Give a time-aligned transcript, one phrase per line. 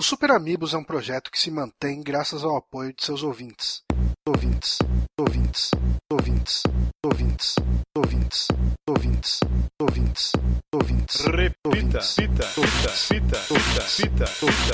[0.00, 3.82] O Super Amigos é um projeto que se mantém graças ao apoio de seus ouvintes.
[4.26, 4.78] Ouvintes,
[5.18, 5.70] ouvintes,
[6.10, 6.62] ouvintes,
[7.04, 7.54] ouvintes,
[7.94, 8.48] ouvintes,
[8.88, 9.40] ouvintes,
[9.78, 10.32] ouvintes,
[10.72, 11.20] ouvintes.
[11.26, 14.26] Repita, cita, cita, cita, cita, cita, cita,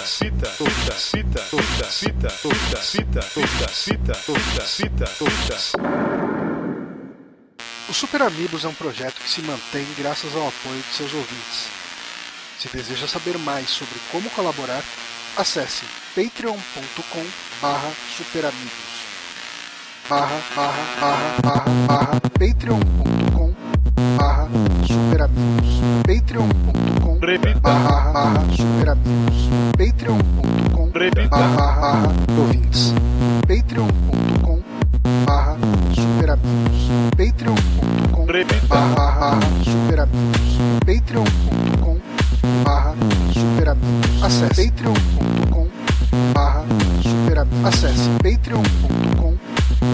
[0.07, 5.81] cita, cita, cita, cita, cita, cita, cita, cita, cita.
[7.89, 11.86] O Super Amigos é um projeto que se mantém graças ao apoio de seus ouvintes.
[12.59, 14.83] Se deseja saber mais sobre como colaborar,
[15.37, 17.27] acesse patreon.com
[17.61, 18.97] barra superamigos.
[20.09, 23.55] Barra barra barra barra barra patreon.com
[24.17, 24.49] barra
[24.87, 25.81] superamigos.
[26.07, 29.49] patreon.com barra barra superamigos.
[29.77, 30.91] patreon.com
[31.29, 32.95] barra barra ouvintes.
[33.47, 34.63] patreon.com
[35.27, 35.59] barra
[35.95, 36.89] superamigos.
[37.19, 38.27] patreon.com
[38.67, 40.57] barra barra superamigos.
[40.87, 42.06] patreon.com
[42.67, 42.95] barra
[43.33, 45.69] superamigos acesse patreon.com
[46.35, 46.65] barra
[47.01, 49.39] superamigos acesse patreon.com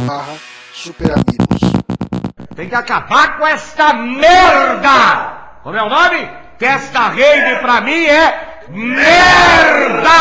[0.07, 0.35] barra
[0.73, 1.61] superamigos
[2.57, 5.59] Tem que acabar com esta merda!
[5.63, 6.29] Como é o nome?
[6.59, 10.13] Que esta rede pra mim é merda!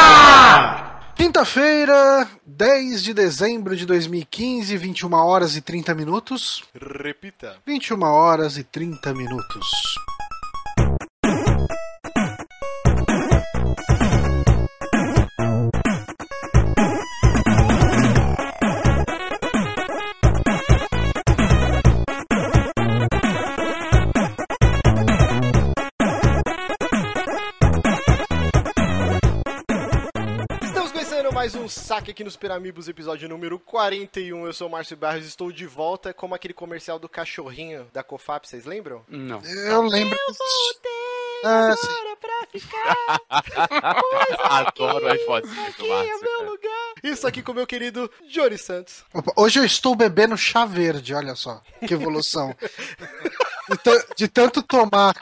[1.16, 6.64] Quinta-feira, 10 de dezembro de 2015, 21 horas e 30 minutos.
[6.74, 7.58] Repita.
[7.66, 9.68] 21 horas e 30 minutos.
[31.42, 34.46] Mais um saque aqui nos Super Amigos, episódio número 41.
[34.46, 38.48] Eu sou o Márcio Barros, estou de volta como aquele comercial do cachorrinho da Cofap,
[38.48, 39.04] vocês lembram?
[39.08, 39.42] Não.
[39.44, 40.16] Eu lembro.
[41.44, 41.88] Ah, sim.
[44.44, 46.20] Adoro as fotinhas do Márcio.
[46.20, 46.44] cara.
[46.44, 46.94] lugar.
[47.04, 49.04] Isso aqui com o meu querido Jory Santos.
[49.12, 51.60] Opa, Hoje eu estou bebendo chá verde, olha só.
[51.88, 52.56] Que evolução.
[53.84, 55.14] De, de tanto tomar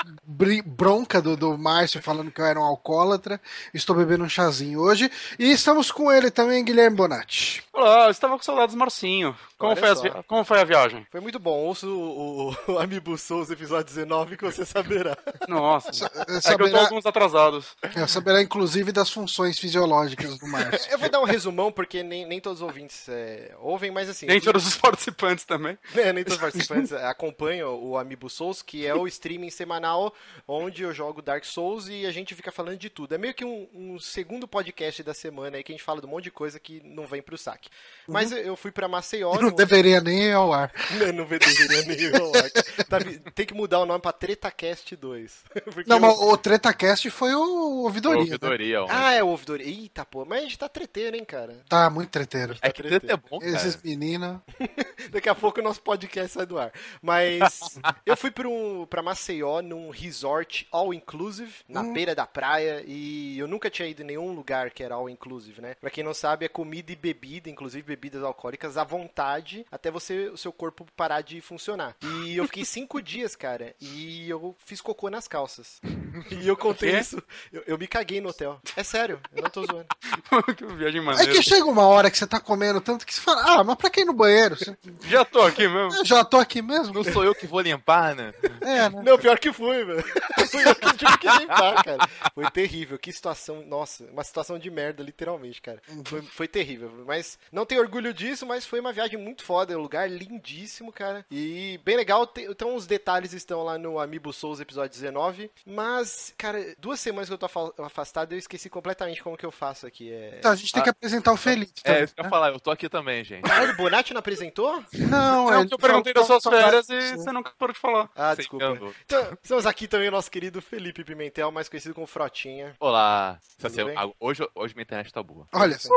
[0.66, 3.40] bronca do, do Márcio falando que eu era um alcoólatra,
[3.74, 5.10] estou bebendo um chazinho hoje.
[5.38, 7.64] E estamos com ele também, Guilherme Bonatti.
[7.74, 9.36] Olá, eu estava com saudades do Marcinho.
[9.58, 11.06] Como, foi, vi- Como foi a viagem?
[11.12, 15.18] Foi muito bom, ouça o, o, o Amiibo Souls episódio 19 que você saberá.
[15.48, 17.66] Nossa, Sa- é que eu tô alguns atrasados.
[17.96, 20.90] é, saberá inclusive das funções fisiológicas do Márcio.
[20.92, 24.26] Eu vou dar um resumão porque nem, nem todos os ouvintes é, ouvem, mas assim.
[24.26, 25.78] Nem todos os participantes também.
[26.00, 30.14] É, nem todos os participantes acompanham o Amiibo Souls, que é o streaming semanal
[30.48, 33.14] onde eu jogo Dark Souls e a gente fica falando de tudo.
[33.14, 36.08] É meio que um, um segundo podcast da semana aí que a gente fala de
[36.08, 37.70] um monte de coisa que não vem pro saque.
[38.08, 39.36] Mas eu, eu fui pra Maceió.
[39.36, 40.72] Não no- deveria nem ir ao ar.
[41.00, 42.50] Não, não deveria nem ir ao ar.
[42.88, 42.98] Tá
[43.36, 45.44] tem que mudar o nome pra TretaCast 2.
[45.74, 48.18] Porque Não, eu- mas o TretaCast foi o Ouvidoria.
[48.24, 48.26] né?
[48.32, 48.88] Ouvidoria, ó.
[48.90, 49.60] Ah, é o ouvidor.
[49.62, 50.26] Eita, pô.
[50.26, 51.62] Mas a gente tá treteiro, hein, cara.
[51.68, 52.56] Tá muito treteiro.
[52.62, 53.52] é que treta é bom, cara.
[53.52, 54.38] Esses meninos.
[55.12, 56.72] Daqui a pouco o nosso podcast sai do ar.
[57.02, 62.84] Mas eu fui pra, um, pra Maceió num resort all inclusive, na beira da praia,
[62.86, 65.76] e eu nunca tinha ido em nenhum lugar que era all inclusive, né?
[65.80, 70.28] Pra quem não sabe, é comida e bebida, inclusive bebidas alcoólicas, à vontade, até você,
[70.30, 71.96] o seu corpo parar de funcionar.
[72.26, 75.80] E eu fiquei cinco dias, cara, e eu fiz cocô nas calças.
[76.32, 77.22] E eu contei isso.
[77.54, 78.60] Eu, eu me caguei no hotel.
[78.76, 79.86] É sério, eu não tô zoando.
[80.58, 81.32] que viagem É maneira.
[81.32, 83.90] que chega uma hora que você tá comendo tanto que você fala, ah, mas pra
[83.90, 84.56] quem no banheiro?
[84.58, 84.76] Você-
[85.08, 85.96] Já tô aqui mesmo.
[86.00, 86.94] Eu já tô aqui mesmo.
[86.94, 88.34] Não sou eu que vou limpar, né?
[88.62, 89.02] É, né?
[89.04, 90.04] Não, pior que foi, velho.
[90.50, 92.10] Fui eu que tive que limpar, cara.
[92.34, 92.98] Foi terrível.
[92.98, 95.82] Que situação, nossa, uma situação de merda, literalmente, cara.
[96.06, 97.04] Foi, foi terrível.
[97.06, 99.74] Mas não tenho orgulho disso, mas foi uma viagem muito foda.
[99.74, 101.26] É um lugar lindíssimo, cara.
[101.30, 102.32] E bem legal.
[102.38, 105.52] Então, os detalhes estão lá no Amiibo Souls, episódio 19.
[105.66, 109.52] Mas, cara, duas semanas que eu tô afa- afastado, eu esqueci completamente como que eu
[109.52, 110.12] faço aqui.
[110.12, 110.36] É...
[110.40, 111.72] Então, a gente tem que apresentar o Felipe.
[111.84, 112.28] É, também, isso que eu né?
[112.28, 113.50] ia falar, eu tô aqui também, gente.
[113.50, 114.84] Ah, o Bonatti não apresentou?
[114.94, 117.80] Não, É ele o que eu perguntei das suas férias e você nunca parou de
[117.80, 117.99] falar.
[118.16, 118.78] Ah, desculpa.
[119.06, 122.76] Então, estamos aqui também o nosso querido Felipe Pimentel, mais conhecido como Frotinha.
[122.80, 123.40] Olá.
[123.64, 123.82] Assim,
[124.20, 125.48] hoje, hoje minha internet tá boa.
[125.54, 125.94] Olha só.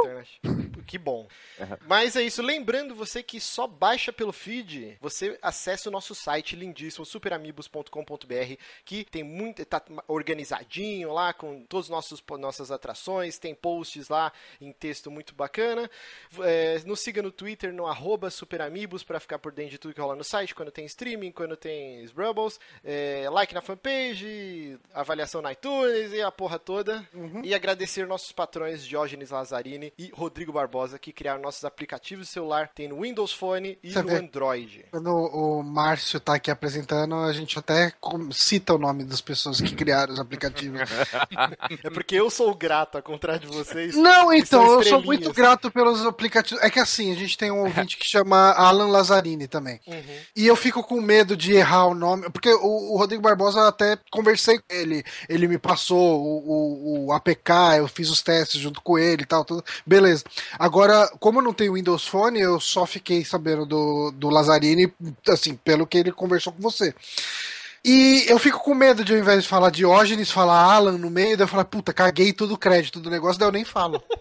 [0.87, 1.29] Que bom.
[1.87, 2.43] Mas é isso.
[2.43, 9.05] Lembrando você que só baixa pelo feed, você acessa o nosso site lindíssimo, superamigos.com.br, que
[9.05, 9.65] tem muito.
[9.65, 15.35] tá organizadinho lá com todas as nossos, nossas atrações, tem posts lá em texto muito
[15.35, 15.91] bacana.
[16.41, 20.01] É, nos siga no Twitter, no arroba superamigos, para ficar por dentro de tudo que
[20.01, 25.53] rola no site, quando tem streaming, quando tem Rubbles, é, like na fanpage, avaliação na
[25.53, 27.07] iTunes e a porra toda.
[27.43, 32.69] E agradecer nossos patrões Diógenes Lazzarini e Rodrigo Barbosa, que criaram nossos aplicativos de celular,
[32.75, 34.17] tem no Windows Phone e Você no vê.
[34.17, 34.85] Android.
[34.91, 37.93] Quando o Márcio tá aqui apresentando, a gente até
[38.33, 40.81] cita o nome das pessoas que criar os aplicativos.
[41.83, 43.97] É porque eu sou grato, ao contrário de vocês.
[43.97, 46.63] Não, então, eu sou muito grato pelos aplicativos.
[46.63, 49.81] É que assim, a gente tem um ouvinte que chama Alan Lazzarini também.
[49.87, 50.17] Uhum.
[50.37, 53.99] E eu fico com medo de errar o nome, porque o, o Rodrigo Barbosa até
[54.11, 58.81] conversei com ele, ele me passou o, o, o APK, eu fiz os testes junto
[58.81, 59.65] com ele e tal, tudo.
[59.87, 60.25] Beleza.
[60.59, 64.93] Agora, como eu não tenho Windows Phone, eu só fiquei sabendo do, do Lazzarini,
[65.29, 66.95] assim, pelo que ele conversou com você.
[67.85, 71.37] E eu fico com medo de, ao invés de falar Diógenes, falar Alan no meio,
[71.37, 74.03] daí eu falar, puta, caguei todo o crédito do negócio, daí eu nem falo.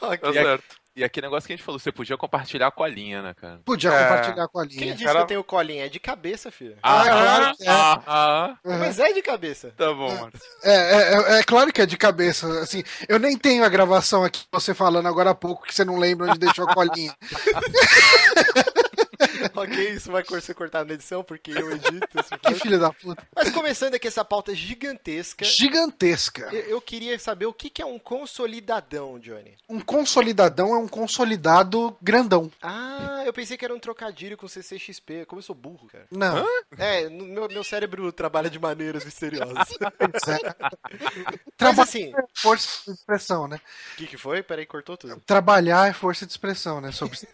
[0.00, 0.77] Tá certo.
[0.98, 3.60] E aquele negócio que a gente falou, você podia compartilhar com a linha, né, cara?
[3.64, 4.02] Podia É.
[4.02, 4.92] compartilhar com a Quem linha.
[4.92, 5.86] disse cara- que eu tenho colinha?
[5.86, 6.76] É de cabeça, filho.
[6.82, 7.68] Ah, claro que é.
[7.70, 8.54] ah, ah.
[8.64, 9.72] Mas é de cabeça.
[9.76, 10.40] Tá bom, Márcio.
[10.64, 12.46] É, é, é- é claro que é de cabeça.
[12.60, 15.96] Assim, eu nem tenho a gravação aqui, você falando agora há pouco que você não
[15.98, 17.14] lembra onde deixou a colinha.
[19.54, 22.08] ok, isso vai ser cortado na edição, porque eu edito.
[22.18, 23.26] esse Que filho da puta.
[23.34, 26.48] Mas começando aqui essa pauta gigantesca, Gigantesca.
[26.52, 29.56] eu eu queria saber o que que é um consolidadão, Johnny.
[29.68, 32.50] Um consolidadão é um consolidado grandão.
[32.62, 35.24] Ah, eu pensei que era um trocadilho com CCXP.
[35.26, 36.06] Como eu sou burro, cara.
[36.10, 36.46] Não.
[36.76, 39.68] É, no- meu, meu cérebro trabalha de maneiras misteriosas.
[40.28, 40.54] é.
[40.88, 43.60] Mas Trabalhar assim, é força de expressão, né?
[43.94, 44.42] o que, que foi?
[44.42, 45.20] Peraí, cortou tudo.
[45.26, 46.92] Trabalhar é força de expressão, né?
[46.92, 47.18] Sobre...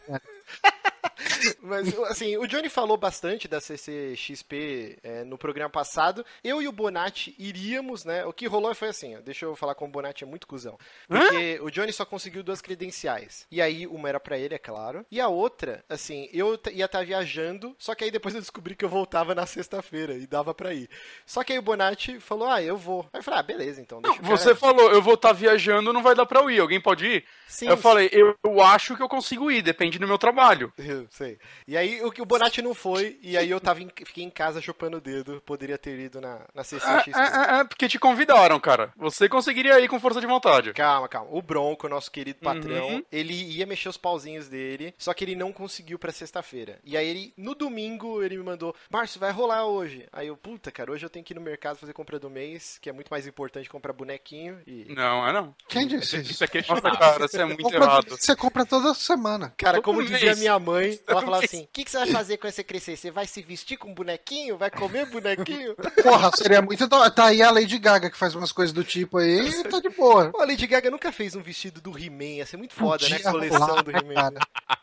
[1.62, 6.25] Mas, assim, o Johnny falou bastante da CCXP é, no programa passado.
[6.43, 8.25] Eu e o Bonatti iríamos, né?
[8.25, 10.78] O que rolou foi assim, ó, deixa eu falar com o Bonatti, é muito cuzão.
[11.08, 13.46] Porque o Johnny só conseguiu duas credenciais.
[13.50, 15.05] E aí, uma era pra ele, é claro.
[15.11, 18.84] E a outra, assim, eu ia estar viajando, só que aí depois eu descobri que
[18.84, 20.88] eu voltava na sexta-feira e dava pra ir.
[21.26, 23.08] Só que aí o Bonatti falou, ah, eu vou.
[23.12, 24.00] Aí eu falei, ah, beleza, então.
[24.00, 26.61] Não, cara- você falou, eu vou estar viajando, não vai dar pra eu ir.
[26.61, 27.25] Alguém pode ir?
[27.46, 30.72] Sim, eu falei, eu, eu acho que eu consigo ir, depende do meu trabalho.
[31.11, 31.39] Sei.
[31.67, 34.31] E aí o que o Bonatti não foi, e aí eu tava em- fiquei em
[34.31, 37.11] casa chupando o dedo, poderia ter ido na, na É, CCXP.
[37.19, 38.93] é, é, porque te convidaram, cara.
[38.97, 40.73] Você conseguiria ir com força de vontade.
[40.73, 41.29] Calma, calma.
[41.31, 43.05] O Bronco, nosso querido patrão, Uhum.
[43.11, 46.79] ele ia mexer os pauzinhos dele, só que ele não conseguiu pra sexta-feira.
[46.85, 50.07] E aí ele, no domingo, ele me mandou, Márcio, vai rolar hoje.
[50.12, 52.79] Aí eu, puta, cara, hoje eu tenho que ir no mercado fazer compra do mês,
[52.81, 54.87] que é muito mais importante comprar bonequinho e...
[54.95, 55.55] Não, é não.
[55.69, 56.45] Quem disse Isso isso?
[56.45, 56.91] é questionável.
[56.91, 58.17] Nossa, cara, você é muito Compra- errado.
[58.17, 59.53] Você compra toda semana.
[59.57, 60.11] Cara, Todo como mês.
[60.11, 62.96] dizia minha mãe, ela falava assim: o que, que você vai fazer quando você crescer?
[62.96, 64.56] Você vai se vestir com bonequinho?
[64.56, 65.75] Vai comer bonequinho?
[66.02, 66.88] Porra, seria muito.
[66.88, 69.88] Tá aí a Lady Gaga que faz umas coisas do tipo aí e tá de
[69.91, 70.31] boa.
[70.31, 73.19] Pô, a Lady Gaga nunca fez um vestido do He-Man, ia ser muito foda, né?
[73.19, 74.35] Coleção do He-Man.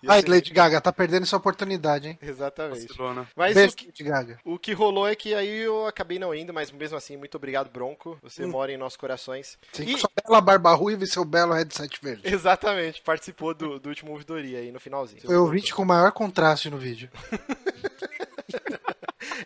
[0.07, 2.19] Ai, Lady Gaga, tá perdendo essa oportunidade, hein?
[2.21, 2.87] Exatamente.
[2.87, 3.27] Barcelona.
[3.35, 4.39] Mas Beijo, o que, Lady Gaga.
[4.45, 7.69] o que rolou é que aí eu acabei não indo, mas mesmo assim, muito obrigado,
[7.69, 8.17] Bronco.
[8.23, 8.49] Você Hum.
[8.49, 9.57] mora em nossos corações.
[9.71, 12.21] Sim, E- com sua bela barba ruiva e seu belo headset verde.
[12.23, 15.21] Exatamente, participou do, do último ouvidoria aí no finalzinho.
[15.21, 17.09] Foi o ouvinte com maior contraste no vídeo.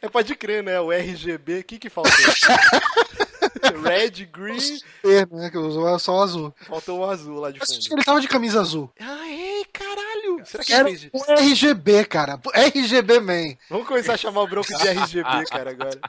[0.01, 0.79] É, pode crer, né?
[0.79, 2.11] O RGB, o que que faltou?
[3.83, 5.49] Red, green, É, né?
[5.49, 6.53] Que usou só o azul.
[6.67, 7.79] faltou o azul lá de fundo.
[7.93, 8.91] ele tava de camisa azul.
[8.99, 9.24] Ah!
[10.45, 11.11] Será que Era ele fez?
[11.13, 12.39] o RGB, cara.
[12.53, 13.55] RGB Man.
[13.69, 15.99] Vamos começar a chamar o Bronco de RGB, cara, agora.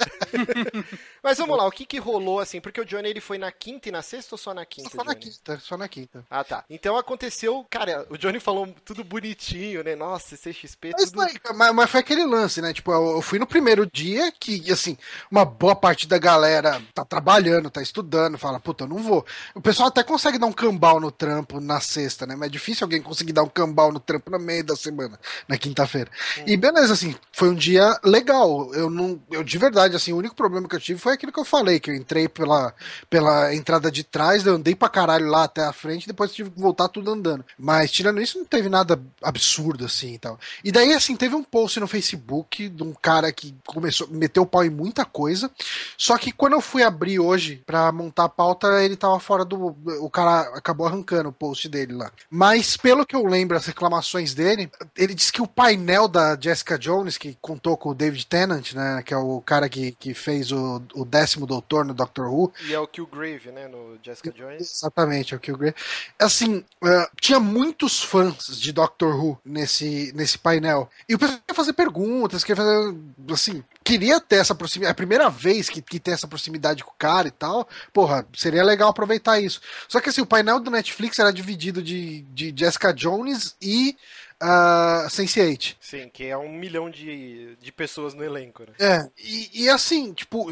[1.22, 2.60] Mas vamos lá, o que que rolou assim?
[2.60, 4.90] Porque o Johnny ele foi na quinta e na sexta ou só na quinta?
[4.90, 5.24] Só na Johnny?
[5.24, 6.24] quinta, só na quinta.
[6.30, 6.64] Ah, tá.
[6.70, 9.94] Então aconteceu, cara, o Johnny falou tudo bonitinho, né?
[9.96, 11.26] Nossa, CXP, Mas, tudo.
[11.54, 12.72] mas, mas foi aquele lance, né?
[12.72, 14.96] Tipo, eu fui no primeiro dia que, assim,
[15.30, 19.24] uma boa parte da galera tá trabalhando, tá estudando, fala, puta, eu não vou.
[19.54, 22.36] O pessoal até consegue dar um cambal no trampo na sexta, né?
[22.36, 25.56] Mas é difícil alguém conseguir dar um cambal no trampo no meio da semana, na
[25.56, 26.10] quinta-feira.
[26.44, 28.74] E beleza, assim, foi um dia legal.
[28.74, 29.20] Eu não.
[29.30, 31.78] Eu de verdade, assim, o único problema que eu tive foi aquilo que eu falei,
[31.78, 32.74] que eu entrei pela,
[33.08, 36.60] pela entrada de trás, eu andei pra caralho lá até a frente, depois tive que
[36.60, 37.44] voltar tudo andando.
[37.56, 40.40] Mas tirando isso, não teve nada absurdo assim e tal.
[40.64, 44.46] E daí, assim, teve um post no Facebook de um cara que começou, meteu o
[44.46, 45.48] pau em muita coisa.
[45.96, 49.76] Só que quando eu fui abrir hoje pra montar a pauta, ele tava fora do.
[50.00, 52.10] O cara acabou arrancando o post dele lá.
[52.28, 56.78] Mas pelo que eu lembro, as reclamações dele, ele disse que o painel da Jessica
[56.78, 59.02] Jones, que contou com o David Tennant, né?
[59.04, 62.52] Que é o cara que, que fez o, o décimo doutor no Doctor Who.
[62.68, 64.60] E é o Killgrave, né, no Jessica Jones.
[64.60, 65.74] Exatamente, é o Killgrave.
[66.18, 70.88] Assim, ah, tinha muitos fãs de Doctor Who nesse, nesse painel.
[71.08, 72.96] E o pessoal queria fazer perguntas, queria fazer.
[73.30, 74.90] Assim, queria ter essa proximidade.
[74.90, 77.68] É a primeira vez que, que tem essa proximidade com o cara e tal.
[77.92, 79.60] Porra, seria legal aproveitar isso.
[79.86, 83.96] Só que assim, o painel do Netflix era dividido de, de Jessica Jones e
[84.42, 85.76] uh, Sense8.
[85.80, 88.74] Sim, que é um milhão de, de pessoas no elenco, né?
[88.78, 90.46] É, e, e, assim, tipo,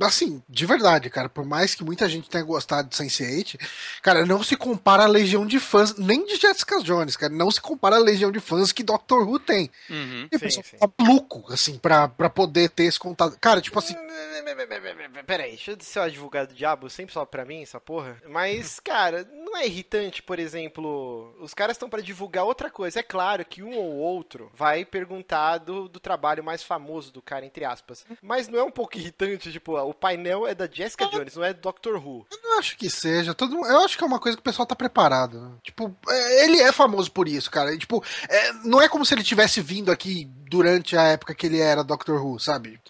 [0.00, 3.60] assim, de verdade, cara, por mais que muita gente tenha gostado de Sense8,
[4.02, 7.60] cara, não se compara a legião de fãs, nem de Jessica Jones, cara, não se
[7.60, 9.70] compara a legião de fãs que Doctor Who tem.
[9.90, 10.28] Uhum.
[10.30, 10.76] E sim, sim.
[10.78, 13.36] tá maluco, assim, pra, pra poder ter esse contato.
[13.40, 13.94] Cara, tipo assim.
[15.26, 18.16] Peraí, deixa eu ser o advogado do diabo, sempre só pra mim, essa porra.
[18.28, 23.00] Mas, cara, não é irritante, por exemplo, os caras estão para divulgar outra coisa.
[23.00, 27.46] É claro que um ou outro vai perguntar do, do trabalho mais famoso do cara,
[27.46, 28.04] entre aspas.
[28.22, 31.52] Mas não é um pouco irritante, tipo, o painel é da Jessica Jones, não é
[31.52, 32.26] do Doctor Who.
[32.30, 33.34] Eu não acho que seja.
[33.34, 35.40] Todo, eu acho que é uma coisa que o pessoal tá preparado.
[35.40, 35.50] Né?
[35.62, 37.74] Tipo, é, ele é famoso por isso, cara.
[37.74, 41.46] E, tipo, é, não é como se ele tivesse vindo aqui durante a época que
[41.46, 42.80] ele era Doctor Who, sabe?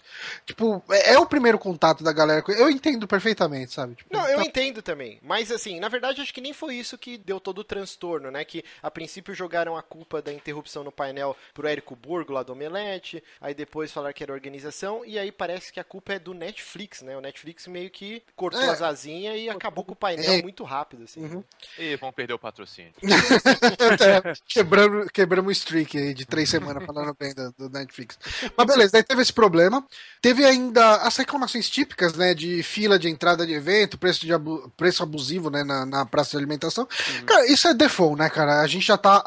[0.45, 2.43] Tipo, é, é o primeiro contato da galera.
[2.47, 3.95] Eu entendo perfeitamente, sabe?
[3.95, 4.43] Tipo, não, eu tá...
[4.43, 5.19] entendo também.
[5.21, 8.43] Mas assim, na verdade, acho que nem foi isso que deu todo o transtorno, né?
[8.43, 12.53] Que a princípio jogaram a culpa da interrupção no painel pro Érico Burgo lá do
[12.53, 16.33] Omelete, aí depois falaram que era organização, e aí parece que a culpa é do
[16.33, 17.15] Netflix, né?
[17.17, 18.69] O Netflix meio que cortou é.
[18.69, 20.41] as asinhas e acabou com o painel é.
[20.41, 21.21] muito rápido, assim.
[21.21, 21.43] Uhum.
[21.77, 22.93] E vão perder o patrocínio.
[24.47, 28.17] quebrando, quebramos o streak aí de três semanas falando bem do, do Netflix.
[28.55, 29.85] Mas beleza, daí teve esse problema.
[30.21, 34.71] Teve ainda as reclamações típicas, né, de fila de entrada de evento, preço, de abu
[34.75, 36.83] preço abusivo, né, na, na, praça de alimentação.
[36.85, 37.25] Uhum.
[37.25, 38.61] Cara, isso é default, né, cara?
[38.61, 39.23] A gente já tá,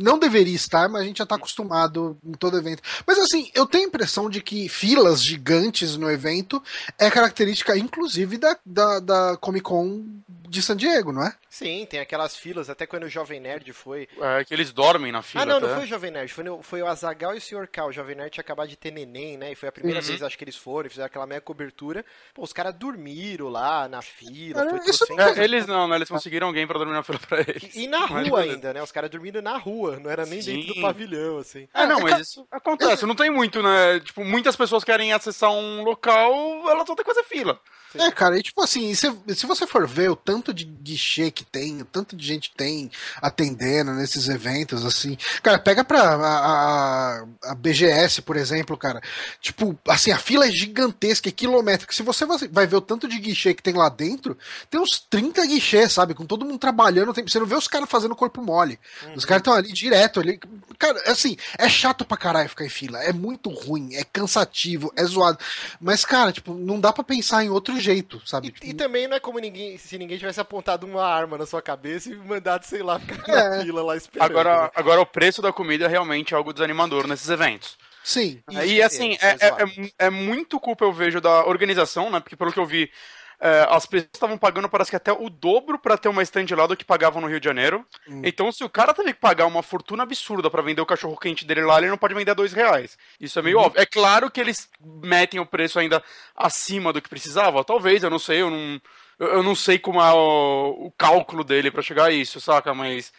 [0.00, 2.82] não deveria estar, mas a gente já tá acostumado em todo evento.
[3.06, 6.62] Mas assim, eu tenho a impressão de que filas gigantes no evento
[6.98, 10.04] é característica, inclusive, da, da, da Comic Con
[10.50, 11.32] de San Diego, não é?
[11.48, 14.08] Sim, tem aquelas filas, até quando o Jovem Nerd foi.
[14.20, 15.44] É, que eles dormem na fila.
[15.44, 15.66] Ah, não, até.
[15.66, 17.68] não foi o Jovem Nerd, foi, no, foi o Azagal e o Sr.
[17.68, 17.86] K.
[17.86, 19.52] O Jovem Nerd tinha acabado de ter neném, né?
[19.52, 20.06] E foi a primeira uhum.
[20.06, 22.04] vez, acho que eles foram, fizeram aquela meia cobertura.
[22.34, 24.62] Pô, os caras dormiram lá na fila.
[24.62, 25.96] É, isso não é, eles não, né?
[25.96, 27.74] Eles conseguiram alguém pra dormir na fila pra eles.
[27.74, 28.82] E, e na rua ainda, né?
[28.82, 30.56] Os caras dormindo na rua, não era nem Sim.
[30.56, 31.68] dentro do pavilhão, assim.
[31.72, 33.06] É, não, mas isso acontece.
[33.06, 34.00] Não tem muito, né?
[34.00, 36.32] Tipo, muitas pessoas querem acessar um local,
[36.68, 37.60] elas vão ter que fazer fila.
[37.92, 38.02] Sim.
[38.02, 41.44] É, cara, e tipo assim, se, se você for ver o tanto de guichê que
[41.44, 47.24] tem, o tanto de gente tem atendendo nesses eventos, assim, cara, pega pra a, a,
[47.50, 49.00] a BGS, por exemplo, cara,
[49.40, 51.92] tipo, assim, a fila é gigantesca, é quilométrica.
[51.92, 54.36] Se você vai ver o tanto de guichê que tem lá dentro,
[54.70, 57.88] tem uns 30 guichês, sabe, com todo mundo trabalhando, tem, você não vê os caras
[57.88, 58.78] fazendo corpo mole.
[59.04, 59.14] Uhum.
[59.14, 60.40] Os caras estão ali direto, ali.
[60.78, 65.04] Cara, assim, é chato pra caralho ficar em fila, é muito ruim, é cansativo, é
[65.04, 65.38] zoado.
[65.80, 68.48] Mas, cara, tipo, não dá para pensar em outro jeito, sabe?
[68.48, 71.44] E, tipo, e, também não é como ninguém, se ninguém tivesse apontado uma arma na
[71.44, 73.48] sua cabeça e mandado, sei lá, ficar é.
[73.48, 74.30] na fila lá esperando.
[74.30, 77.76] Agora, agora o preço da comida é realmente algo desanimador nesses eventos.
[78.02, 78.42] Sim.
[78.64, 82.18] E assim, é, é, é, é, muito culpa, eu vejo, da organização, né?
[82.18, 82.90] Porque pelo que eu vi,
[83.38, 86.66] é, as pessoas estavam pagando, parece que até o dobro para ter uma stand lá
[86.66, 87.84] do que pagavam no Rio de Janeiro.
[88.08, 88.22] Hum.
[88.24, 91.44] Então, se o cara teve que pagar uma fortuna absurda para vender o cachorro quente
[91.44, 92.96] dele lá, ele não pode vender a dois reais.
[93.20, 93.62] Isso é meio hum.
[93.62, 93.80] óbvio.
[93.80, 94.68] É claro que eles
[95.02, 96.02] metem o preço ainda
[96.34, 97.62] acima do que precisava.
[97.64, 98.80] Talvez, eu não sei, eu não,
[99.20, 102.74] eu não sei como é o, o cálculo dele para chegar a isso, saca?
[102.74, 103.12] Mas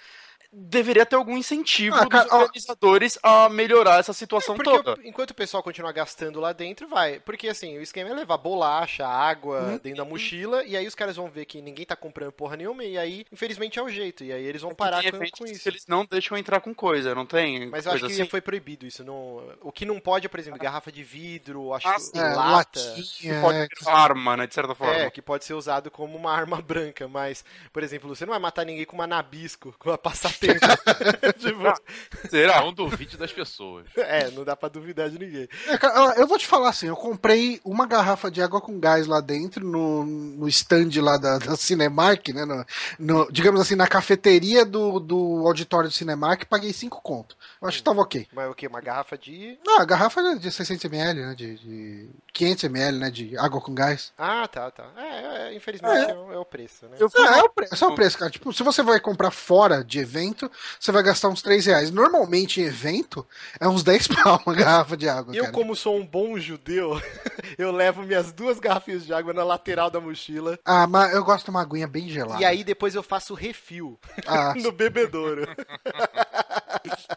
[0.54, 4.98] deveria ter algum incentivo ah, dos organizadores ó, a melhorar essa situação é toda.
[5.04, 7.20] Enquanto o pessoal continuar gastando lá dentro, vai.
[7.20, 9.78] Porque assim, o esquema é levar bolacha, água uhum.
[9.78, 12.84] dentro da mochila, e aí os caras vão ver que ninguém tá comprando porra nenhuma,
[12.84, 14.24] e aí, infelizmente, é o jeito.
[14.24, 15.68] E aí eles vão é parar com, com, isso.
[15.70, 17.70] Eles não deixam entrar com coisa, não tem.
[17.70, 18.26] Mas eu acho que assim?
[18.28, 19.04] foi proibido isso.
[19.04, 19.42] Não...
[19.62, 22.80] O que não pode, por exemplo, garrafa de vidro, acho ah, que é, lata.
[22.80, 24.48] Latinha, pode ser arma, né?
[24.48, 24.94] De certa forma.
[24.94, 28.40] É, que pode ser usado como uma arma branca, mas, por exemplo, você não vai
[28.40, 29.98] matar ninguém com uma nabisco, com uma
[30.48, 31.34] passatempo.
[31.40, 31.68] tipo...
[31.68, 31.76] Ah,
[32.30, 32.62] será?
[32.62, 33.86] Não duvide das pessoas.
[33.96, 35.48] É, não dá pra duvidar de ninguém.
[35.68, 39.22] É, eu vou te falar assim, eu comprei uma garrafa de água com gás lá
[39.22, 42.46] dentro, no, no stand lá da, da Cinemark, né?
[42.46, 42.66] No,
[43.00, 47.36] no, digamos assim, na cafeteria do, do auditório do Cinemark, paguei 5 conto.
[47.62, 48.28] Eu acho que tava ok.
[48.34, 48.68] Mas o que?
[48.68, 49.58] Uma garrafa de.
[49.66, 51.36] Não, a garrafa de 600ml, né?
[51.36, 53.10] De, de 500ml, né?
[53.10, 54.12] De água com gás.
[54.18, 54.86] Ah, tá, tá.
[54.98, 56.12] É, é infelizmente é.
[56.12, 56.98] É, o preço, né?
[57.00, 58.32] Eu fui, é, é, o preço, é o preço, cara.
[58.32, 61.92] Tipo, se você vai comprar fora de evento, você vai gastar uns 3 reais.
[61.92, 63.26] Normalmente em evento,
[63.60, 65.36] é uns 10 pau uma garrafa de água.
[65.36, 65.54] Eu, cara.
[65.54, 67.02] como sou um bom judeu,
[67.58, 70.58] eu levo minhas duas garrafinhas de água na lateral da mochila.
[70.66, 72.42] Ah, mas eu gosto de uma aguinha bem gelada.
[72.42, 75.48] E aí depois eu faço refil ah, no bebedouro.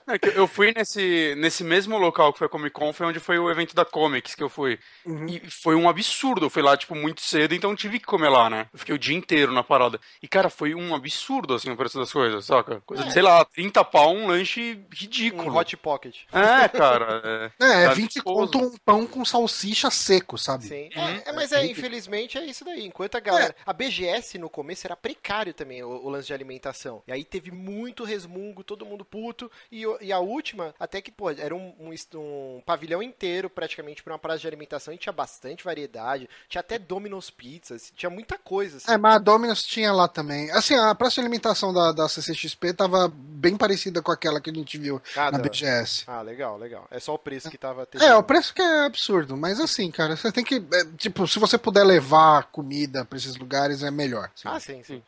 [0.06, 3.38] É eu fui nesse, nesse mesmo local que foi a Comic Con, foi onde foi
[3.38, 4.78] o evento da Comics que eu fui.
[5.04, 5.26] Uhum.
[5.26, 6.46] E foi um absurdo.
[6.46, 8.66] Eu fui lá, tipo, muito cedo, então tive que comer lá, né?
[8.72, 9.98] Eu fiquei o dia inteiro na parada.
[10.22, 12.82] E, cara, foi um absurdo, assim, o preço das coisas, saca?
[12.86, 13.06] Coisa é.
[13.06, 15.50] de, sei lá, 30 pau, um lanche ridículo.
[15.50, 16.16] Um hot pocket.
[16.32, 17.14] É, cara.
[17.60, 20.64] É, é, é 20 conto um pão com salsicha seco, sabe?
[20.64, 20.90] Sim.
[20.96, 21.02] Uhum.
[21.02, 22.84] É, é, mas é, infelizmente é isso daí.
[22.84, 23.54] Enquanto a galera.
[23.64, 27.02] A BGS no começo era precário também o, o lance de alimentação.
[27.06, 29.50] E aí teve muito resmungo, todo mundo puto.
[29.70, 34.12] E e, a última, até que, pô, era um, um, um pavilhão inteiro praticamente para
[34.12, 36.28] uma praça de alimentação e tinha bastante variedade.
[36.48, 38.78] Tinha até Domino's Pizzas, tinha muita coisa.
[38.78, 38.92] Assim.
[38.92, 40.50] É, mas a Domino's tinha lá também.
[40.50, 44.54] Assim, a praça de alimentação da, da CCXP tava bem parecida com aquela que a
[44.54, 46.04] gente viu ah, na BGS.
[46.06, 46.86] Ah, legal, legal.
[46.90, 47.86] É só o preço que tava.
[48.00, 50.56] É, o preço que é absurdo, mas assim, cara, você tem que.
[50.56, 54.30] É, tipo, se você puder levar comida para esses lugares, é melhor.
[54.44, 55.02] Ah, sim, sim.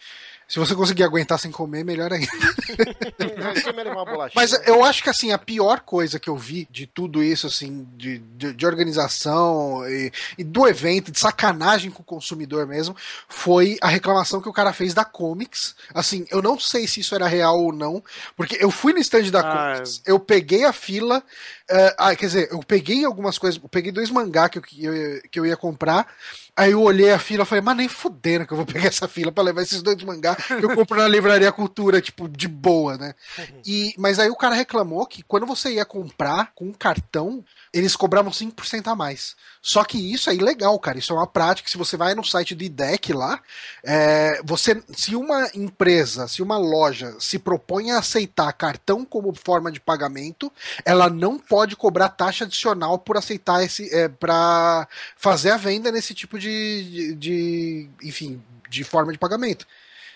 [0.49, 2.29] Se você conseguir aguentar sem comer, melhor ainda.
[4.35, 7.87] Mas eu acho que assim, a pior coisa que eu vi de tudo isso, assim,
[7.97, 12.97] de, de, de organização e, e, do evento, de sacanagem com o consumidor mesmo,
[13.29, 15.75] foi a reclamação que o cara fez da Comics.
[15.93, 18.03] Assim, eu não sei se isso era real ou não,
[18.37, 22.26] porque eu fui no stand da ah, Comics, eu peguei a fila, uh, ah, quer
[22.26, 25.47] dizer, eu peguei algumas coisas, eu peguei dois mangá que eu, que eu, que eu
[25.47, 26.07] ia comprar.
[26.56, 29.06] Aí eu olhei a fila e falei, mas nem fudendo que eu vou pegar essa
[29.06, 32.96] fila para levar esses dois mangá que eu compro na livraria Cultura, tipo, de boa,
[32.96, 33.14] né?
[33.38, 33.60] Uhum.
[33.64, 37.94] E, mas aí o cara reclamou que quando você ia comprar com um cartão, eles
[37.94, 39.36] cobravam 5% a mais.
[39.60, 40.96] Só que isso é ilegal, cara.
[40.96, 41.68] Isso é uma prática.
[41.68, 43.40] Se você vai no site do IDEC lá,
[43.82, 49.72] é, você, se uma empresa, se uma loja se propõe a aceitar cartão como forma
[49.72, 50.52] de pagamento,
[50.84, 54.86] ela não pode cobrar taxa adicional por aceitar esse, é, para
[55.16, 59.67] fazer a venda nesse tipo de, de, de enfim, de forma de pagamento.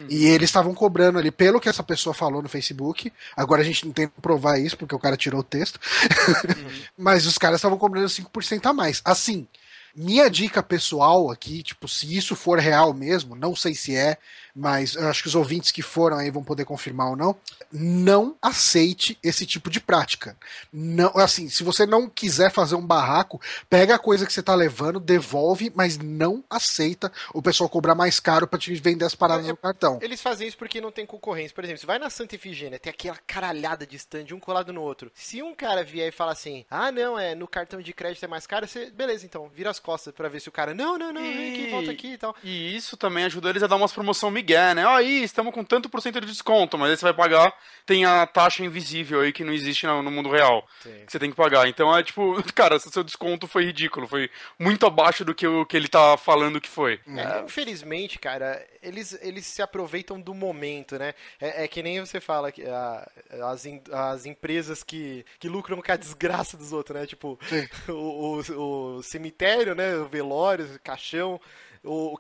[0.09, 3.13] E eles estavam cobrando ali, pelo que essa pessoa falou no Facebook.
[3.37, 5.79] Agora a gente não tem que provar isso, porque o cara tirou o texto.
[5.79, 6.71] Uhum.
[6.97, 9.03] Mas os caras estavam cobrando 5% a mais.
[9.05, 9.47] Assim,
[9.95, 14.17] minha dica pessoal aqui, tipo, se isso for real mesmo, não sei se é,
[14.61, 17.35] mas eu acho que os ouvintes que foram aí vão poder confirmar ou não.
[17.73, 20.37] Não aceite esse tipo de prática.
[20.71, 23.41] Não, assim, se você não quiser fazer um barraco,
[23.71, 28.21] pega a coisa que você tá levando, devolve, mas não aceita o pessoal cobrar mais
[28.21, 29.99] caro para te vender as paradas é, no cartão.
[30.03, 31.55] Eles fazem isso porque não tem concorrência.
[31.55, 34.83] Por exemplo, você vai na Santa Efigênia, tem aquela caralhada de stand, um colado no
[34.83, 35.11] outro.
[35.15, 38.29] Se um cara vier e falar assim, ah, não, é no cartão de crédito é
[38.29, 41.15] mais caro, você, beleza, então, vira as costas para ver se o cara, não, não,
[41.15, 42.37] não, vem aqui, volta aqui e tal.
[42.45, 44.87] E isso também ajuda eles a dar umas promoção Miguel, né?
[44.87, 47.55] Aí, estamos com tanto por cento de desconto, mas aí você vai pagar,
[47.87, 50.67] tem a taxa invisível aí que não existe no, no mundo real.
[50.83, 51.05] Sim.
[51.07, 51.69] Que você tem que pagar.
[51.69, 55.77] Então é tipo, cara, seu desconto foi ridículo, foi muito abaixo do que o que
[55.77, 57.01] ele tá falando que foi.
[57.07, 61.15] É, infelizmente, cara, eles, eles se aproveitam do momento, né?
[61.41, 63.11] É, é que nem você fala que a,
[63.51, 67.07] as, as empresas que, que lucram com a desgraça dos outros, né?
[67.07, 67.39] Tipo,
[67.89, 69.97] o, o, o, cemitério, né?
[69.97, 71.41] O velório, o caixão,
[71.83, 72.17] o,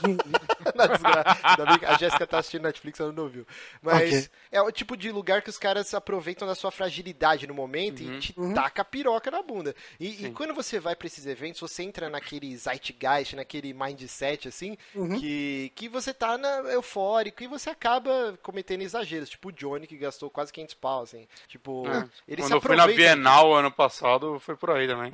[0.74, 1.86] o casamento.
[1.86, 3.46] a Jéssica tá assistindo Netflix, ela não ouviu.
[3.82, 4.28] Mas okay.
[4.52, 8.14] é o tipo de lugar que os caras aproveitam da sua fragilidade no momento uhum.
[8.14, 8.54] e te uhum.
[8.54, 9.74] taca a piroca na bunda.
[9.98, 14.76] E, e, quando você vai pra esses eventos, você entra naquele zeitgeist, naquele mindset, assim,
[14.94, 15.18] uhum.
[15.18, 19.30] que, que você tá na, eufórico e você acaba cometendo exageros.
[19.30, 21.26] Tipo o Johnny, que gastou quase 500 pau, assim.
[21.48, 22.08] Tipo, é.
[22.26, 25.12] ele Quando eu fui na Bienal ano passado, foi por aí também.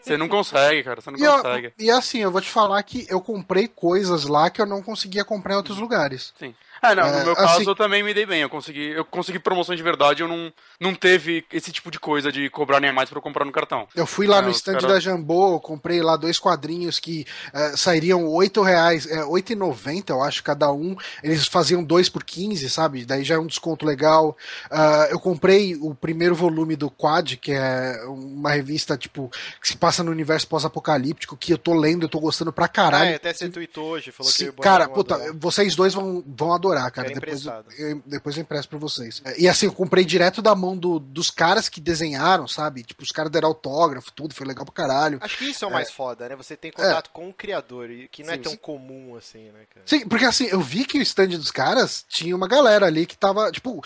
[0.00, 1.66] Você não consegue, cara, você não e consegue.
[1.66, 4.82] Eu, e assim, eu vou te falar que eu comprei coisas lá que eu não
[4.98, 6.32] conseguia comprar em outros lugares.
[6.38, 6.54] Sim.
[6.82, 8.40] É, não, no é, meu caso assim, eu também me dei bem.
[8.40, 12.30] Eu consegui, eu consegui promoção de verdade, eu não, não teve esse tipo de coisa
[12.30, 13.88] de cobrar nem mais para eu comprar no cartão.
[13.94, 14.94] Eu fui lá é, no stand cara...
[14.94, 20.12] da Jambô, comprei lá dois quadrinhos que uh, sairiam oito reais, é, oito e noventa,
[20.12, 20.96] eu acho, cada um.
[21.22, 23.04] Eles faziam dois por 15, sabe?
[23.04, 24.36] Daí já é um desconto legal.
[24.70, 29.30] Uh, eu comprei o primeiro volume do Quad, que é uma revista, tipo,
[29.60, 33.12] que se passa no universo pós-apocalíptico, que eu tô lendo, eu tô gostando pra caralho.
[33.12, 34.60] Ah, até você tweetou hoje, falou Sim, que...
[34.60, 37.10] Cara, puta, vocês dois vão, vão adorar adorar, cara.
[37.10, 39.22] Depois eu, eu, depois eu empresto pra vocês.
[39.36, 42.82] E assim, eu comprei direto da mão do, dos caras que desenharam, sabe?
[42.82, 45.18] Tipo, os caras deram autógrafo, tudo, foi legal pra caralho.
[45.20, 45.92] Acho que isso é o mais é.
[45.92, 46.36] foda, né?
[46.36, 47.12] Você tem contato é.
[47.12, 48.58] com o criador, que não é sim, é tão sim.
[48.58, 49.86] comum assim, né, cara?
[49.86, 53.16] Sim, porque assim, eu vi que o stand dos caras tinha uma galera ali que
[53.16, 53.82] tava, tipo,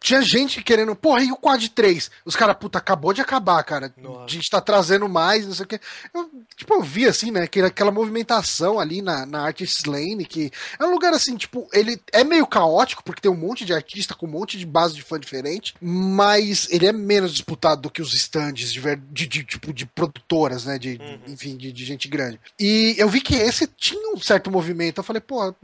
[0.00, 2.10] tinha gente querendo, porra, e o Quad 3?
[2.24, 3.92] Os caras, puta, acabou de acabar, cara.
[3.96, 4.24] Nossa.
[4.24, 5.80] A gente tá trazendo mais, não sei o que.
[6.12, 10.43] Eu, tipo, eu vi assim, né, aquela, movimentação ali na, na Artist Lane, que
[10.78, 14.14] é um lugar assim, tipo, ele é meio caótico, porque tem um monte de artista
[14.14, 18.02] com um monte de base de fã diferente, mas ele é menos disputado do que
[18.02, 18.80] os stands de,
[19.10, 20.78] de, de tipo de produtoras, né?
[20.78, 21.32] De, uhum.
[21.32, 22.40] enfim, de, de, gente grande.
[22.58, 24.98] E eu vi que esse tinha um certo movimento.
[24.98, 25.54] Eu falei, pô,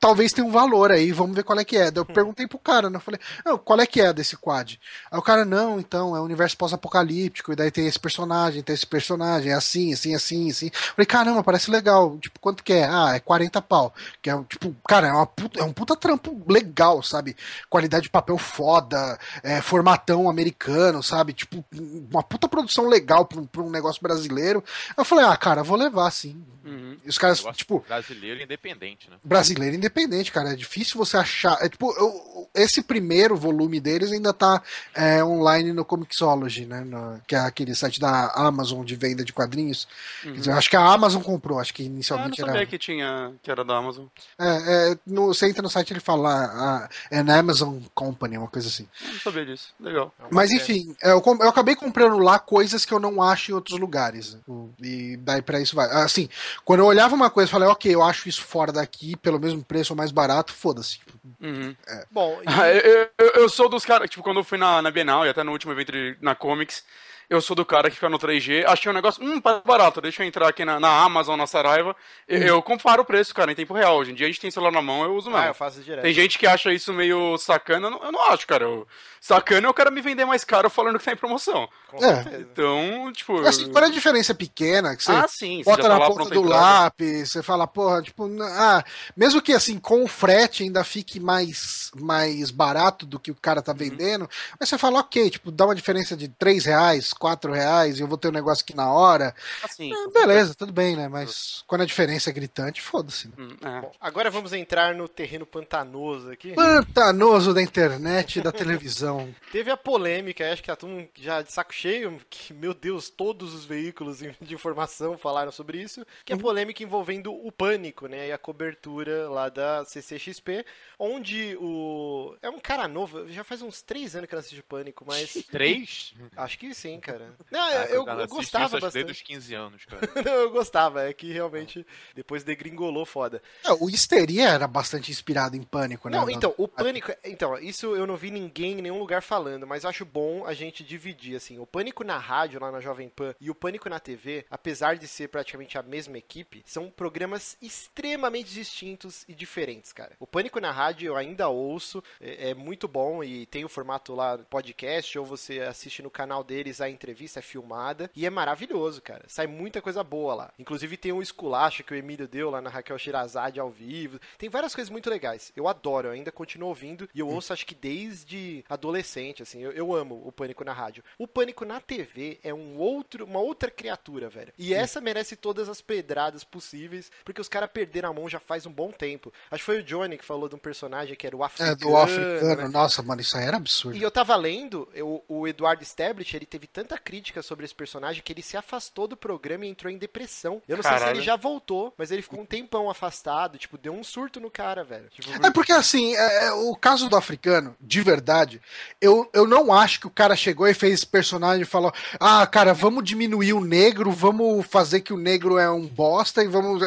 [0.00, 1.90] talvez tenha um valor aí, vamos ver qual é que é.
[1.90, 2.14] Daí eu hum.
[2.14, 2.96] perguntei pro cara, né?
[2.96, 3.20] Eu falei,
[3.64, 4.78] qual é que é desse quad?
[5.10, 8.74] Aí o cara, não, então, é um universo pós-apocalíptico, e daí tem esse personagem, tem
[8.74, 10.66] esse personagem, é assim, assim, assim, assim.
[10.66, 12.16] Eu falei, caramba, parece legal.
[12.18, 12.84] Tipo, quanto que é?
[12.84, 13.94] Ah, é 40 pau.
[14.22, 17.36] Que é, tipo, cara, é, uma puta, é um puta trampo legal, sabe?
[17.68, 21.32] Qualidade de papel foda, é, formatão americano, sabe?
[21.32, 21.64] Tipo,
[22.10, 24.62] uma puta produção legal pra um, pra um negócio brasileiro.
[24.96, 26.42] Eu falei, ah, cara, vou levar, sim.
[26.64, 26.96] Uhum.
[27.04, 27.84] E os caras, tipo.
[27.88, 29.16] Brasileiro independente, né?
[29.24, 29.87] Brasileiro independente,
[30.32, 30.52] cara.
[30.52, 31.58] É difícil você achar.
[31.60, 34.62] É tipo, eu, esse primeiro volume deles ainda tá
[34.94, 36.80] é, online no Comixology, né?
[36.80, 39.86] No, que é aquele site da Amazon de venda de quadrinhos.
[40.24, 40.32] Uhum.
[40.32, 43.50] Dizer, acho que a Amazon comprou, acho que inicialmente ah, não sabia que tinha, que
[43.50, 44.06] era da Amazon.
[44.38, 48.48] É, é, no, você entra no site ele fala ah, é na Amazon Company, uma
[48.48, 48.88] coisa assim.
[49.04, 50.12] Eu não sabia disso, legal.
[50.30, 53.78] Mas enfim, é, eu, eu acabei comprando lá coisas que eu não acho em outros
[53.78, 54.36] lugares.
[54.80, 55.88] E daí pra isso vai.
[55.90, 56.28] Assim,
[56.64, 59.62] quando eu olhava uma coisa, eu falei, ok, eu acho isso fora daqui, pelo mesmo
[59.62, 61.00] preço ou mais barato, foda-se.
[61.40, 61.74] Uhum.
[61.86, 62.06] É.
[62.10, 62.88] Bom, e...
[62.88, 65.42] eu, eu, eu, sou dos caras, tipo, quando eu fui na, na Bienal e até
[65.42, 66.84] no último evento de, na Comics,
[67.30, 70.26] eu sou do cara que fica no 3G, achei um negócio, hum, barato, deixa eu
[70.26, 71.94] entrar aqui na, na Amazon, na Saraiva,
[72.26, 73.98] eu, eu comparo o preço, cara, em tempo real.
[73.98, 75.44] Hoje em dia a gente tem celular na mão, eu uso mesmo.
[75.44, 76.02] Ah, eu faço direto.
[76.02, 78.64] Tem gente que acha isso meio sacana, eu não, eu não acho, cara.
[78.64, 78.88] Eu,
[79.20, 81.68] sacana é o cara me vender mais caro falando que tá em promoção.
[81.94, 82.40] É.
[82.40, 83.40] Então, tipo...
[83.40, 86.30] Assim, quando a diferença é pequena, que você ah, sim, bota você na tá ponta
[86.30, 88.84] do lápis, você fala, porra, tipo, ah,
[89.16, 93.62] mesmo que assim, com o frete ainda fique mais, mais barato do que o cara
[93.62, 93.78] tá uhum.
[93.78, 94.28] vendendo, uhum.
[94.60, 98.08] mas você fala, ok, tipo, dá uma diferença de 3 reais, 4 reais, e eu
[98.08, 99.34] vou ter um negócio aqui na hora.
[99.62, 101.08] Assim, é, beleza, tudo bem, né?
[101.08, 103.28] Mas quando a diferença é gritante, foda-se.
[103.28, 103.34] Né?
[103.38, 103.80] Hum, é.
[103.80, 106.52] Bom, agora vamos entrar no terreno pantanoso aqui.
[106.52, 109.07] Pantanoso da internet e da televisão.
[109.50, 113.10] Teve a polêmica, acho que tá todo mundo já de saco cheio, que, meu Deus,
[113.10, 116.42] todos os veículos de informação falaram sobre isso, que é a uhum.
[116.42, 118.28] polêmica envolvendo o pânico, né?
[118.28, 120.64] E a cobertura lá da CCXP,
[120.98, 122.36] onde o.
[122.42, 125.32] É um cara novo, já faz uns três anos que eu assisto Pânico, mas.
[125.50, 126.14] Três?
[126.36, 127.34] Acho que sim, cara.
[127.50, 129.04] Não, é, eu, eu, eu gostava bastante.
[129.04, 130.08] Desde os 15 anos, cara.
[130.24, 133.42] Não, eu gostava, é que realmente depois degringolou foda.
[133.64, 136.18] É, o Histeria era bastante inspirado em Pânico, né?
[136.18, 137.12] Não, então, o Pânico.
[137.24, 140.82] Então, isso eu não vi ninguém em nenhum lugar falando, mas acho bom a gente
[140.82, 141.58] dividir, assim.
[141.58, 145.06] O Pânico na rádio, lá na Jovem Pan, e o Pânico na TV, apesar de
[145.06, 150.16] ser praticamente a mesma equipe, são programas extremamente distintos e diferentes, cara.
[150.18, 154.14] O Pânico na rádio eu ainda ouço, é, é muito bom e tem o formato
[154.14, 159.00] lá podcast, ou você assiste no canal deles a entrevista é filmada, e é maravilhoso,
[159.00, 159.24] cara.
[159.28, 160.52] Sai muita coisa boa lá.
[160.58, 164.18] Inclusive tem um esculacho que o Emílio deu lá na Raquel Shirazade ao vivo.
[164.36, 165.52] Tem várias coisas muito legais.
[165.54, 169.60] Eu adoro, eu ainda continuo ouvindo e eu ouço acho que desde adolescente, assim.
[169.60, 171.04] Eu, eu amo o Pânico na rádio.
[171.18, 174.52] O Pânico na TV é um outro, uma outra criatura, velho.
[174.58, 178.66] E essa merece todas as pedradas possíveis, porque os caras perderam a mão já faz
[178.66, 179.32] um bom tempo.
[179.50, 181.72] Acho que foi o Johnny que falou de um personagem que era o africano.
[181.72, 182.62] É, do africano.
[182.62, 182.68] Né?
[182.68, 183.96] Nossa, mano, isso aí era absurdo.
[183.96, 188.22] E eu tava lendo, eu, o Eduardo Stablish, ele teve tanta crítica sobre esse personagem
[188.22, 190.62] que ele se afastou do programa e entrou em depressão.
[190.66, 191.00] Eu não Caralho.
[191.00, 194.40] sei se ele já voltou, mas ele ficou um tempão afastado, tipo, deu um surto
[194.40, 195.08] no cara, velho.
[195.10, 198.60] Tipo, é porque assim, é, é, o caso do africano, de verdade,
[199.00, 202.46] eu, eu não acho que o cara chegou e fez esse personagem e falou: ah,
[202.46, 206.82] cara, vamos diminuir o negro, vamos fazer que o negro é um bosta e vamos.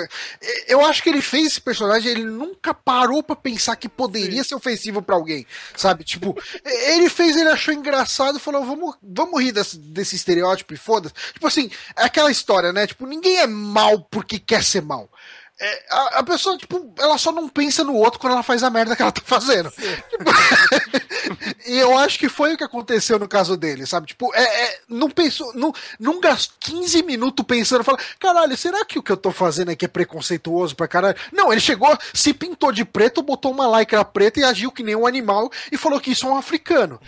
[0.67, 4.49] Eu acho que ele fez esse personagem, ele nunca parou para pensar que poderia Sim.
[4.49, 6.03] ser ofensivo para alguém, sabe?
[6.03, 10.77] Tipo, ele fez, ele achou engraçado e falou: vamos, vamos rir desse, desse estereótipo e
[10.77, 11.13] foda-se.
[11.33, 12.87] Tipo assim, é aquela história, né?
[12.87, 15.09] Tipo, ninguém é mal porque quer ser mal.
[15.63, 18.69] É, a, a, pessoa, tipo, ela só não pensa no outro quando ela faz a
[18.71, 19.71] merda que ela tá fazendo.
[21.67, 24.07] e eu acho que foi o que aconteceu no caso dele, sabe?
[24.07, 28.97] Tipo, é, é não pensou, não, não gastou 15 minutos pensando, fala, caralho, será que
[28.97, 31.17] o que eu tô fazendo aqui é preconceituoso pra caralho?
[31.31, 34.95] Não, ele chegou, se pintou de preto, botou uma lycra preta e agiu que nem
[34.95, 36.99] um animal e falou que isso é um africano.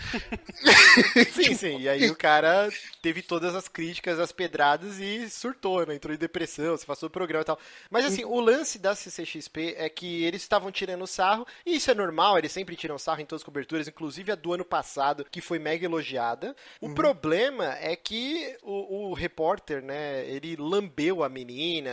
[1.34, 2.68] sim, sim, e aí o cara
[3.02, 5.94] teve todas as críticas, as pedradas e surtou, né?
[5.94, 7.58] Entrou em depressão, se passou o programa e tal.
[7.90, 11.94] Mas assim, o lance da CCXP é que eles estavam tirando sarro, e isso é
[11.94, 15.40] normal, eles sempre tiram sarro em todas as coberturas, inclusive a do ano passado, que
[15.40, 16.54] foi mega elogiada.
[16.80, 16.94] O uhum.
[16.94, 21.92] problema é que o, o, repórter, né, ele lambeu a menina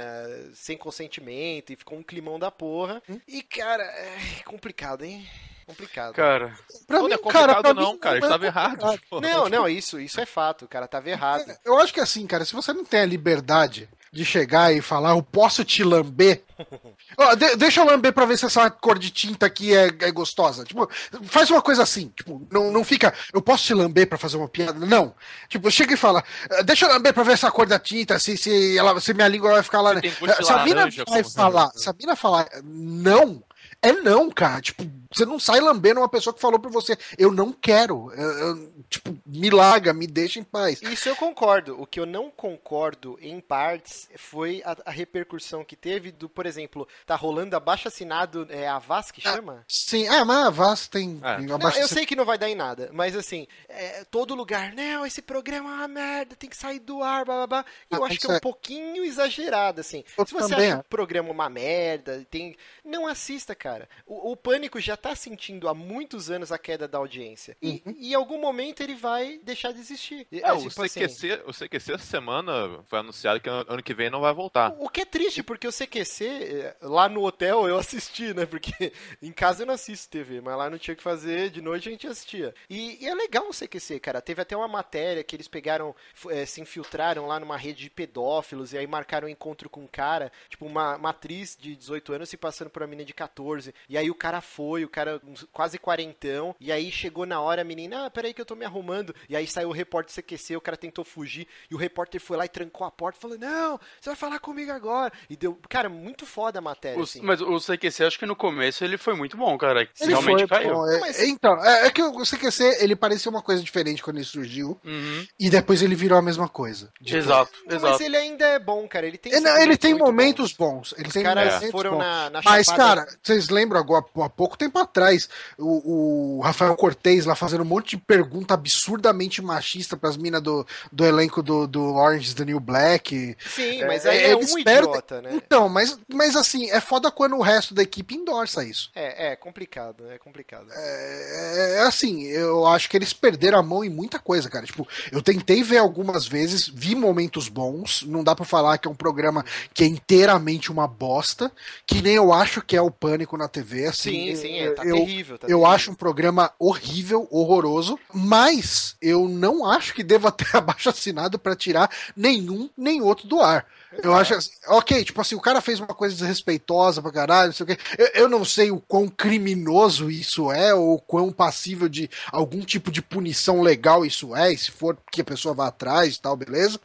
[0.54, 3.02] sem consentimento e ficou um climão da porra.
[3.08, 3.20] Uhum.
[3.28, 5.28] E, cara, é complicado, hein?
[5.72, 6.14] complicado.
[6.14, 6.54] Cara,
[6.86, 9.00] pra não mim, é complicado cara, não, mim, cara, estava errado.
[9.22, 11.46] Não, não, isso, isso é fato, o cara tava errado.
[11.64, 15.12] Eu acho que assim, cara, se você não tem a liberdade de chegar e falar,
[15.12, 16.44] eu posso te lamber.
[17.18, 20.12] oh, de, deixa eu lamber pra ver se essa cor de tinta aqui é, é,
[20.12, 20.66] gostosa.
[20.66, 20.90] Tipo,
[21.24, 22.12] faz uma coisa assim.
[22.16, 24.86] Tipo, não, não fica, eu posso te lamber pra fazer uma piada?
[24.86, 25.16] Não.
[25.48, 28.36] Tipo, chega e fala, eh, deixa eu lamber pra ver essa cor da tinta, se,
[28.36, 29.94] se, ela, se minha língua vai ficar lá.
[29.94, 30.02] Né?
[30.44, 33.42] Se a mina vai falar, se a mina falar não,
[33.82, 34.60] é não, cara.
[34.60, 38.12] Tipo, você não sai lambendo uma pessoa que falou pra você, eu não quero.
[38.14, 40.82] Eu, eu, tipo, me larga, me deixa em paz.
[40.82, 41.80] Isso eu concordo.
[41.82, 46.46] O que eu não concordo, em partes, foi a, a repercussão que teve do, por
[46.46, 49.58] exemplo, tá rolando abaixo assinado, é a VAS que ah, chama?
[49.62, 51.20] Ah, sim, ah, mas a VAS tem.
[51.24, 51.42] É.
[51.42, 55.06] Não, eu sei que não vai dar em nada, mas assim, é, todo lugar, não,
[55.06, 57.66] esse programa é uma merda, tem que sair do ar, blá blá blá.
[57.92, 60.04] E eu ah, acho que é um pouquinho exagerado, assim.
[60.18, 60.72] Eu Se você também.
[60.72, 62.56] acha o programa uma merda, tem.
[62.84, 63.90] Não assista, cara.
[64.06, 67.58] O, o Pânico já tá sentindo há muitos anos a queda da audiência.
[67.62, 67.96] E, uhum.
[67.98, 70.28] e em algum momento ele vai deixar de existir.
[70.32, 73.94] É, é o, tipo CQC, assim, o CQC essa semana foi anunciado que ano que
[73.94, 74.72] vem não vai voltar.
[74.74, 78.46] O, o que é triste, porque o CQC, eh, lá no hotel eu assisti, né?
[78.46, 78.72] Porque
[79.22, 81.90] em casa eu não assisto TV, mas lá não tinha o que fazer, de noite
[81.90, 82.54] a gente assistia.
[82.70, 84.22] E, e, é legal o CQC, cara.
[84.22, 85.96] Teve até uma matéria que eles pegaram,
[86.30, 89.88] é, se infiltraram lá numa rede de pedófilos e aí marcaram um encontro com um
[89.88, 93.74] cara, tipo uma, uma atriz de 18 anos se passando por uma menina de 14.
[93.90, 97.66] E aí o cara foi, o cara quase quarentão, e aí chegou na hora a
[97.66, 99.16] menina, ah, peraí que eu tô me arrumando.
[99.30, 102.46] E aí saiu o repórter CQC, o cara tentou fugir, e o repórter foi lá
[102.46, 105.12] e trancou a porta, falou, não, você vai falar comigo agora.
[105.30, 107.00] E deu, cara, muito foda a matéria.
[107.00, 107.22] O, assim.
[107.22, 109.82] Mas o CQC, acho que no começo ele foi muito bom, cara.
[109.82, 110.74] Ele realmente foi, caiu.
[110.74, 111.20] Bom, é, mas...
[111.22, 115.26] Então, é, é, que o CQC, ele parecia uma coisa diferente quando ele surgiu, uhum.
[115.40, 116.92] e depois ele virou a mesma coisa.
[117.06, 117.92] Exato, exato.
[117.92, 119.08] Mas ele ainda é bom, cara.
[119.08, 120.72] Ele tem, ele, ele tem momentos bons.
[120.72, 120.94] bons.
[120.98, 122.00] Ele Os tem caras foram bons.
[122.00, 127.26] na, na Mas, cara, vocês lembram agora, há pouco tempo atrás, o, o Rafael Cortez
[127.26, 131.96] lá fazendo um monte de pergunta absurdamente machista pras minas do, do elenco do, do
[131.96, 133.36] Orange the New Black.
[133.46, 135.32] Sim, mas é, é um idiota, né?
[135.34, 138.92] Então, mas, mas assim, é foda quando o resto da equipe endorça isso.
[138.96, 140.68] É, é complicado, é complicado.
[140.72, 144.66] É, é assim, eu acho que eles perderam a mão em muita coisa, cara.
[144.66, 148.92] Tipo, eu tentei ver algumas vezes, vi momentos bons, não dá para falar que é
[148.92, 151.52] um programa que é inteiramente uma bosta,
[151.86, 154.36] que nem eu acho que é o Pânico na TV, assim.
[154.36, 155.38] Sim, sim, é, tá eu, terrível.
[155.38, 155.66] Tá eu terrível.
[155.66, 161.56] acho um programa horrível, horroroso, mas eu não acho que deva ter abaixo assinado para
[161.56, 163.66] tirar nenhum nem outro do ar.
[164.02, 167.54] Eu acho assim, ok, tipo assim, o cara fez uma coisa desrespeitosa pra caralho, não
[167.54, 167.78] sei o quê.
[167.98, 172.90] Eu, eu, não sei o quão criminoso isso é, ou quão passível de algum tipo
[172.90, 176.38] de punição legal isso é, e se for que a pessoa vá atrás e tal,
[176.38, 176.80] beleza.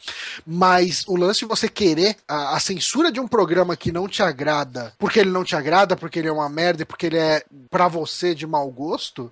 [0.44, 4.22] Mas o lance de você querer a, a censura de um programa que não te
[4.22, 7.86] agrada, porque ele não te agrada, porque ele é uma merda, porque ele é para
[7.86, 9.30] você de mau gosto,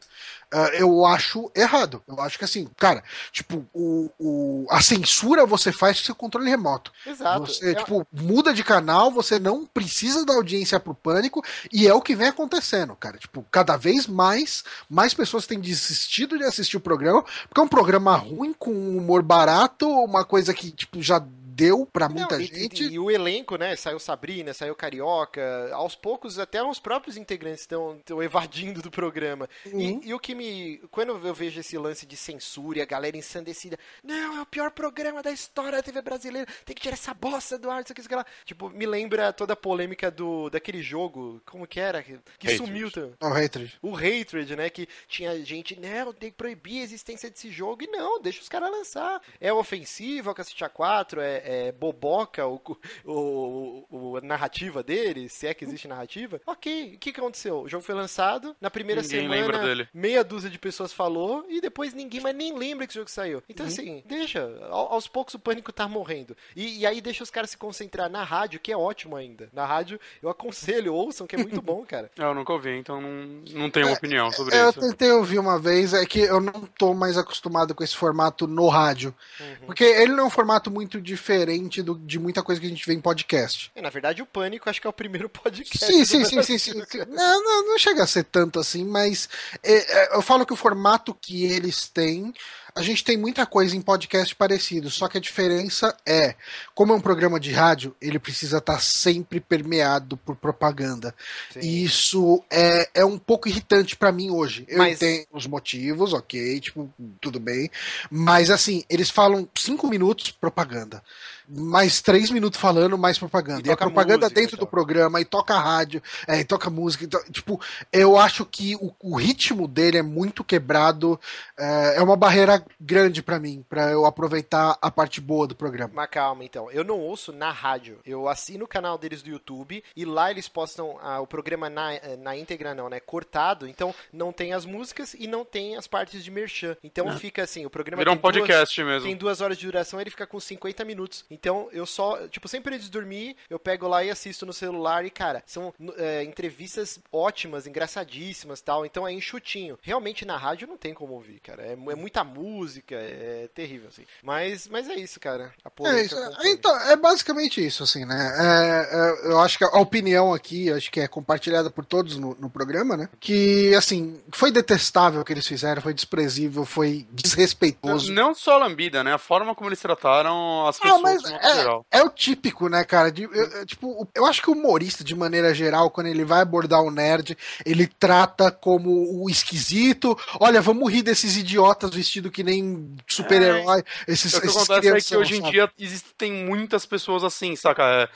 [0.78, 2.02] eu acho errado.
[2.06, 6.48] Eu acho que assim, cara, tipo, o, o, a censura você faz com seu controle
[6.48, 6.92] remoto.
[7.06, 7.46] Exato.
[7.46, 7.74] Você, é...
[7.74, 12.14] tipo, muda de canal, você não precisa da audiência pro pânico, e é o que
[12.14, 13.18] vem acontecendo, cara.
[13.18, 17.68] Tipo, cada vez mais, mais pessoas têm desistido de assistir o programa, porque é um
[17.68, 22.84] programa ruim, com humor barato, uma coisa que, tipo, já deu para muita Não, gente.
[22.84, 23.76] E, e, o elenco, né?
[23.76, 25.70] Saiu Sabrina, saiu Carioca.
[25.72, 29.48] Aos poucos, até os próprios integrantes estão evadindo do programa.
[29.66, 29.80] Uhum.
[29.80, 30.78] E, e, o que me.
[30.90, 34.70] Quando eu vejo esse lance de censura e a galera ensandecida, não, é o pior
[34.70, 38.00] programa da história da TV brasileira, tem que tirar essa bosta do ar, isso aqui,
[38.00, 38.26] isso aqui lá.
[38.44, 42.02] Tipo, me lembra toda a polêmica do, daquele jogo, como que era?
[42.02, 42.90] Que, que sumiu.
[43.20, 43.78] O Hatred.
[43.80, 44.68] O Hatred, né?
[44.68, 47.84] Que tinha gente, não, tem que proibir a existência desse jogo.
[47.84, 49.20] E não, deixa os caras lançar.
[49.40, 52.60] É ofensivo, é o Cacete A4, é, é, boboca o,
[53.04, 56.94] o, o, a narrativa dele, se é que existe narrativa, ok.
[56.94, 57.60] O que, que aconteceu?
[57.60, 61.92] O jogo foi lançado, na primeira ninguém semana, meia dúzia de pessoas falou, e depois
[61.92, 63.42] ninguém mais nem lembra que o jogo saiu.
[63.48, 63.72] Então, uhum.
[63.72, 64.48] assim, deixa.
[64.70, 66.34] Aos poucos o pânico tá morrendo.
[66.56, 69.50] E, e, aí deixa os caras se concentrar na rádio, que é ótimo ainda.
[69.52, 72.10] Na rádio, eu aconselho, ouçam, que é muito bom, cara.
[72.16, 74.78] eu nunca ouvi, então não, não tenho uma é, opinião sobre eu isso.
[74.78, 78.46] Eu tentei ouvir uma vez, é que eu não tô mais acostumado com esse formato
[78.46, 79.14] no rádio.
[79.38, 79.66] Uhum.
[79.66, 81.33] Porque ele não é um formato muito diferente
[81.82, 83.70] do, de muita coisa que a gente vê em podcast.
[83.74, 85.86] É, na verdade, o Pânico acho que é o primeiro podcast.
[85.86, 86.98] Sim, sim, sim, sim, sim, sim.
[87.08, 89.28] Não, não, não, chega a ser tanto assim, mas
[89.62, 92.32] é, é, eu falo que o formato que eles têm
[92.76, 96.34] a gente tem muita coisa em podcast parecido, só que a diferença é,
[96.74, 101.14] como é um programa de rádio, ele precisa estar tá sempre permeado por propaganda.
[101.52, 101.60] Sim.
[101.60, 104.64] E isso é, é um pouco irritante para mim hoje.
[104.68, 105.00] Eu mas...
[105.00, 107.70] entendo os motivos, ok, tipo, tudo bem.
[108.10, 111.00] Mas assim, eles falam cinco minutos propaganda
[111.48, 113.62] mais três minutos falando, mais propaganda.
[113.66, 117.04] E, e a propaganda dentro do programa, e toca rádio, é, e toca música.
[117.04, 117.60] Então, tipo,
[117.92, 121.18] eu acho que o, o, ritmo dele é muito quebrado.
[121.58, 125.92] É, é uma barreira grande para mim, para eu aproveitar a parte boa do programa.
[125.94, 126.70] Mas calma, então.
[126.70, 127.98] Eu não ouço na rádio.
[128.04, 131.90] Eu assino o canal deles do YouTube e lá eles postam ah, o programa na,
[132.18, 133.00] na íntegra, não, né?
[133.00, 133.66] Cortado.
[133.68, 136.76] Então não tem as músicas e não tem as partes de merchan.
[136.82, 137.16] Então é.
[137.16, 139.08] fica assim, o programa Virou um podcast duas, mesmo.
[139.08, 141.24] Tem duas horas de duração, ele fica com 50 minutos.
[141.34, 145.04] Então eu só, tipo, sempre antes de dormir, eu pego lá e assisto no celular
[145.04, 148.86] e, cara, são é, entrevistas ótimas, engraçadíssimas tal.
[148.86, 149.78] Então é enxutinho.
[149.82, 151.62] Realmente na rádio não tem como ouvir, cara.
[151.62, 154.04] É, é muita música é terrível, assim.
[154.22, 155.52] Mas, mas é isso, cara.
[155.64, 156.16] A é, isso.
[156.44, 158.32] Então, é basicamente isso, assim, né?
[158.38, 162.36] É, é, eu acho que a opinião aqui, acho que é compartilhada por todos no,
[162.38, 163.08] no programa, né?
[163.18, 168.12] Que, assim, foi detestável o que eles fizeram, foi desprezível, foi desrespeitoso.
[168.12, 169.14] Não, não só a lambida, né?
[169.14, 171.00] A forma como eles trataram as pessoas.
[171.00, 173.10] Ah, mas é, é, o típico, né, cara?
[173.10, 176.82] De, eu, tipo, eu acho que o humorista, de maneira geral, quando ele vai abordar
[176.82, 180.18] o nerd, ele trata como o esquisito.
[180.40, 183.80] Olha, vamos rir desses idiotas vestidos que nem super-herói.
[183.80, 185.48] É, esses, o que esses acontece é que hoje sabe?
[185.48, 187.82] em dia existem muitas pessoas assim, saca?
[187.84, 188.08] É,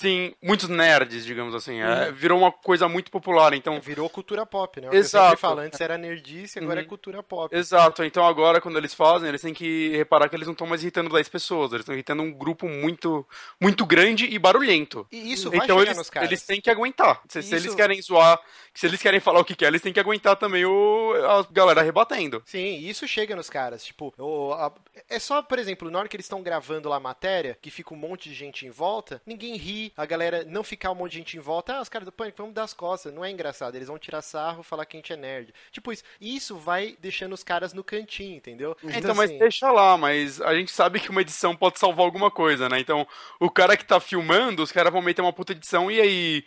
[0.00, 1.80] tem muitos nerds, digamos assim.
[1.80, 2.14] É, uhum.
[2.14, 3.80] virou uma coisa muito popular, então...
[3.80, 4.88] Virou cultura pop, né?
[4.90, 5.46] O Exato.
[5.46, 6.86] Eu antes era nerdice, agora é uhum.
[6.86, 7.54] é cultura pop.
[7.54, 8.02] Exato.
[8.04, 11.10] Então agora, quando eles fazem, eles têm que reparar que eles não estão mais irritando
[11.10, 13.26] 10 pessoas, eles estão irritando um grupo muito,
[13.60, 15.06] muito grande e barulhento.
[15.12, 17.20] E isso vai então eles, eles têm que aguentar.
[17.28, 18.40] Se, se eles querem zoar,
[18.72, 21.82] se eles querem falar o que quer, eles têm que aguentar também o, a galera
[21.82, 22.42] rebatendo.
[22.46, 23.84] Sim, isso chega nos caras.
[23.84, 24.72] Tipo, o, a,
[25.08, 27.92] é só, por exemplo, na hora que eles estão gravando lá a matéria, que fica
[27.92, 31.18] um monte de gente em volta, ninguém ri, a galera não ficar um monte de
[31.18, 33.12] gente em volta, ah, os caras do pânico, vamos dar as costas.
[33.12, 35.52] Não é engraçado, eles vão tirar sarro, falar que a gente é nerd.
[35.72, 36.04] Tipo isso.
[36.20, 38.76] Isso vai deixando os caras no cantinho, entendeu?
[38.82, 39.18] Então, então assim...
[39.18, 42.80] mas deixa lá, mas a gente sabe que uma edição pode salvar alguma coisa, né?
[42.80, 43.06] Então,
[43.40, 46.44] o cara que tá filmando, os caras vão meter uma puta edição e aí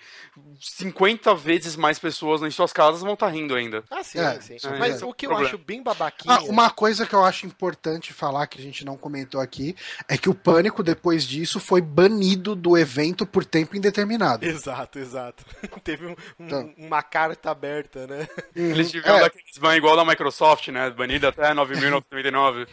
[0.60, 3.84] 50 vezes mais pessoas nas suas casas vão estar tá rindo ainda.
[3.90, 4.58] Ah, sim, é, sim.
[4.64, 5.50] É, mas é, o que eu problema.
[5.50, 6.36] acho bem babaquinha...
[6.36, 9.76] Ah, uma coisa que eu acho importante falar, que a gente não comentou aqui,
[10.08, 14.46] é que o Pânico, depois disso, foi banido do evento por tempo indeterminado.
[14.46, 15.46] Exato, exato.
[15.84, 16.74] Teve um, um, então.
[16.78, 18.28] uma carta aberta, né?
[18.56, 19.22] Eles tiveram é.
[19.22, 20.90] daqueles ban igual da Microsoft, né?
[20.90, 22.68] Banido até 9.999.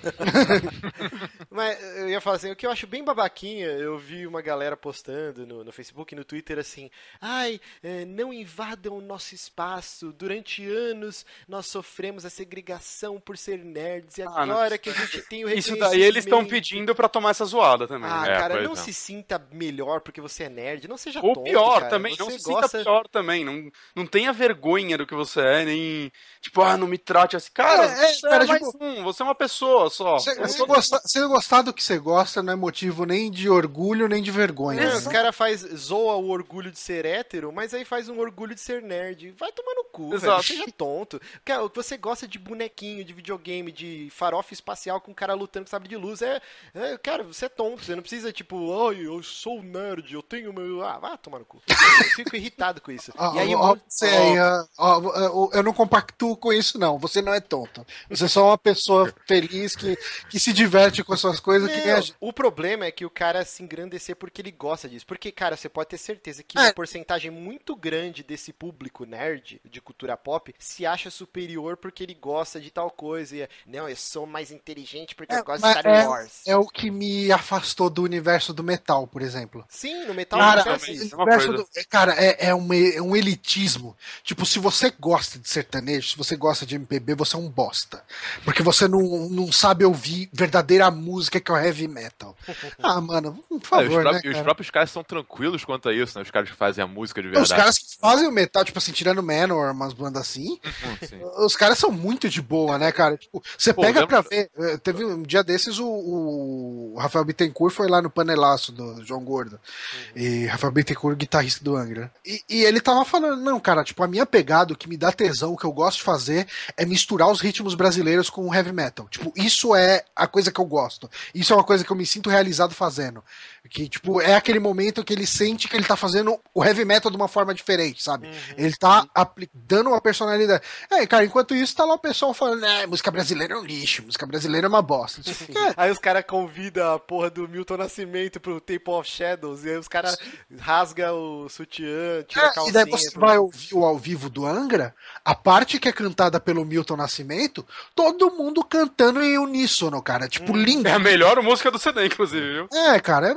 [1.50, 4.76] Mas eu ia falar assim, o que eu acho bem babaquinha, eu vi uma galera
[4.76, 10.12] postando no, no Facebook e no Twitter assim, ai, é, não invadam o nosso espaço,
[10.12, 14.78] durante anos nós sofremos a segregação por ser nerds, e ah, agora não...
[14.78, 18.10] que a gente tem o Isso daí eles estão pedindo pra tomar essa zoada também.
[18.10, 18.76] Ah, é, cara, não é.
[18.76, 21.88] se sinta melhor porque você é nerd, não seja Ou tonto, pior cara.
[21.88, 22.68] também, você não se gosta...
[22.68, 26.86] sinta pior também, não, não tenha vergonha do que você é, nem, tipo, ah, não
[26.86, 27.50] me trate assim.
[27.54, 30.18] Cara, é, é, você, cara, é tipo, um, você é uma pessoa só.
[30.18, 34.08] Você, você, gostar, você gostar do que você gosta não é motivo nem de orgulho,
[34.08, 34.80] nem de vergonha.
[34.80, 34.94] É, né?
[34.94, 38.60] Os caras faz zoa o orgulho de ser hétero, mas aí faz um orgulho de
[38.60, 39.34] ser nerd.
[39.38, 40.42] Vai tomar no cu, Exato.
[40.42, 40.42] velho.
[40.42, 41.20] Seja tonto.
[41.44, 45.70] Cara, você gosta de bonequinho, de videogame, de farofa espacial com um cara lutando com
[45.70, 46.22] sabre de luz.
[46.22, 46.40] É,
[46.74, 47.84] é, cara, você é tonto.
[47.84, 50.84] Você não precisa, tipo, ai, eu sou nerd, eu tenho meu.
[50.84, 51.62] Ah, vai tomar no cu.
[51.68, 53.12] Eu fico irritado com isso.
[53.34, 54.36] e aí, ó, você aí,
[54.78, 56.98] ó, eu não compactuo com isso, não.
[56.98, 57.86] Você não é tonto.
[58.10, 59.96] Você é só uma pessoa feliz que,
[60.30, 61.68] que se diverte com as suas coisas.
[61.68, 62.02] Meu, que nem a...
[62.20, 65.06] O problema é que o cara se engrandecer porque ele gosta disso.
[65.06, 66.62] Porque, cara, você pode ter certeza que é.
[66.62, 72.14] uma porcentagem muito grande desse público nerd de cultura pop se acha superior porque ele
[72.14, 73.36] gosta de tal coisa.
[73.36, 76.42] E, não, eu sou mais inteligente porque é, eu gosto de Star é, Wars.
[76.46, 79.64] É o que me afastou do universo do metal, por exemplo.
[79.68, 81.08] Sim, no metal cara, é assim.
[81.08, 83.96] do, cara é, é, um, é um elitismo.
[84.22, 88.02] Tipo, se você gosta de sertanejo, se você gosta de MPB, você é um bosta.
[88.44, 92.36] Porque você não, não sabe ouvir verdadeira música que é o heavy metal.
[92.82, 94.06] Ah, mano, por favor.
[94.06, 96.22] Ah, os, né, os próprios caras são tranquilos quanto a isso, né?
[96.22, 97.44] Os caras que fazem a música de verdade.
[97.44, 101.56] Os caras que fazem o metal, tipo assim, tirando Manor, umas bandas assim, uhum, os
[101.56, 103.16] caros são muito de boa, né, cara?
[103.16, 104.50] Tipo, você Pô, pega pra ver.
[104.58, 109.24] Eh, teve um dia desses o, o, Rafael Bittencourt foi lá no panelaço do João
[109.24, 109.54] Gordo.
[109.54, 110.22] Uhum.
[110.22, 112.10] E Rafael Bittencourt, guitarrista do Angra.
[112.24, 115.12] E, e, ele tava falando, não, cara, tipo, a minha pegada, o que me dá
[115.12, 118.72] tesão, o que eu gosto de fazer é misturar os ritmos brasileiros com o heavy
[118.72, 119.08] metal.
[119.08, 121.10] Tipo, isso é a coisa que eu gosto.
[121.34, 123.22] Isso é uma coisa que eu me sinto realizado fazendo.
[123.68, 127.10] Que, tipo, é aquele momento que ele sente que ele tá fazendo o heavy metal
[127.10, 128.28] de uma forma diferente, sabe?
[128.28, 128.34] Uhum.
[128.56, 129.06] Ele tá
[129.52, 130.62] dando uma personalidade.
[130.90, 134.04] É, cara, enquanto isso, tá lá o pessoal falando, é, música brasileira é um lixo,
[134.04, 135.20] música brasileira é uma bosta.
[135.30, 135.74] é.
[135.76, 139.76] Aí os caras convidam a porra do Milton Nascimento pro Tape of Shadows, e aí
[139.76, 140.16] os caras
[140.58, 142.70] rasgam o sutiã, tira é, a calcinha.
[142.70, 143.20] E daí você pro...
[143.20, 147.66] vai ouvir o ao vivo do Angra, a parte que é cantada pelo Milton Nascimento,
[147.94, 150.28] todo mundo cantando em uníssono, cara.
[150.28, 150.56] Tipo, hum.
[150.56, 150.88] lindo.
[150.88, 153.34] É a melhor música do CD, inclusive, É, cara,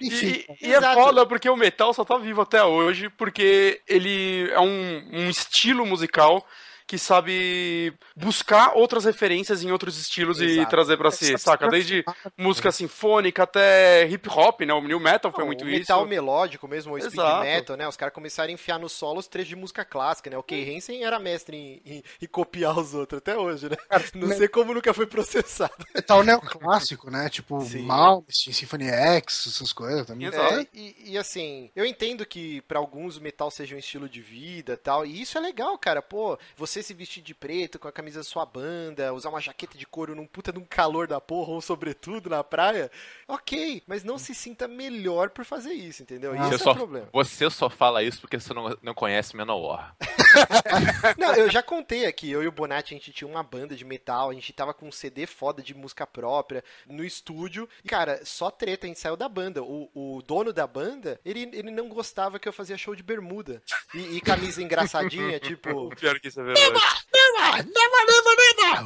[0.00, 0.44] enfim.
[0.60, 4.60] E, e é foda porque o metal só tá vivo até hoje porque ele é
[4.60, 6.46] um, um estilo musical
[6.88, 10.62] que sabe buscar outras referências em outros estilos Exato.
[10.62, 11.68] e trazer para si, saca?
[11.68, 12.02] Desde
[12.34, 14.72] música sinfônica até hip hop, né?
[14.72, 15.80] O new metal foi muito o isso.
[15.80, 17.86] metal melódico mesmo, o speed metal, né?
[17.86, 20.38] Os caras começaram a enfiar nos solos trechos de música clássica, né?
[20.38, 23.76] O Kay Hansen era mestre em, em, em, copiar os outros até hoje, né?
[24.14, 25.74] Não sei como nunca foi processado.
[25.94, 27.28] Metal neoclássico, né?
[27.28, 30.28] Tipo, Malmsteen, Symphony X, essas coisas também.
[30.28, 34.22] É, e, e, assim, eu entendo que para alguns o metal seja um estilo de
[34.22, 36.00] vida tal, e isso é legal, cara.
[36.00, 39.40] Pô, você você se vestir de preto com a camisa da sua banda, usar uma
[39.40, 42.90] jaqueta de couro num puta de um calor da porra ou sobretudo na praia,
[43.26, 46.34] ok, mas não se sinta melhor por fazer isso, entendeu?
[46.34, 47.08] Isso é o problema.
[47.12, 49.94] você só fala isso porque você não, não conhece Manowar.
[51.16, 53.84] Não, eu já contei aqui, eu e o Bonatti, a gente tinha uma banda de
[53.84, 57.68] metal, a gente tava com um CD foda de música própria no estúdio.
[57.82, 59.62] E, cara, só treta, a gente saiu da banda.
[59.62, 63.62] O, o dono da banda, ele, ele não gostava que eu fazia show de bermuda.
[63.94, 65.88] E, e camisa engraçadinha, tipo.
[65.96, 66.67] Pior que isso é verdade.
[66.68, 67.27] 哎呀妈呀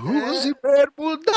[0.05, 1.32] Use bermuda!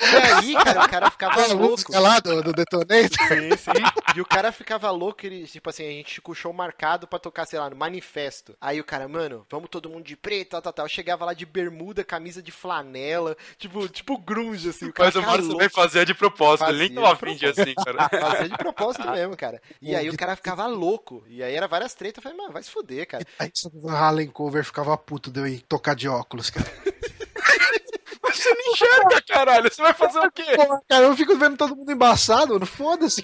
[0.00, 1.62] E aí, cara, o cara ficava A louco.
[1.70, 3.28] música lá do, do Detonator.
[3.28, 4.16] Sim, sim.
[4.16, 7.46] E o cara ficava louco, ele, tipo assim, a gente o show marcado pra tocar,
[7.46, 8.54] sei lá, no manifesto.
[8.60, 10.84] Aí o cara, mano, vamos todo mundo de preto, tal, tal, tal.
[10.84, 14.86] Eu chegava lá de bermuda, camisa de flanela, tipo, tipo grunge, assim.
[14.86, 17.46] O cara Mas o Márcio também fazia de propósito, ele nem tava de afim de
[17.46, 18.08] assim, cara.
[18.28, 19.60] Fazia de propósito mesmo, cara.
[19.80, 21.24] E aí o cara ficava louco.
[21.28, 22.22] E aí era várias tretas.
[22.22, 23.24] Eu falei, mano, vai se fuder, cara.
[23.38, 26.66] Aí o Harlan Cover ficava puto de eu ir tocar de óculos, cara.
[28.32, 29.72] Você não enxerga, caralho.
[29.72, 30.44] Você vai fazer o quê?
[30.88, 32.66] Cara, eu fico vendo todo mundo embaçado, mano.
[32.66, 33.22] Foda-se.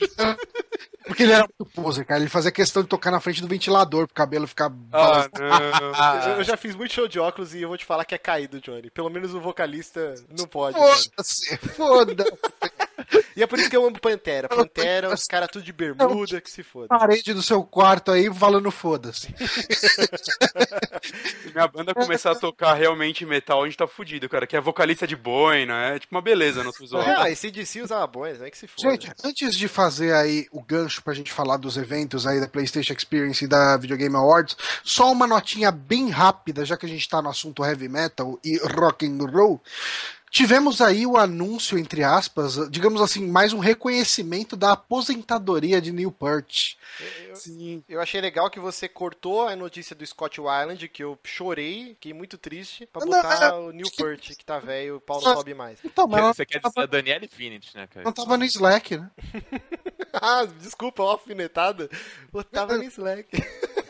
[1.06, 2.20] Porque ele era muito poser, cara.
[2.20, 4.72] Ele fazia questão de tocar na frente do ventilador pro cabelo ficar.
[4.92, 6.32] Ah, não.
[6.32, 8.18] Eu, eu já fiz muito show de óculos e eu vou te falar que é
[8.18, 8.90] caído, Johnny.
[8.90, 10.76] Pelo menos o vocalista não pode.
[10.76, 12.32] Foda-se, foda-se.
[13.36, 14.48] E é por isso que eu amo Pantera.
[14.54, 16.88] Pantera, os caras tudo de bermuda, que se foda.
[16.88, 19.34] Parede do seu quarto aí falando foda-se.
[21.42, 24.46] Se minha banda começar a tocar realmente metal, a gente tá fudido, cara.
[24.46, 27.04] Que é vocalista de boina, é tipo uma beleza no visual.
[27.06, 28.90] Ah, esse DC usava boias, é que se foda.
[28.90, 32.92] Gente, antes de fazer aí o gancho pra gente falar dos eventos aí da PlayStation
[32.92, 37.08] Experience e da Video Game Awards, só uma notinha bem rápida, já que a gente
[37.08, 39.60] tá no assunto heavy metal e rock and roll.
[40.34, 46.10] Tivemos aí o anúncio, entre aspas, digamos assim, mais um reconhecimento da aposentadoria de Neil
[46.10, 46.74] Peart.
[47.34, 47.84] Sim.
[47.88, 52.12] Eu achei legal que você cortou a notícia do Scott Weiland, que eu chorei, fiquei
[52.12, 55.54] muito triste, pra Não, botar o Neil Peart, que tá velho, o pau não sobe
[55.54, 55.78] mais.
[55.84, 58.04] Então, mas Você quer dizer a Danielle Finit, né, cara?
[58.04, 59.08] não tava no Slack, né?
[60.14, 61.88] ah, desculpa, ó, alfinetada.
[62.32, 63.28] Botava no Slack.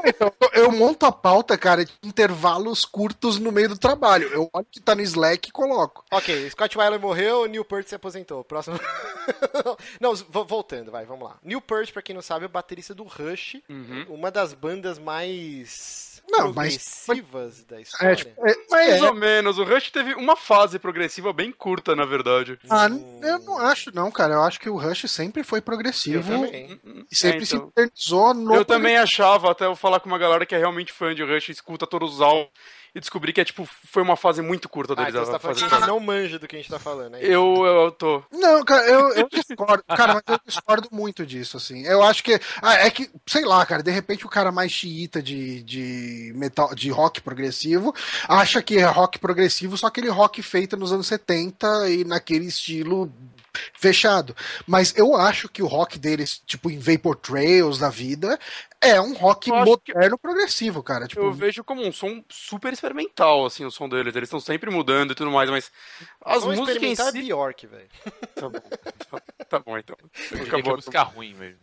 [0.07, 4.28] Então, eu monto a pauta, cara, de intervalos curtos no meio do trabalho.
[4.28, 6.05] Eu olho que tá no Slack e coloco.
[6.11, 8.44] ok, Scott Weiland morreu, Neil Peart se aposentou.
[8.44, 8.78] Próximo.
[10.00, 11.36] não, vo- voltando, vai, vamos lá.
[11.42, 14.07] Neil Peart, pra quem não sabe, é o baterista do Rush, Uhum.
[14.11, 18.12] uma das bandas mais Não, mas- progressivas da história.
[18.12, 19.58] É, tipo, é, Mais é, ou menos.
[19.58, 22.58] O Rush teve uma fase progressiva bem curta, na verdade.
[22.70, 22.88] ah,
[23.22, 24.34] eu não acho, não, cara.
[24.34, 27.68] Eu acho que o Rush sempre foi progressivo e sempre É, se então.
[27.68, 28.54] internizou no.
[28.54, 31.50] Eu também achava, até eu falar com uma galera que é realmente fã de Rush,
[31.50, 32.48] escuta todos os álbuns
[32.95, 35.11] e descobri que é tipo, foi uma fase muito curta Ah, deles.
[35.11, 36.78] então você tá a falando que a gente não manja do que a gente tá
[36.78, 37.30] falando, é isso?
[37.32, 38.22] eu, eu tô.
[38.32, 39.82] Não, cara, eu, eu discordo.
[39.88, 41.84] Cara, mas eu discordo muito disso, assim.
[41.84, 42.38] Eu acho que.
[42.62, 46.74] ah, é que, sei lá, cara, de repente o cara mais xiita de, de metal,
[46.74, 47.95] de rock progressivo,
[48.28, 53.12] acha que é rock progressivo, só aquele rock feito nos anos 70 e naquele estilo
[53.72, 54.36] fechado.
[54.66, 58.38] Mas eu acho que o rock deles, tipo, em Vapor Trails da vida,
[58.80, 61.06] é um rock acho que- moderno progressivo, cara.
[61.06, 64.14] Tipo, Eu vejo como um som super experimental, assim, o som deles.
[64.14, 65.70] Eles estão sempre mudando e tudo mais, mas
[66.24, 67.12] as Vamos músicas em si...
[67.22, 67.88] Bjork, velho.
[68.34, 68.60] Tá bom,
[69.48, 69.96] tá bom então.
[70.32, 70.76] É Acabou.
[70.76, 71.58] música ruim mesmo.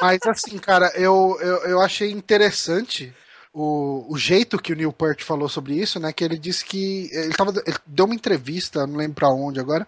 [0.00, 3.14] Mas assim, cara, eu, eu, eu achei interessante
[3.52, 6.12] o, o jeito que o Neil Peart falou sobre isso, né?
[6.12, 7.10] Que ele disse que.
[7.12, 9.86] Ele, tava, ele deu uma entrevista, não lembro pra onde agora.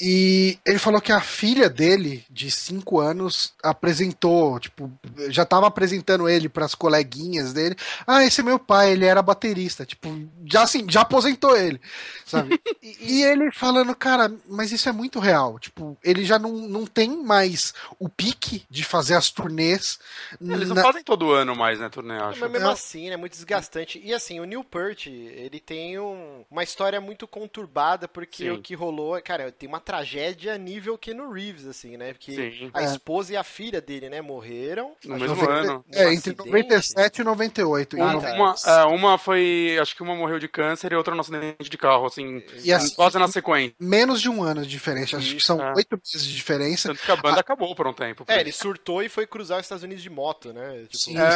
[0.00, 4.90] E ele falou que a filha dele, de 5 anos, apresentou, tipo,
[5.28, 7.76] já tava apresentando ele pras coleguinhas dele.
[8.06, 9.86] Ah, esse é meu pai, ele era baterista.
[9.86, 10.08] Tipo,
[10.44, 11.80] já assim, já aposentou ele,
[12.26, 12.60] sabe?
[12.82, 15.58] E, e ele falando, cara, mas isso é muito real.
[15.58, 19.98] Tipo, ele já não, não tem mais o pique de fazer as turnês.
[20.38, 22.40] Eles não na- fazem todo ano mais, né, turnê, acho.
[22.40, 22.72] Mas mesmo É.
[22.72, 23.98] assim, é muito desgastante.
[24.04, 28.50] E assim, o Neil Peart, ele tem um- uma história muito conturbada, porque Sim.
[28.50, 32.12] o que rolou, cara, tem uma tragédia nível Keanu Reeves, assim, né?
[32.12, 32.70] Porque Sim.
[32.72, 32.84] a É.
[32.86, 34.92] esposa e a filha dele, né, morreram.
[35.04, 35.84] No mesmo ano.
[35.92, 36.46] É, entre acidente.
[36.46, 37.96] 97 e 98.
[38.02, 38.32] Ah, tá.
[38.34, 39.76] Uma, é, uma foi.
[39.80, 42.42] Acho que uma morreu de câncer e outra no acidente de carro, assim.
[42.62, 43.74] E assim- quase na sequência.
[43.78, 45.16] Menos de um ano de diferença.
[45.18, 45.72] Acho que são é.
[45.76, 46.88] oito meses de diferença.
[46.88, 48.24] Tanto que a banda acabou por um tempo.
[48.26, 50.82] É, ele surtou e foi cruzar os Estados Unidos de moto, né?
[50.84, 51.18] Tipo, Sim.
[51.18, 51.32] É,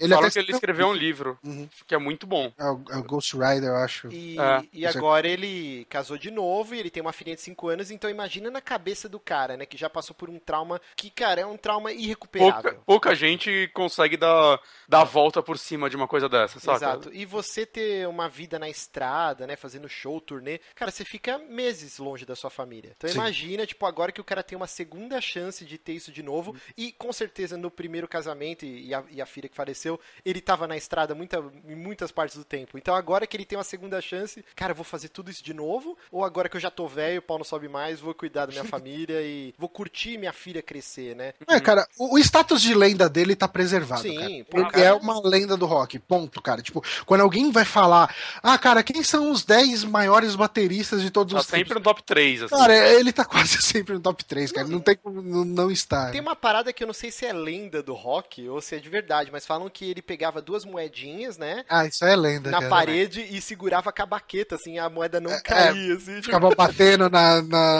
[0.00, 1.68] Ele até que ele escreveu um livro, Uhum.
[1.86, 2.52] que é muito bom.
[2.58, 4.08] É o, é o Ghost Rider, eu acho.
[4.12, 7.68] E, É, e agora ele casou de novo e ele tem uma filhinha de 5
[7.68, 11.10] anos então imagina na cabeça do cara, né, que já passou por um trauma que,
[11.10, 12.62] cara, é um trauma irrecuperável.
[12.62, 16.76] Pouca, pouca gente consegue dar, dar a volta por cima de uma coisa dessa, sabe?
[16.76, 17.10] Exato.
[17.12, 21.98] E você ter uma vida na estrada, né, fazendo show, turnê, cara, você fica meses
[21.98, 22.92] longe da sua família.
[22.96, 23.16] Então Sim.
[23.18, 26.54] imagina, tipo, agora que o cara tem uma segunda chance de ter isso de novo,
[26.76, 30.40] e com certeza no primeiro casamento e e a, e a filha que faleceu, ele
[30.40, 32.76] tava na estrada muita, em muitas partes do tempo.
[32.76, 35.54] Então agora que ele tem uma segunda chance, cara, eu vou fazer tudo isso de
[35.54, 35.96] novo?
[36.10, 38.52] Ou agora que eu já tô velho, o pau não sobe mais, vou cuidar da
[38.52, 41.32] minha família e vou curtir minha filha crescer, né?
[41.48, 44.02] É, cara, o, o status de lenda dele tá preservado.
[44.02, 44.44] Sim, cara.
[44.50, 44.84] pô, Ele cara.
[44.84, 46.62] é uma lenda do rock, ponto, cara.
[46.62, 51.32] Tipo, quando alguém vai falar, ah, cara, quem são os 10 maiores bateristas de todos
[51.34, 51.74] Tá os sempre tempos?
[51.76, 52.54] no top 3, assim.
[52.56, 54.68] Cara, ele tá quase sempre no top 3, cara.
[54.68, 56.10] Não tem como não, não estar.
[56.12, 58.78] Tem uma parada que eu não sei se é lenda do rock ou se é
[58.78, 61.64] de verdade, mas falam que ele pegava duas moedinhas, né?
[61.68, 62.68] Ah, isso é lenda, na cara.
[62.70, 66.12] parede e segurava com a baqueta, assim, a moeda não caía, assim.
[66.16, 67.71] tipo- Ficava batendo na, na-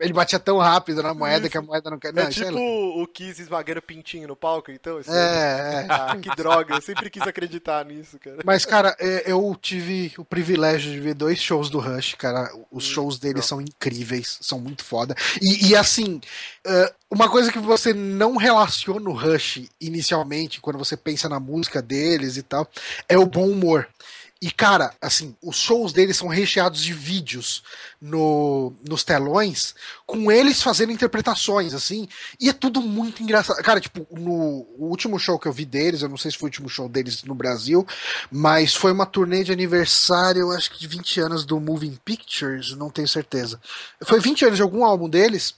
[0.00, 1.50] Ele batia tão rápido na moeda Isso.
[1.50, 1.98] que a moeda não.
[2.12, 4.98] Não, é é tipo o Kiss esmagando pintinho no palco, então?
[4.98, 5.86] É, é.
[5.88, 8.38] Ah, que droga, eu sempre quis acreditar nisso, cara.
[8.44, 12.50] Mas, cara, é, eu tive o privilégio de ver dois shows do Rush, cara.
[12.70, 15.14] Os shows deles são incríveis, são muito foda.
[15.40, 16.20] E, e, assim,
[17.10, 22.36] uma coisa que você não relaciona o Rush inicialmente, quando você pensa na música deles
[22.36, 22.68] e tal,
[23.08, 23.88] é o bom humor.
[24.40, 27.64] E, cara, assim, os shows deles são recheados de vídeos
[28.00, 29.74] no, nos telões,
[30.06, 32.08] com eles fazendo interpretações, assim,
[32.40, 33.60] e é tudo muito engraçado.
[33.64, 36.50] Cara, tipo, no último show que eu vi deles, eu não sei se foi o
[36.50, 37.84] último show deles no Brasil,
[38.30, 42.76] mas foi uma turnê de aniversário, eu acho que de 20 anos do Moving Pictures,
[42.76, 43.60] não tenho certeza.
[44.04, 45.56] Foi 20 anos de algum álbum deles,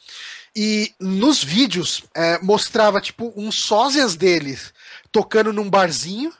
[0.57, 4.72] e nos vídeos é, mostrava, tipo, uns sósias deles
[5.13, 6.33] tocando num barzinho,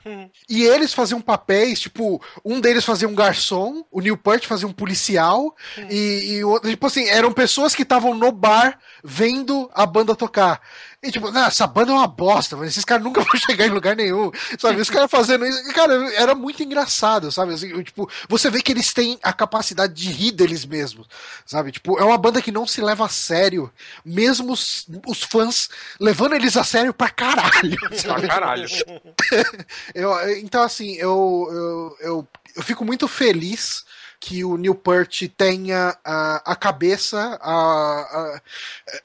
[0.49, 4.73] e eles faziam papéis, tipo, um deles fazia um garçom, o Neil Peart fazia um
[4.73, 5.55] policial,
[5.89, 10.15] e, e o outro, tipo assim, eram pessoas que estavam no bar vendo a banda
[10.15, 10.61] tocar.
[11.03, 13.71] E tipo, "Não, essa banda é uma bosta, mas esses caras nunca vão chegar em
[13.71, 14.79] lugar nenhum, sabe?
[14.79, 17.53] Os caras fazendo isso, cara, era muito engraçado, sabe?
[17.55, 21.07] Assim, tipo, você vê que eles têm a capacidade de rir deles mesmos,
[21.43, 21.71] sabe?
[21.71, 23.71] Tipo, é uma banda que não se leva a sério,
[24.05, 28.67] mesmo os, os fãs levando eles a sério pra caralho, Pra caralho.
[29.95, 32.27] Eu- então, assim, eu, eu, eu,
[32.57, 33.83] eu fico muito feliz
[34.23, 38.41] que o Neil Peart tenha a, a cabeça a, a-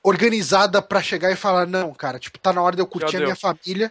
[0.02, 3.20] organizada pra chegar e falar, não, cara, tipo, tá na hora de eu curtir a
[3.24, 3.90] minha família,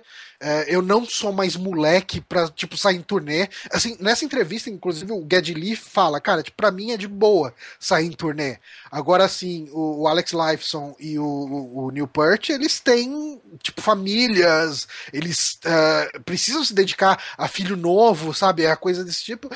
[0.68, 3.48] eu não sou mais moleque pra, tipo, sair em turnê.
[3.72, 7.54] Assim, nessa entrevista, inclusive, o Geddy Lee fala, cara, tipo, pra mim é de boa
[7.80, 8.58] sair em turnê.
[8.92, 13.82] Agora, assim, o, o Alex Lifeson e o, o, o Neil Peart, eles têm, tipo,
[13.82, 18.66] famílias, eles eh, precisam se dedicar a filho novo, sabe?
[18.68, 19.50] A coisa desse tipo.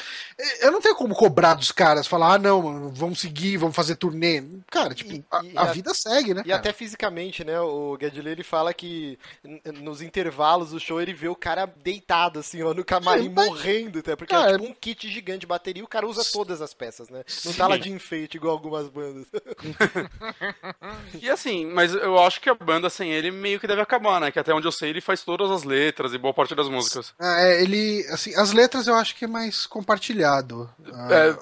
[0.62, 3.96] Eu não tenho como cobrar dos caras, falar, ah, não, mano, vamos seguir, vamos fazer
[3.96, 4.44] turnê.
[4.72, 6.42] Cara, tipo, E- a, e a a- vida segue, né?
[6.46, 6.60] E cara?
[6.60, 7.60] até fisicamente, né?
[7.60, 9.18] O Gedley, ele fala que
[9.82, 13.48] nos intervalos do show ele vê o cara deitado, assim, ó, no camarim, Sim, mas-
[13.48, 16.24] morrendo, até, porque Cara, é tipo um kit gigante de bateria e o cara usa
[16.32, 17.24] todas as peças, né?
[17.46, 19.26] Não tá lá de enfeite igual algumas bandas.
[21.22, 24.32] E assim, mas eu acho que a banda sem ele meio que deve acabar, né?
[24.32, 27.14] Que até onde eu sei ele faz todas as letras e boa parte das músicas.
[27.20, 30.70] Ah, é, ele, assim, as letras eu acho que é mais compartilhado.
[30.94, 31.38] Ah,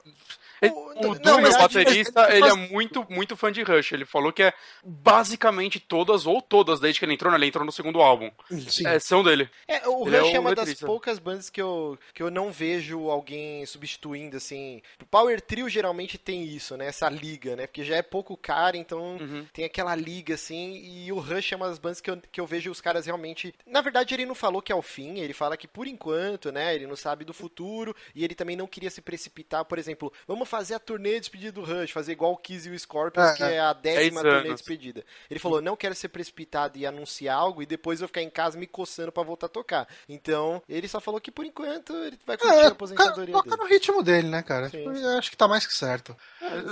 [0.62, 3.52] É, O- o não, Doom, mas o a baterista, diferença- ele é muito, muito fã
[3.52, 3.92] de Rush.
[3.92, 4.54] Ele falou que é
[4.84, 7.38] basicamente todas, ou todas, desde que ele entrou, né?
[7.38, 8.32] Ele entrou no segundo álbum.
[8.70, 8.88] sim.
[8.88, 9.50] É, são dele.
[9.68, 12.32] É, o Ele é Rush é, o uma das poucas bandas que eu, que eu
[12.32, 14.82] não vejo alguém substituindo, assim.
[15.02, 16.88] O Power Trio geralmente tem isso, né?
[16.88, 17.68] Essa liga, né?
[17.68, 19.46] Porque já é pouco cara, então Uhum.
[19.54, 20.76] tem aquela liga, assim.
[20.84, 23.54] E o Rush é uma das bandas que eu, que eu vejo os caras realmente.
[23.66, 26.74] Na verdade, ele não falou que é o fim, ele fala que por enquanto, né?
[26.76, 27.96] Ele não sabe do futuro.
[28.16, 31.52] E ele também não queria se precipitar, por exemplo, vamos fazer a turnê de despedida
[31.52, 33.54] do Rush, fazer igual o Kiss e o Scorpions, É, que é.
[33.56, 35.06] é a décima Dez turnê de despedida.
[35.30, 38.58] Ele falou, não quero ser precipitado e anunciar algo e depois eu ficar em casa
[38.58, 39.88] me coçando pra voltar a tocar.
[40.08, 43.50] Então, ele só falou que por enquanto ele vai curtir É, a cara, aposentadoria toca
[43.50, 43.62] dele.
[43.62, 44.70] no ritmo dele, né, cara?
[44.70, 44.78] Sim.
[44.78, 46.16] Tipo, acho que tá mais que certo.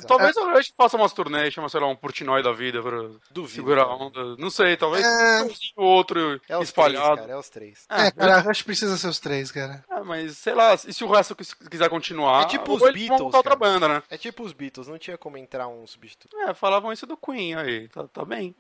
[0.07, 2.97] Talvez o Rush faça umas turnês, chama, sei lá, um Portnoy da vida pra
[3.31, 3.55] Duvido.
[3.55, 4.35] segurar a onda.
[4.37, 5.43] Não sei, talvez É.
[5.43, 7.15] um ou outro É os espalhado.
[7.15, 7.85] três, cara, é os três.
[7.89, 9.83] É, cara, acho que precisa ser os três, cara.
[9.89, 13.31] É, mas sei lá, e se o resto quis- quiser continuar, É tipo os Beatles,
[13.65, 14.03] banda, né?
[14.09, 16.35] É tipo os Beatles, não tinha como entrar um substituto.
[16.41, 18.55] É, falavam isso do Queen aí, tá, tá bem.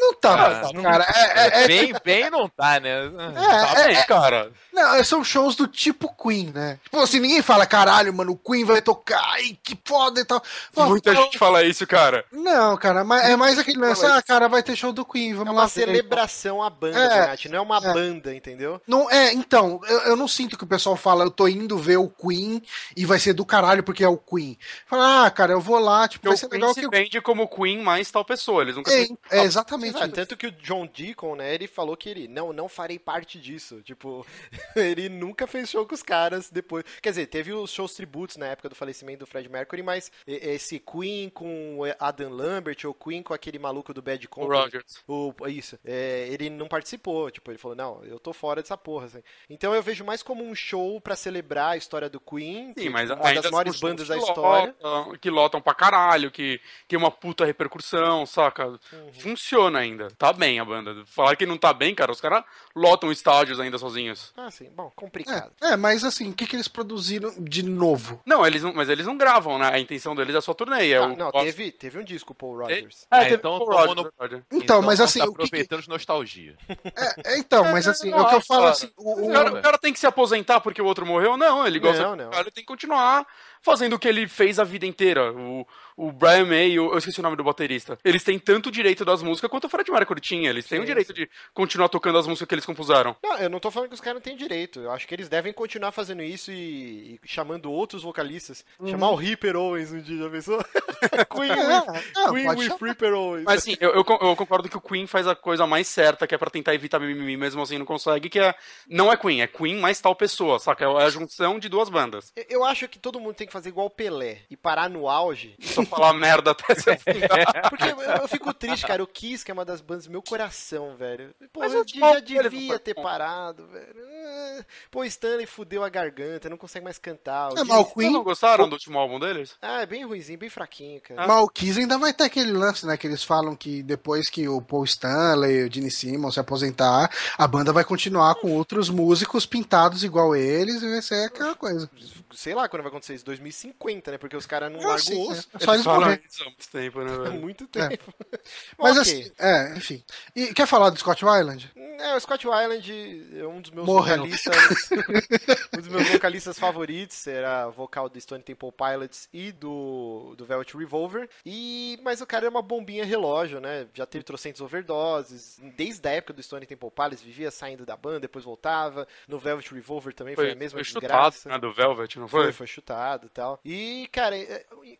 [0.00, 1.06] Não tá, Ah, mas, cara.
[1.14, 3.08] É, é- é- Bem, bem não tá, né?
[3.34, 4.52] Tá é, bem, cara.
[4.72, 6.78] não, são shows do tipo Queen, né?
[6.84, 10.42] Tipo assim, ninguém fala, caralho, mano, o Queen vai tocar, ai, que foda e tal.
[10.74, 12.24] Pô, Muita não, gente fala isso, cara.
[12.32, 15.34] Não, cara, mas é mais aquele lance, ah, cara, vai ter show do Queen, É
[15.34, 15.66] vamos uma lá.
[15.66, 15.72] ver.
[15.72, 17.92] celebração à banda, É, não é uma é.
[17.92, 18.80] banda, entendeu?
[18.86, 21.96] Não, é, então, eu, eu não sinto que o pessoal fala, eu tô indo ver
[21.98, 22.62] o Queen
[22.96, 24.41] e vai ser do caralho porque é o Queen.
[24.86, 26.90] Fala, ah, cara, eu vou lá, tipo, vai ser o Queen legal se que eu...
[26.90, 28.62] vende como Queen mais tal pessoa.
[28.62, 30.14] Eles nunca É, se- é exatamente Ah, isso.
[30.14, 33.80] tanto que o John Deacon, né, ele falou que ele, não, não farei parte disso.
[33.82, 34.26] Tipo,
[34.76, 36.84] ele nunca fez show com os caras depois.
[37.00, 40.78] Quer dizer, teve os shows tributos na época do falecimento do Fred Mercury, mas esse
[40.78, 44.98] Queen com o Adam Lambert ou Queen com aquele maluco do Bad O Company, Rogers.
[45.06, 47.30] o, isso, é, ele não participou.
[47.30, 49.06] Tipo, ele falou, não, eu tô fora dessa porra.
[49.06, 49.22] assim.
[49.50, 52.88] Então eu vejo mais como um show pra celebrar a história do Queen, que Sim,
[52.88, 54.74] mas é uma ainda das maiores bandas da que história.
[54.82, 58.66] Lotam, que lotam pra caralho, que tem uma puta repercussão, saca?
[58.66, 58.78] Uhum.
[59.12, 60.08] Funciona ainda.
[60.18, 61.04] Tá bem a banda.
[61.06, 64.32] Falar que não tá bem, cara, os caras lotam estádios ainda sozinhos.
[64.36, 65.52] Ah, sim, bom, complicado.
[65.62, 68.20] É, é, mas assim, o que, que eles produziram de novo?
[68.26, 69.70] Não, eles não, mas eles não gravam, né?
[69.72, 70.90] A intenção deles é só turnê.
[70.90, 73.06] É Ah, o, não, o- teve, teve um disco, Paul Rogers.
[73.10, 74.44] É, É, teve então o tomou Rogers, no- verdade.
[74.52, 76.56] Então, mas tá assim, o que que- aproveitando de nostalgia.
[76.96, 78.72] É, é, então, mas assim, não o que eu falo cara.
[78.72, 81.36] assim, o, O o- cara, o cara tem que se aposentar porque o outro morreu?
[81.36, 82.30] Não, ele gosta Não, não.
[82.30, 83.26] cara, ele tem que continuar
[83.62, 85.32] fazendo o que ele fez a vida inteira.
[85.32, 87.98] O, o Brian May, o- eu esqueci o nome do baterista.
[88.04, 90.50] Eles têm tanto direito das músicas quanto o Fred Mercury tinha.
[90.50, 93.16] Eles têm Sim, o direito de continuar tocando as músicas que eles compuseram.
[93.22, 94.80] Não, eu não tô falando que os caras não têm direito.
[94.80, 98.64] Eu acho que eles devem continuar fazendo isso e, e chamando outros vocalistas.
[98.80, 98.88] Uhum.
[98.88, 100.64] Chamar o Ripper Owens um dia, já pensou?
[101.30, 102.76] Queen with, não, Queen with.
[102.80, 103.44] Ripper Owens.
[103.44, 106.34] Mas assim, eu, eu eu concordo que o Queen faz a coisa mais certa, que
[106.34, 108.54] é pra tentar evitar mimimi, mesmo assim não consegue, que é.
[108.88, 110.84] Não é Queen, é Queen mais tal pessoa, saca?
[110.84, 112.32] É a junção de duas bandas.
[112.36, 115.08] Eu- Eu acho que todo mundo tem que fazer igual o Pelé e parar no
[115.08, 115.54] auge.
[115.60, 117.70] Só falar merda até se afundar.
[117.70, 119.02] Porque eu, eu fico triste, cara.
[119.02, 121.34] O Kiss, que é uma das bandas do meu coração, velho.
[121.52, 123.94] Pô, Mas eu já devia ter parado, velho.
[124.24, 127.52] Ah, Pô, o Stanley fudeu a garganta, não consegue mais cantar.
[127.52, 129.54] O É, Vocês Queen, não gostaram do último álbum deles?
[129.60, 131.26] Ah, é bem ruizinho, bem fraquinho, cara.
[131.26, 132.96] mas o Kiss ainda vai ter aquele lance, né?
[132.96, 137.46] Que eles falam que depois que o Paul Stanley, o Gene Simmons se aposentar, a
[137.46, 141.90] banda vai continuar com outros músicos pintados igual eles e vai ser aquela coisa.
[142.32, 144.18] Sei lá quando vai acontecer isso, 2050, né?
[144.18, 145.48] Porque os caras não largam o osso.
[145.54, 145.58] é.
[145.64, 147.32] Só eles falam isso há muito tempo, né, Há velho?
[147.40, 148.14] muito tempo.
[148.78, 149.00] Mas Ok.
[149.02, 150.02] assim, é, enfim.
[150.34, 151.70] E quer falar do Scott Weiland?
[151.76, 154.16] É, o Scott Weiland é um dos meus Morreu.
[154.16, 154.90] vocalistas.
[155.74, 157.26] um dos meus vocalistas favoritos.
[157.26, 161.28] Era vocal do Stone Temple Pilots e do, do Velvet Revolver.
[161.46, 163.86] E, mas o cara é uma bombinha relógio, né?
[163.94, 165.58] Já teve trocentos overdoses.
[165.76, 169.06] Desde a época do Stone Temple Pilots, vivia saindo da banda, depois voltava.
[169.28, 171.48] No Velvet Revolver também foi, Foi, a mesma foi chutado, desgraça.
[171.48, 172.52] né, do Velvet, não Foi, foi?
[172.52, 173.60] foi chutado tal.
[173.64, 174.36] E, cara,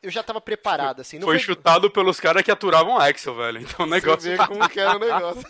[0.03, 1.19] eu já tava preparado, assim.
[1.19, 3.61] Não foi chutado pelos caras que aturavam Axel, velho.
[3.61, 4.23] Então o negócio.
[4.23, 5.43] Você vê como que era o negócio.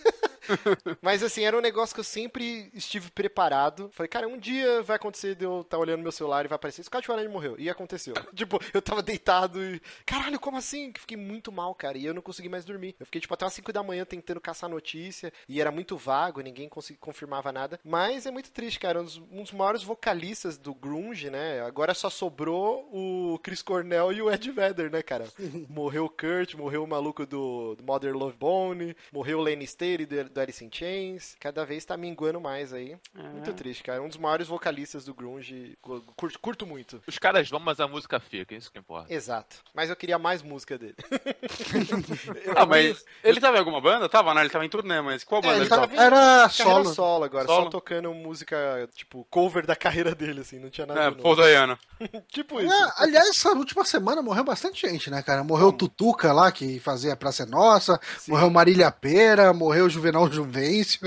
[1.00, 3.90] Mas assim, era um negócio que eu sempre estive preparado.
[3.92, 6.82] Falei, cara, um dia vai acontecer de eu estar olhando meu celular e vai aparecer.
[6.82, 7.56] Scott Weiland morreu.
[7.58, 8.14] E aconteceu.
[8.34, 9.80] tipo, eu tava deitado e.
[10.04, 10.92] Caralho, como assim?
[10.96, 11.98] Fiquei muito mal, cara.
[11.98, 12.94] E eu não consegui mais dormir.
[12.98, 15.32] Eu fiquei, tipo, até umas 5 da manhã tentando caçar notícia.
[15.48, 17.80] E era muito vago, ninguém consegui, confirmava nada.
[17.84, 19.00] Mas é muito triste, cara.
[19.00, 21.60] Um dos, um dos maiores vocalistas do Grunge, né?
[21.62, 25.26] Agora só sobrou o Chris Cornell e o Ed Vedder, né, cara?
[25.68, 30.06] morreu o Kurt, morreu o maluco do, do Mother Love Bone, morreu o Lenny Staley
[30.06, 31.36] do, do Alice in Chains.
[31.38, 32.96] Cada vez tá minguando mais aí.
[33.32, 34.02] Muito triste, cara.
[34.02, 35.76] Um dos maiores vocalistas do Grunge.
[36.16, 37.02] Curto, curto muito.
[37.06, 39.12] Os caras vão, mas a música fica, isso que importa.
[39.12, 39.56] Exato.
[39.74, 40.96] Mas eu queria mais música dele.
[42.44, 44.08] Eu- Ah, mas ele tava em alguma banda?
[44.08, 44.40] Tava, né?
[44.40, 46.02] Ele tava em turnê, mas qual É, banda ele ele tava tava?
[46.02, 46.84] Era solo.
[46.94, 47.64] solo agora, Solo?
[47.64, 51.10] só tocando música, tipo, cover da carreira dele, assim, não tinha nada É.
[51.10, 51.78] Paul Dayano.
[52.28, 52.72] Tipo isso.
[52.72, 55.44] É, aliás, essa última semana morreu bastante gente, né, cara?
[55.44, 60.21] Morreu o Tutuca lá, que fazia Praça é Nossa, morreu Marília Pera, morreu o Juvenal
[60.30, 61.00] Juvencio.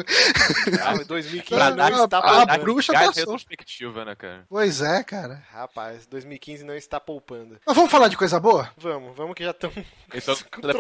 [0.84, 2.46] Ah, 2015 Pra não está poupando.
[2.46, 3.14] dar- bruxa passou.
[3.14, 4.46] retrospectiva, né, cara?
[4.50, 5.44] Pois é, cara.
[5.52, 7.58] Rapaz, 2015 não está poupando.
[7.66, 8.72] Mas vamos falar de coisa boa?
[8.78, 9.76] Vamos, vamos que já estamos.
[10.14, 10.36] Então,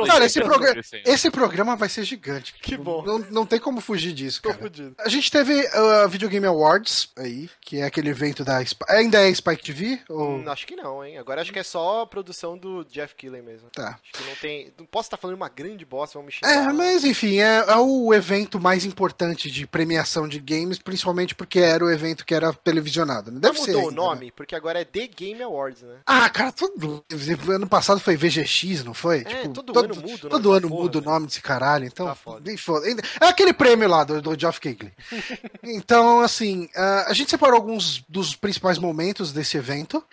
[0.05, 2.53] Cara, esse, programa, esse programa vai ser gigante.
[2.53, 3.03] Que bom.
[3.03, 4.61] Não, não tem como fugir disso, Tô cara.
[4.61, 4.95] fudido.
[4.99, 8.61] A gente teve a Video Game Awards aí, que é aquele evento da.
[8.63, 9.99] Sp- Ainda é Spike TV?
[10.07, 10.37] Ou...
[10.37, 11.17] Hum, acho que não, hein?
[11.17, 13.67] Agora acho que é só a produção do Jeff Killen mesmo.
[13.71, 13.99] Tá.
[14.01, 14.73] Acho que não tem.
[14.79, 16.69] Não posso estar falando uma grande bosta, vamos me xingar.
[16.69, 18.24] É, mas enfim, é, é o evento
[18.59, 23.31] mais importante de premiação de games, principalmente porque era o evento que era televisionado.
[23.31, 23.39] Né?
[23.39, 23.71] Deve ser.
[23.71, 24.31] mudou o ainda, nome, né?
[24.35, 25.95] porque agora é The Game Awards, né?
[26.05, 27.03] Ah, cara, todo
[27.49, 29.23] ano passado foi VGX, não foi?
[29.25, 31.07] É, todo todo ano muda Todo ano porra, muda o né?
[31.07, 32.05] nome desse caralho, então.
[32.05, 32.57] Tá foda.
[32.57, 32.87] foda.
[33.21, 34.91] É aquele prêmio lá do, do Geoff Keighley.
[35.63, 40.03] então, assim, ah, a gente separou alguns dos principais momentos desse evento.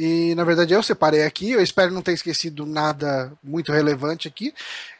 [0.00, 1.50] E, na verdade, eu separei aqui.
[1.50, 4.54] Eu espero não ter esquecido nada muito relevante aqui.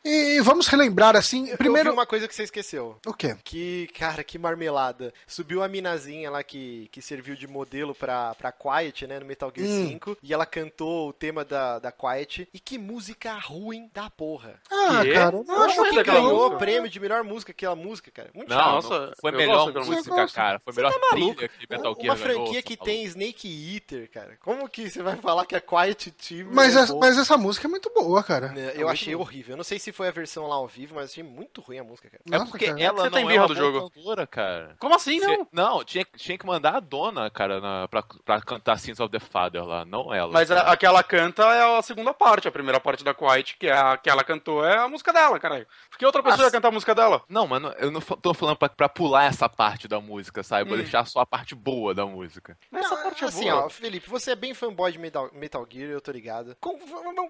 [0.05, 1.92] E vamos relembrar, assim, Eu primeiro...
[1.92, 2.99] uma coisa que você esqueceu.
[3.07, 3.36] O quê?
[3.44, 5.14] Que, cara, que marmelada.
[5.24, 9.53] Subiu a minazinha lá que, que serviu de modelo pra, pra Quiet, né, no Metal
[9.55, 9.88] Gear Hum.
[9.88, 10.18] 5.
[10.20, 12.49] E ela cantou o tema da, da Quiet.
[12.53, 14.61] E que música ruim da porra.
[14.70, 15.12] Ah, Quê?
[15.12, 18.30] cara, eu não acho que daquela Ganhou o prêmio de melhor música, aquela música, cara.
[18.34, 18.90] Muito Não, chato.
[18.90, 20.61] Nossa, foi melhor música, cara.
[20.64, 23.18] Foi melhor Tá trilha que Metal Uma Gear franquia ganhou, que tá tem maluco.
[23.18, 24.36] Snake Eater, cara.
[24.40, 26.49] Como que você vai falar que é Quiet Team.
[26.53, 28.49] Mas, é mas essa música é muito boa, cara.
[28.49, 29.53] Né, Eu achei horrível.
[29.53, 31.84] Eu não sei se foi a versão lá ao vivo, mas achei muito ruim a
[31.84, 32.22] música, cara.
[32.26, 32.80] É Nossa, porque cara.
[32.80, 33.91] ela Você tem não é birra uma do jogo.
[33.91, 34.76] cantora, cara.
[34.78, 35.28] Como assim, não?
[35.28, 39.11] Cê- não, tinha, tinha que mandar a dona, cara, na, pra, pra cantar Sins of
[39.11, 40.32] the Father lá, não ela.
[40.32, 43.57] Mas a, a que ela canta é a segunda parte, a primeira parte da Quiet,
[43.59, 45.66] que é a que ela cantou, é a música dela, caralho.
[45.91, 47.22] Por que outra pessoa ia cantar a música dela?
[47.28, 50.64] Não, mano, eu não tô falando pra, pra pular essa parte da música, sabe?
[50.66, 50.78] Pra Hum.
[50.78, 52.57] deixar só a parte boa da música.
[52.72, 53.66] Essa parte é assim, boa.
[53.66, 56.56] ó, Felipe, você é bem fanboy de Metal, Metal Gear, eu tô ligado.
[56.60, 56.78] Com,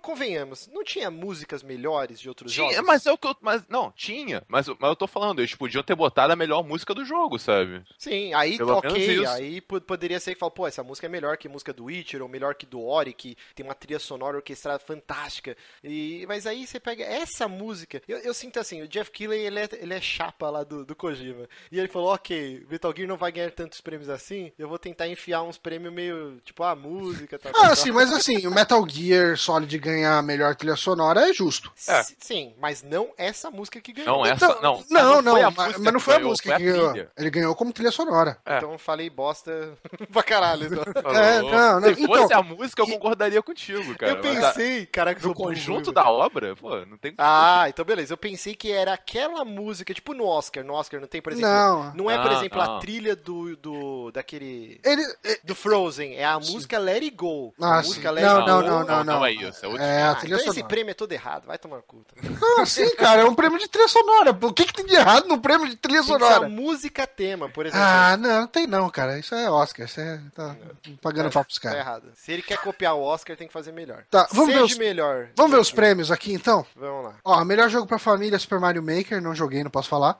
[0.00, 2.86] convenhamos, não tinha músicas melhores de outros Tinha, jogos?
[2.86, 3.36] mas é o que eu.
[3.40, 4.42] Mas, não, tinha.
[4.48, 7.82] Mas, mas eu tô falando, eles podiam ter botado a melhor música do jogo, sabe?
[7.98, 11.36] Sim, aí Pelo ok, aí po- poderia ser que fala, pô, essa música é melhor
[11.36, 14.36] que a música do Witcher, ou melhor que do Ori, que tem uma trilha sonora
[14.36, 15.56] orquestrada fantástica.
[15.82, 19.60] E, mas aí você pega essa música, eu, eu sinto assim, o Jeff Keighley, ele
[19.60, 21.48] é, ele é chapa lá do, do Kojima.
[21.70, 25.08] E ele falou, ok, Metal Gear não vai ganhar tantos prêmios assim, eu vou tentar
[25.08, 28.86] enfiar uns prêmios meio, tipo, a música, tal, tal, Ah, sim, mas assim, o Metal
[28.88, 31.72] Gear Solid ganhar a melhor trilha sonora é justo.
[31.88, 32.02] É.
[32.20, 34.18] Sim, mas não essa música que ganhou.
[34.18, 34.46] Não, essa.
[34.62, 36.90] Não, não, não, a mas, música mas não foi a ganhou, música foi que ganhou.
[36.92, 37.10] trilha.
[37.18, 38.38] Ele ganhou como trilha sonora.
[38.46, 38.58] É.
[38.58, 39.72] Então falei bosta
[40.12, 40.66] pra caralho.
[40.66, 40.84] então.
[41.12, 44.12] É, não, não, Se então- fosse a música, eu concordaria contigo, cara.
[44.12, 44.22] eu a-
[44.52, 48.12] pensei, caraca, No sou burro, conjunto da obra, pô, não tem Ah, então beleza.
[48.12, 50.62] Eu pensei que era aquela música, tipo no Oscar.
[50.64, 51.48] No Oscar não tem, por exemplo.
[51.94, 52.10] Não.
[52.10, 52.78] é, por Ah, exemplo, a não.
[52.78, 53.56] trilha do.
[53.56, 54.80] do daquele.
[54.84, 55.02] Ele.
[55.24, 56.14] é- Do Frozen.
[56.16, 57.52] É a música Let It Go.
[57.60, 57.88] Ah, sim.
[57.88, 59.26] música Não, não, não, não, não.
[59.26, 59.66] é isso.
[59.78, 60.68] É É a Ah, trilha então esse sonora.
[60.68, 61.46] prêmio é todo errado.
[61.46, 62.04] Vai tomar cu.
[62.04, 62.14] tá?
[62.40, 64.30] Não, sim, cara, é um prêmio de trilha sonora.
[64.30, 66.48] O que, que tem de errado no prêmio de trilha sonora?
[66.48, 67.84] música tema, por exemplo.
[67.84, 69.18] Ah, não, não tem não, cara.
[69.18, 69.86] Isso é Oscar.
[69.86, 70.20] Isso é.
[70.34, 70.56] Tá
[71.02, 71.78] pagando pau pros Tá caras.
[71.78, 72.12] errado.
[72.14, 74.04] Se ele quer copiar o Oscar, tem que fazer melhor.
[74.10, 75.28] Tá, vamos ver Seja os- melhor.
[75.36, 76.64] Vamos ver os prêmios aqui então?
[76.76, 77.14] Vamos lá.
[77.24, 79.20] Ó, melhor jogo pra família Super Mario Maker.
[79.20, 80.18] Não joguei, não posso falar.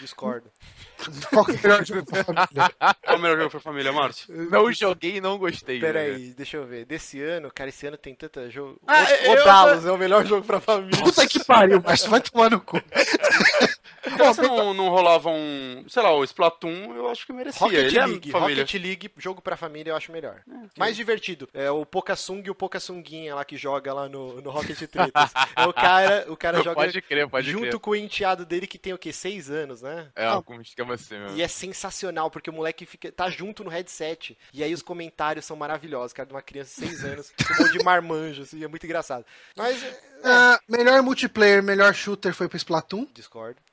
[0.00, 0.50] Discordo.
[1.30, 2.72] Qual que é o melhor jogo pra família?
[3.04, 4.26] Qual o melhor jogo pra família, Márcio?
[4.50, 5.78] Não joguei e não gostei.
[5.80, 6.32] Pera né?
[6.36, 6.84] deixa eu ver.
[6.84, 8.80] Desse ano, cara, esse ano tem tanta jogo.
[8.86, 11.02] Ah, O- eu- Odalos é o melhor jogo pra família.
[11.02, 12.80] Puta que pariu, mas vai tomar no cu.
[14.34, 17.60] Se não, não rolava um, sei lá, o Splatoon, eu acho que merecia.
[17.60, 18.62] Rocket Ele League, é família.
[18.62, 20.42] Rocket League, jogo pra família, eu acho melhor.
[20.78, 21.48] Mais divertido.
[21.52, 25.32] É o Pokasung e o Pokasunguinha lá que joga lá no, no Rocket Tretas.
[25.56, 27.78] é o cara, o cara joga Pode crer, pode junto crer.
[27.80, 29.12] com o enteado dele que tem o quê?
[29.12, 30.08] Seis anos, né?
[30.14, 31.36] É, algum esquema assim mesmo.
[31.36, 34.36] E é sensacional, porque o moleque fica, tá junto no headset.
[34.52, 37.64] E aí os comentários são maravilhosos, cara, de uma criança de seis anos, com um
[37.66, 39.24] monte de marmanjo, assim, é muito engraçado.
[39.56, 43.06] Mas, é, Ah, melhor multiplayer, melhor shooter foi pro Splatoon.
[43.14, 43.56] discordo.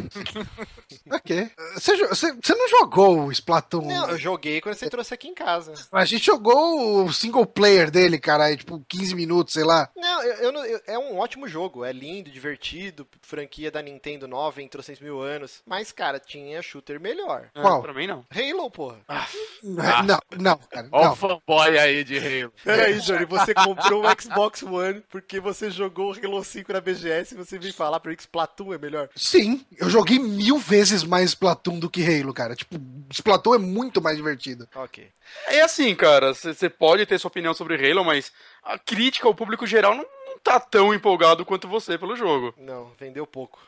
[1.10, 1.50] Ok.
[1.74, 3.86] Você, você, você não jogou o Splatoon?
[3.86, 5.72] Não, eu joguei quando você trouxe aqui em casa.
[5.92, 9.88] A gente jogou o single player dele, cara, aí, tipo 15 minutos, sei lá.
[9.96, 11.84] Não, eu, eu eu- é um ótimo jogo.
[11.84, 13.06] É lindo, divertido.
[13.22, 15.62] Franquia da Nintendo nova, entrou 6 mil anos.
[15.66, 17.48] Mas, cara, tinha shooter melhor.
[17.54, 17.82] É, Qual?
[17.82, 18.24] Pra mim, não.
[18.30, 18.98] Halo, porra.
[19.62, 20.88] Não, não, cara.
[20.92, 21.12] Ó Não.
[21.12, 22.52] o fanboy aí de Halo.
[22.64, 27.34] Peraí, Johnny, você comprou um Xbox One porque você jogou o Halo 5 na BGS
[27.34, 29.08] e você vem falar pra mim que Splatoon é melhor.
[29.14, 32.54] Sim, eu joguei mil vezes mais Splatoon do que Halo, cara.
[32.54, 32.76] Tipo,
[33.10, 34.68] Splatoon é muito mais divertido.
[34.74, 35.08] Ok.
[35.46, 38.32] É assim, cara, você pode ter sua opinião sobre Halo, mas
[38.62, 40.04] a crítica, o público geral não,
[40.42, 42.54] tá tão empolgado quanto você pelo jogo.
[42.58, 43.58] Não, vendeu pouco.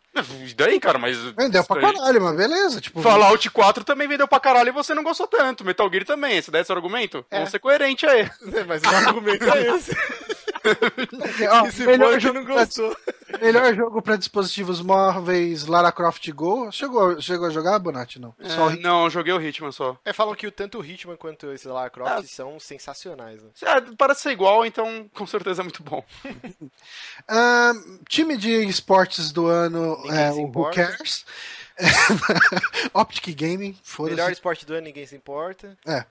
[0.47, 1.17] E daí, cara, mas.
[1.19, 2.81] Vendeu pra caralho, mas beleza.
[2.81, 5.65] Tipo, Fallout 4 também vendeu pra caralho e você não gostou tanto.
[5.65, 6.37] Metal Gear também.
[6.37, 7.25] Esse desse argumento?
[7.31, 7.37] É.
[7.37, 8.31] Vamos ser coerente aí.
[8.69, 9.93] Mas o argumento é esse.
[11.51, 12.97] ó, E se melhor, jogo não pra, gostou.
[13.41, 16.71] melhor jogo pra dispositivos móveis, Lara Croft Go.
[16.73, 18.19] Chegou, chegou a jogar, Bonatti?
[18.21, 18.35] Não.
[18.45, 19.97] Só É, não, joguei o Hitman só.
[20.05, 22.23] É, falam que o- tanto o Hitman quanto esse Lara Croft Ah.
[22.23, 23.51] são sensacionais, né?
[23.63, 26.05] É, parece ser igual, então com certeza é muito bom.
[27.29, 27.73] Ah,
[28.09, 30.71] time de esportes do ano Ninguém é o Who.
[30.71, 31.25] Cares.
[32.95, 34.33] Optic Gaming, Melhor foda-se.
[34.33, 35.77] esporte do ano, ninguém se importa.
[35.87, 36.05] É,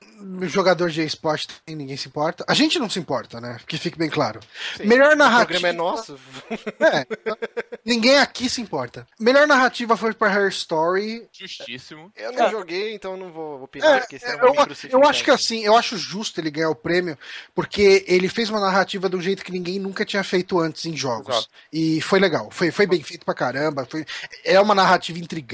[0.48, 2.44] jogador de esporte ninguém se importa.
[2.48, 3.58] A gente não se importa, né?
[3.68, 4.40] Que fique bem claro.
[4.78, 4.86] Sim.
[4.86, 5.46] Melhor O narrativa.
[5.60, 6.20] programa é nosso.
[6.80, 7.06] É,
[7.86, 9.08] ninguém aqui se importa.
[9.20, 11.28] Melhor narrativa foi pra Her Story.
[11.32, 12.12] Justíssimo.
[12.16, 12.52] Eu não É.
[12.52, 14.56] joguei, então não vou opinar, É, porque senão eu,
[15.02, 17.18] eu acho que assim, eu acho justo ele ganhar o prêmio,
[17.54, 20.96] porque ele fez uma narrativa de um jeito que ninguém nunca tinha feito antes em
[20.96, 21.36] jogos.
[21.36, 21.50] Exato.
[21.72, 23.86] E foi legal, foi, foi bem feito pra caramba.
[23.90, 24.06] Foi,
[24.44, 25.51] é uma narrativa intrigante.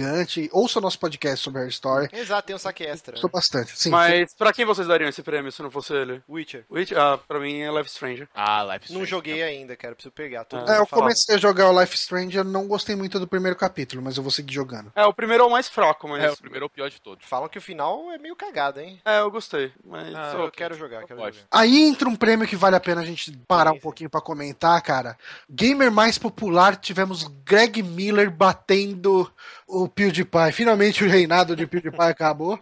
[0.52, 2.10] Ouça o nosso podcast sobre Her Story.
[2.12, 3.14] Exato, tem um saque extra.
[3.14, 3.78] Gostou bastante.
[3.78, 6.22] Sim, Mas pra quem vocês dariam esse prêmio se não fosse ele?
[6.30, 6.66] Witcher.
[6.72, 6.92] Witch?
[6.94, 8.28] Ah, pra mim é Life is Strange.
[8.34, 9.94] Ah, Life is Não joguei ainda, cara.
[9.96, 10.44] Preciso pegar.
[10.46, 13.20] Todo É, É, eu comecei a jogar o Life is Strange, eu não gostei muito
[13.20, 14.92] do primeiro capítulo, mas eu vou seguir jogando.
[14.96, 16.24] É, o primeiro é o mais fraco, mas.
[16.24, 17.26] É, o primeiro é o pior de todos.
[17.26, 19.02] Falam que o final é meio cagado, hein?
[19.06, 19.72] É, eu gostei.
[19.86, 20.14] Mas.
[20.16, 21.38] Ah, eu quero jogar, quero pode.
[21.38, 21.48] jogar.
[21.52, 24.22] Aí entra um prêmio que vale a pena a gente parar Sim, um pouquinho pra
[24.22, 25.18] comentar, cara.
[25.50, 29.32] Gamer mais popular, tivemos Greg Miller batendo
[29.68, 30.52] o o PewDiePie.
[30.52, 32.60] Finalmente o reinado de PewDiePie acabou.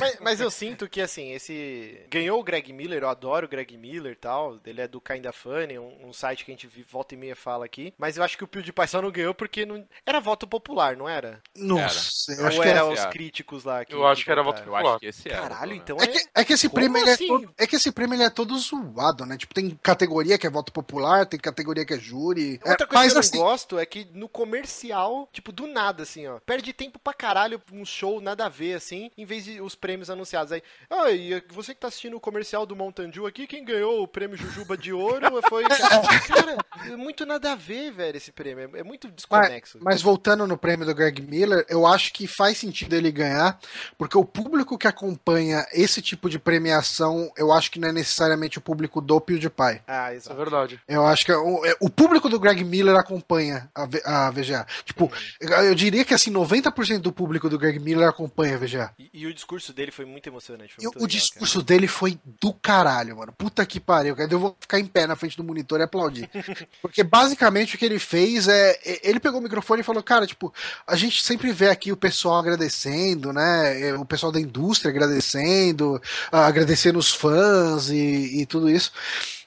[0.00, 2.00] mas, mas, eu sinto que, assim, esse.
[2.10, 4.58] Ganhou o Greg Miller, eu adoro o Greg Miller e tal.
[4.64, 7.64] Ele é do Kinda Funny, um, um, site que a gente volta e meia fala
[7.64, 7.92] aqui.
[7.98, 9.84] Mas eu acho que o PewDiePie só não ganhou porque não...
[10.06, 11.40] era voto popular, não era?
[11.56, 13.84] Nossa, eu acho Ou que era, era os críticos lá.
[13.84, 14.82] Que eu acho que era voto popular.
[14.82, 15.42] Eu acho que esse era.
[15.42, 16.04] Caralho, então é.
[16.04, 17.24] É que, é que esse prêmio assim?
[17.24, 19.36] é, todo, é que esse prêmio é todo zoado, né?
[19.36, 22.60] Tipo, tem categoria que é voto popular, tem categoria que é júri.
[22.64, 23.38] Outra coisa mas, que eu assim...
[23.38, 26.38] não gosto é que no comercial, tipo, do nada, assim, ó.
[26.40, 30.10] Perde tempo pra caralho um show, nada a ver, assim, em vez de os prêmios
[30.10, 30.52] anunciados.
[30.52, 34.02] Aí, ah, e você que tá assistindo o comercial do Mountain Dew aqui, quem ganhou
[34.02, 35.64] o prêmio Jujuba de Ouro foi.
[35.64, 36.56] Cara,
[36.86, 38.70] é muito nada a ver, velho, esse prêmio.
[38.74, 39.78] É muito desconexo.
[39.78, 43.58] Mas, mas voltando no prêmio do Greg Miller, eu acho que faz sentido ele ganhar,
[43.96, 48.58] porque o público que acompanha esse tipo de premiação, eu acho que não é necessariamente
[48.58, 49.82] o público do PewDiePie.
[49.86, 50.80] Ah, isso é verdade.
[50.88, 54.66] Eu acho que o, é, o público do Greg Miller acompanha a, a VGA.
[54.84, 55.10] Tipo,
[55.40, 58.94] eu diria que assim, 90% do público do Greg Miller acompanha a VGA.
[58.98, 60.74] E, e o discurso dele foi muito emocionante.
[60.74, 61.66] Foi muito o legal, discurso cara.
[61.66, 63.32] dele foi do caralho, mano.
[63.32, 64.16] Puta que pariu.
[64.16, 66.28] Eu vou ficar em pé na frente do monitor e aplaudir.
[66.82, 68.78] Porque basicamente o que ele fez é.
[69.02, 70.52] Ele pegou o microfone e falou, cara, tipo,
[70.86, 73.94] a gente sempre vê aqui o pessoal agradecendo, né?
[73.94, 76.00] O pessoal da indústria agradecendo,
[76.30, 78.92] agradecendo os fãs e, e tudo isso.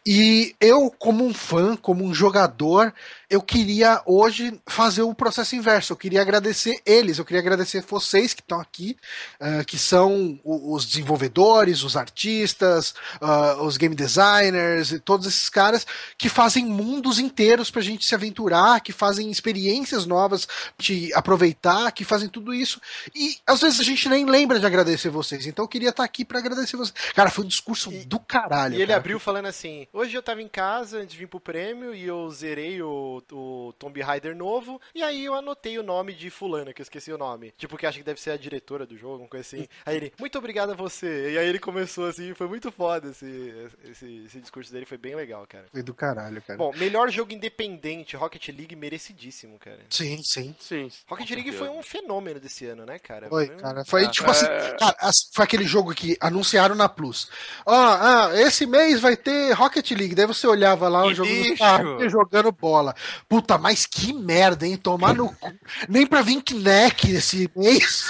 [0.06, 2.92] E eu, como um fã, como um jogador,
[3.32, 5.94] eu queria hoje fazer o processo inverso.
[5.94, 8.98] Eu queria agradecer eles, eu queria agradecer vocês que estão aqui,
[9.40, 15.88] uh, que são os desenvolvedores, os artistas, uh, os game designers e todos esses caras
[16.18, 20.46] que fazem mundos inteiros pra gente se aventurar, que fazem experiências novas
[20.78, 22.82] de aproveitar, que fazem tudo isso.
[23.16, 25.46] E às vezes a gente nem lembra de agradecer vocês.
[25.46, 27.14] Então eu queria estar aqui para agradecer vocês.
[27.14, 28.74] Cara, foi um discurso e, do caralho.
[28.74, 29.00] E ele cara.
[29.00, 32.30] abriu falando assim: hoje eu tava em casa antes de vir pro prêmio e eu
[32.30, 36.82] zerei o o, Tomb Raider novo, e aí eu anotei o nome de fulana, que
[36.82, 37.54] eu esqueci o nome.
[37.58, 39.68] Tipo, que acho que deve ser a diretora do jogo, uma coisa assim.
[39.86, 41.32] Aí ele, muito obrigado a você.
[41.34, 45.16] E aí ele começou assim, foi muito foda esse, esse, esse discurso dele, foi bem
[45.16, 45.66] legal, cara.
[45.72, 46.58] Foi do caralho, cara.
[46.58, 49.80] Bom, melhor jogo independente, Rocket League, merecidíssimo, cara.
[49.90, 50.56] Sim, sim.
[50.60, 50.90] Sim.
[51.08, 53.30] Rocket League foi um fenômeno desse ano, né, cara?
[53.30, 53.60] Foi, foi um...
[53.60, 53.86] cara.
[53.86, 54.76] Foi tipo assim, é...
[54.78, 54.98] cara,
[55.34, 57.30] foi aquele jogo que anunciaram na Plus.
[57.66, 60.16] Ó, oh, ah, esse mês vai ter Rocket League.
[60.16, 62.94] Daí você olhava lá o jogo dos jogando bola.
[63.28, 64.78] Puta, mas que merda, hein?
[64.78, 65.54] Tomar no cu.
[65.88, 68.06] Nem pra vir Kinect esse mês.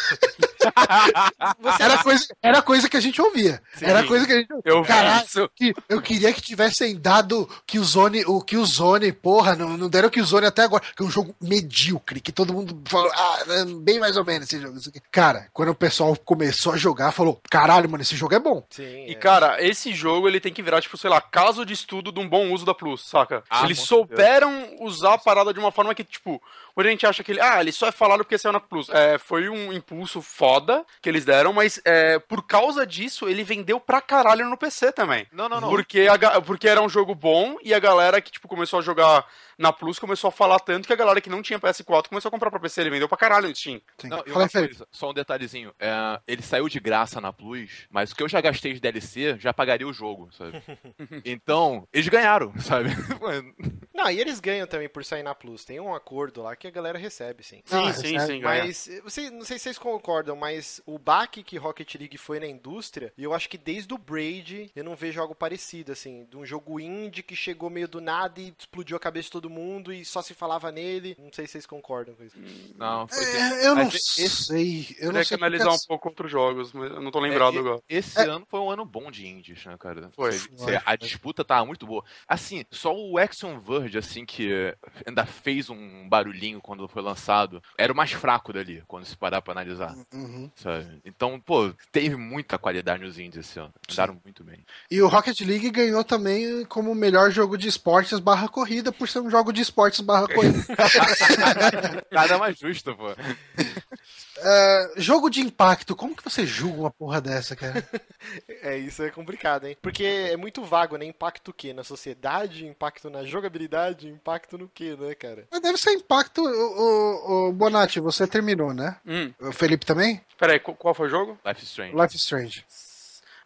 [1.79, 3.61] era, coisa, era coisa que a gente ouvia.
[3.73, 3.85] Sim.
[3.85, 4.71] Era coisa que a gente ouvia.
[4.71, 9.11] Eu Caralho, que, eu queria que tivessem dado que o Zone, o que o Zone,
[9.11, 12.31] porra, não, não deram que o Zone até agora, que é um jogo medíocre, que
[12.31, 14.79] todo mundo falou, ah, é bem mais ou menos esse jogo.
[15.11, 18.63] Cara, quando o pessoal começou a jogar, falou, caralho, mano, esse jogo é bom.
[18.69, 19.15] Sim, e é.
[19.15, 22.27] cara, esse jogo ele tem que virar, tipo, sei lá, caso de estudo de um
[22.27, 23.43] bom uso da Plus, saca?
[23.49, 24.81] Ah, Eles souberam Deus.
[24.91, 26.41] Usar a parada de uma forma que, tipo,
[26.73, 28.89] quando a gente acha que ele, ah, ele só é falado porque saiu na Plus.
[28.89, 33.79] É, foi um impulso foda que eles deram, mas é, por causa disso, ele vendeu
[33.79, 35.27] pra caralho no PC também.
[35.31, 35.69] Não, não, não.
[35.69, 39.25] Porque, a, porque era um jogo bom e a galera que, tipo, começou a jogar
[39.57, 42.31] na Plus começou a falar tanto que a galera que não tinha PS4 começou a
[42.31, 42.81] comprar pra PC.
[42.81, 43.79] Ele vendeu pra caralho no Steam.
[44.03, 45.73] Não, e uma coisa, só um detalhezinho.
[45.79, 49.37] É, ele saiu de graça na Plus, mas o que eu já gastei de DLC
[49.37, 50.61] já pagaria o jogo, sabe?
[51.23, 52.89] então, eles ganharam, sabe?
[53.93, 55.63] não, e eles ganham também por sair na Plus.
[55.63, 57.61] Tem um acordo lá que a galera recebe, sim.
[57.65, 58.41] Sim, ah, sim, sim.
[58.41, 62.47] Mas, você, não sei se vocês concordam, mas o baque que Rocket League foi na
[62.47, 66.37] indústria, e eu acho que desde o Braid eu não vejo algo parecido, assim, de
[66.37, 69.93] um jogo indie que chegou meio do nada e explodiu a cabeça de todo mundo
[69.93, 71.15] e só se falava nele.
[71.19, 72.37] Não sei se vocês concordam com isso.
[72.75, 74.95] Não, foi é, eu não esse, sei.
[74.99, 77.59] Eu não sei que analisar um pouco outros jogos, mas eu não tô lembrado é,
[77.59, 77.81] agora.
[77.87, 78.23] Esse é.
[78.27, 80.09] ano foi um ano bom de indies, né, cara?
[80.13, 80.31] Foi.
[80.31, 80.79] foi.
[80.85, 82.03] A disputa tava muito boa.
[82.27, 87.91] Assim, só o Action Verge, assim, que ainda fez um barulhinho quando foi lançado, era
[87.91, 89.95] o mais fraco dali, quando se parar pra analisar.
[90.13, 90.49] Uhum.
[90.55, 91.01] Sabe?
[91.05, 93.73] Então, pô, teve muita qualidade nos indies esse ano.
[93.91, 94.59] Andaram muito bem.
[94.89, 99.19] E o Rocket League ganhou também como melhor jogo de esportes barra corrida por ser
[99.19, 100.59] um jogo de esportes barra corrida.
[102.11, 103.07] Nada mais justo, pô.
[104.41, 107.87] Uh, jogo de impacto, como que você julga uma porra dessa, cara?
[108.63, 109.77] é, isso é complicado, hein?
[109.81, 111.05] Porque é muito vago, né?
[111.05, 111.73] Impacto o quê?
[111.73, 115.47] Na sociedade, impacto na jogabilidade, impacto no quê, né, cara?
[115.61, 116.41] Deve ser impacto.
[116.41, 118.97] O, o, o Bonatti, você terminou, né?
[119.05, 119.31] Hum.
[119.39, 120.21] O Felipe também?
[120.37, 121.39] Peraí, qual foi o jogo?
[121.45, 121.95] Life is Strange.
[121.95, 122.65] Life is Strange.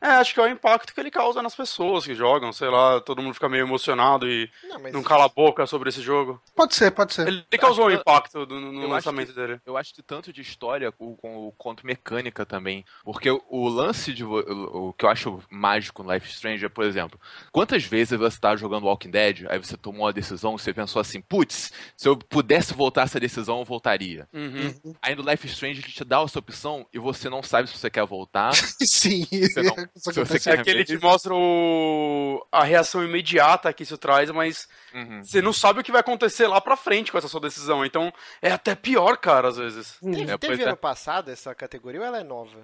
[0.01, 2.99] É, acho que é o impacto que ele causa nas pessoas que jogam, sei lá,
[3.01, 6.41] todo mundo fica meio emocionado e não, não cala a boca sobre esse jogo.
[6.55, 7.27] Pode ser, pode ser.
[7.27, 9.59] Ele causou um impacto do, no lançamento que, dele.
[9.65, 11.15] Eu acho que tanto de história com,
[11.57, 12.85] quanto mecânica também.
[13.03, 14.23] Porque o, o lance de.
[14.23, 17.19] O, o, que eu acho mágico no Life Strange é, por exemplo,
[17.51, 21.21] quantas vezes você tá jogando Walking Dead, aí você tomou uma decisão, você pensou assim,
[21.21, 24.27] putz, se eu pudesse voltar essa decisão, eu voltaria.
[24.33, 24.73] Uhum.
[24.83, 24.95] uhum.
[25.01, 27.89] Aí no Life Strange ele te dá essa opção e você não sabe se você
[27.89, 28.53] quer voltar.
[28.81, 29.25] Sim.
[29.31, 32.45] Você não, se você quer é que ele te mostra o...
[32.51, 35.23] a reação imediata que isso traz, mas uhum.
[35.23, 37.85] você não sabe o que vai acontecer lá pra frente com essa sua decisão.
[37.85, 39.97] Então é até pior, cara, às vezes.
[40.01, 40.75] Teve, é, teve ano é.
[40.75, 42.57] passado essa categoria ou ela é nova?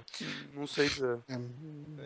[0.54, 1.18] Não sei se é.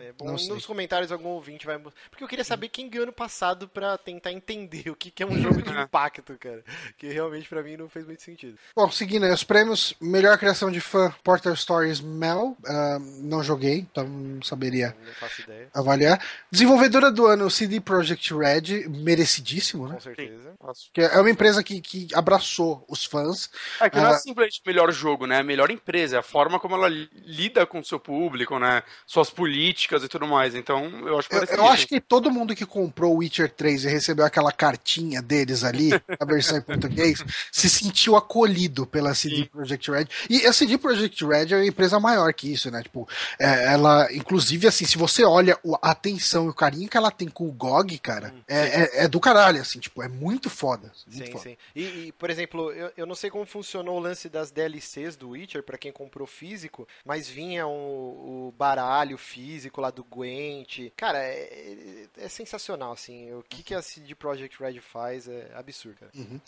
[0.08, 0.60] é bom, nos sei.
[0.60, 1.78] comentários algum ouvinte vai.
[2.10, 5.26] Porque eu queria saber quem ganhou ano passado pra tentar entender o que, que é
[5.26, 6.64] um jogo de impacto, cara.
[6.96, 8.58] Que realmente pra mim não fez muito sentido.
[8.74, 12.56] Bom, seguindo aí, os prêmios: melhor criação de fã, Porter Stories Mel.
[12.64, 16.20] Uh, não joguei, então não saberia não avaliar.
[16.50, 19.94] Desenvolvedora do ano, CD Projekt Red, merecidíssimo, né?
[19.94, 20.54] Com certeza.
[20.92, 23.50] Que é uma empresa que, que abraçou os fãs.
[23.80, 25.40] É que não é simplesmente melhor jogo, né?
[25.40, 28.82] É melhor empresa, é a forma como ela lida com o seu público, né?
[29.06, 30.54] Suas políticas e tudo mais.
[30.54, 33.84] Então, eu acho que eu, eu acho que todo mundo que comprou o Witcher 3
[33.84, 39.46] e recebeu aquela cartinha deles ali, a versão em português, se sentiu acolhido pela CD
[39.46, 40.06] Projekt Red.
[40.28, 42.82] E a CD Projekt Red é uma empresa maior que isso, né?
[42.82, 47.10] Tipo, é, ela, inclusive, assim, se você olha a atenção e o carinho que ela
[47.10, 50.48] tem com o GOG, cara, hum, é, é, é, do caralho, assim, tipo, é muito
[50.48, 50.92] foda.
[51.06, 51.44] Muito sim, foda.
[51.44, 51.56] sim.
[51.74, 55.30] E, e, por exemplo, eu, eu não sei como funcionou o lance das DLCs do
[55.30, 60.90] Witcher para quem comprou físico, mas vinha o, o, baralho físico lá do Gwent.
[60.96, 63.32] Cara, é, é, sensacional, assim.
[63.34, 65.96] O que, que a CD Projekt Red faz é absurdo.
[66.14, 66.40] Uhum.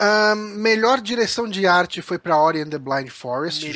[0.00, 3.66] Uh, melhor direção de arte foi pra Ori and the Blind Forest.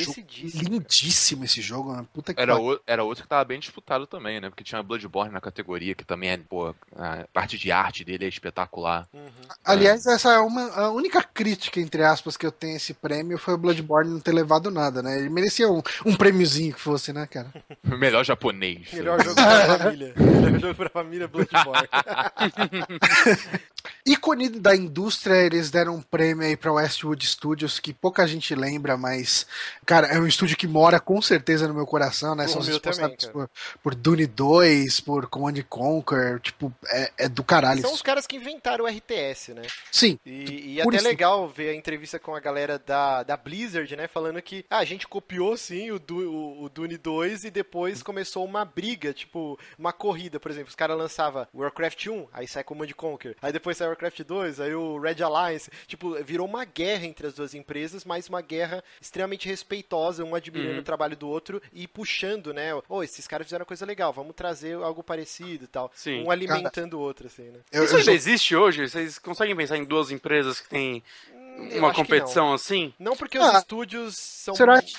[0.54, 2.06] Lindíssimo esse jogo, né?
[2.12, 4.50] Puta que era, o, era outro que tava bem disputado também, né?
[4.50, 8.28] Porque tinha Bloodborne na categoria, que também é, pô, a parte de arte dele é
[8.28, 9.08] espetacular.
[9.14, 9.30] Uhum.
[9.64, 13.54] Aliás, essa é uma, a única crítica, entre aspas, que eu tenho esse prêmio foi
[13.54, 15.18] o Bloodborne não ter levado nada, né?
[15.18, 17.50] Ele merecia um, um prêmiozinho que fosse, né, cara?
[17.82, 18.92] Melhor japonês.
[18.92, 20.14] Melhor jogo pra família.
[20.20, 21.88] Melhor jogo pra família Bloodborne.
[24.06, 28.96] Ícone da indústria, eles deram um prêmio aí pra Westwood Studios, que pouca gente lembra,
[28.96, 29.46] mas,
[29.86, 32.48] cara, é um estúdio que mora com certeza no meu coração, né?
[32.48, 33.50] São os responsáveis por,
[33.82, 37.80] por Dune 2, por Command Conquer, tipo, é, é, do caralho.
[37.80, 39.62] São os caras que inventaram o RTS, né?
[39.90, 40.18] Sim.
[40.24, 41.04] E, e até isso.
[41.04, 44.08] legal ver a entrevista com a galera da, da Blizzard, né?
[44.08, 48.02] Falando que ah, a gente copiou sim o, du, o, o Dune 2 e depois
[48.02, 50.68] começou uma briga, tipo, uma corrida, por exemplo.
[50.68, 53.36] Os caras lançavam Warcraft 1, aí sai Command Conquer.
[53.40, 55.70] Aí depois sai Warcraft 2, aí o Red Alliance.
[55.86, 60.74] Tipo, virou uma guerra entre as duas empresas, mas uma guerra extremamente respeitosa, um admirando
[60.74, 60.80] uhum.
[60.80, 62.70] o trabalho do outro e puxando, né?
[62.88, 65.90] Oh, esses caras fizeram coisa legal, vamos trazer algo parecido e tal.
[65.94, 66.24] Sim.
[66.24, 67.60] Um alimentando o outro, assim, né?
[67.70, 68.88] Eu, Isso ainda existe hoje?
[68.88, 71.02] Vocês conseguem pensar em duas empresas que têm
[71.34, 72.92] hum, uma competição assim?
[72.98, 74.54] Não, porque ah, os estúdios são.
[74.54, 74.94] Será que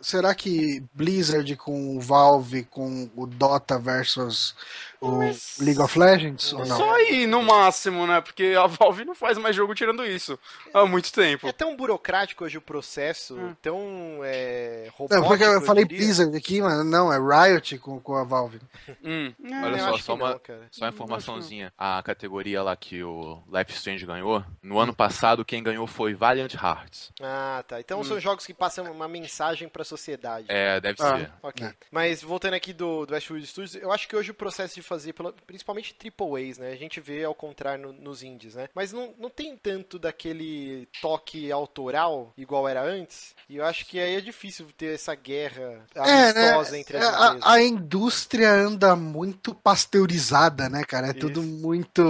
[0.00, 4.54] será que Blizzard com o Valve, com o Dota versus
[4.98, 5.58] o Mas...
[5.60, 6.76] League of Legends ou não?
[6.76, 8.22] Só aí no máximo, né?
[8.22, 10.38] Porque a Valve não faz mais jogo tirando isso
[10.72, 11.46] há muito tempo.
[11.46, 13.54] É tão burocrático hoje o processo, hum.
[13.60, 15.20] tão é, robótico.
[15.20, 18.58] Não, porque eu falei eu Blizzard aqui, mas não, é Riot com, com a Valve.
[19.04, 19.34] Hum.
[19.62, 21.72] Olha só, só uma, só uma informaçãozinha.
[21.76, 26.54] A categoria lá que o Life Strange ganhou, no ano passado quem ganhou foi Valiant
[26.54, 27.12] Hearts.
[27.20, 27.78] Ah, tá.
[27.78, 28.04] Então hum.
[28.04, 29.25] são jogos que passam uma mensagem
[29.68, 30.46] para a sociedade.
[30.48, 31.32] É, deve ah, ser.
[31.42, 31.66] Ok.
[31.66, 31.74] É.
[31.90, 35.14] Mas voltando aqui do, do Westwood Studios, eu acho que hoje o processo de fazer,
[35.46, 36.72] principalmente triple A's, né?
[36.72, 38.68] A gente vê ao contrário no, nos indies, né?
[38.74, 43.34] Mas não, não tem tanto daquele toque autoral igual era antes.
[43.48, 46.78] E eu acho que aí é difícil ter essa guerra amistosa é, né?
[46.78, 51.08] entre as a, a, indústria anda muito pasteurizada, né, cara?
[51.08, 51.20] É isso.
[51.20, 52.02] tudo muito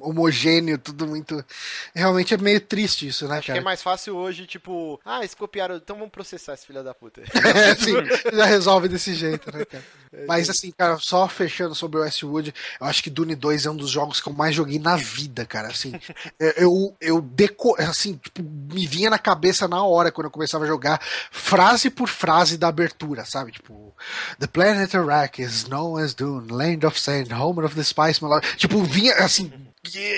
[0.00, 1.44] homogêneo, tudo muito.
[1.94, 3.58] Realmente é meio triste isso, né, acho cara?
[3.58, 7.20] que é mais fácil hoje, tipo, ah, eles copiaram, então vamos processar filho da puta.
[7.44, 7.94] é, sim,
[8.32, 9.84] já resolve desse jeito, né, cara?
[10.12, 13.70] É, Mas assim, cara, só fechando sobre o Westwood, eu acho que Dune 2 é
[13.70, 15.68] um dos jogos que eu mais joguei na vida, cara.
[15.68, 15.92] Assim,
[16.56, 20.68] eu, eu deco, assim, tipo, me vinha na cabeça na hora quando eu começava a
[20.68, 21.00] jogar,
[21.30, 23.52] frase por frase da abertura, sabe?
[23.52, 23.94] Tipo,
[24.38, 28.20] The planet Iraq is known as Dune, land of sand, home of the spice,
[28.56, 29.50] tipo, vinha assim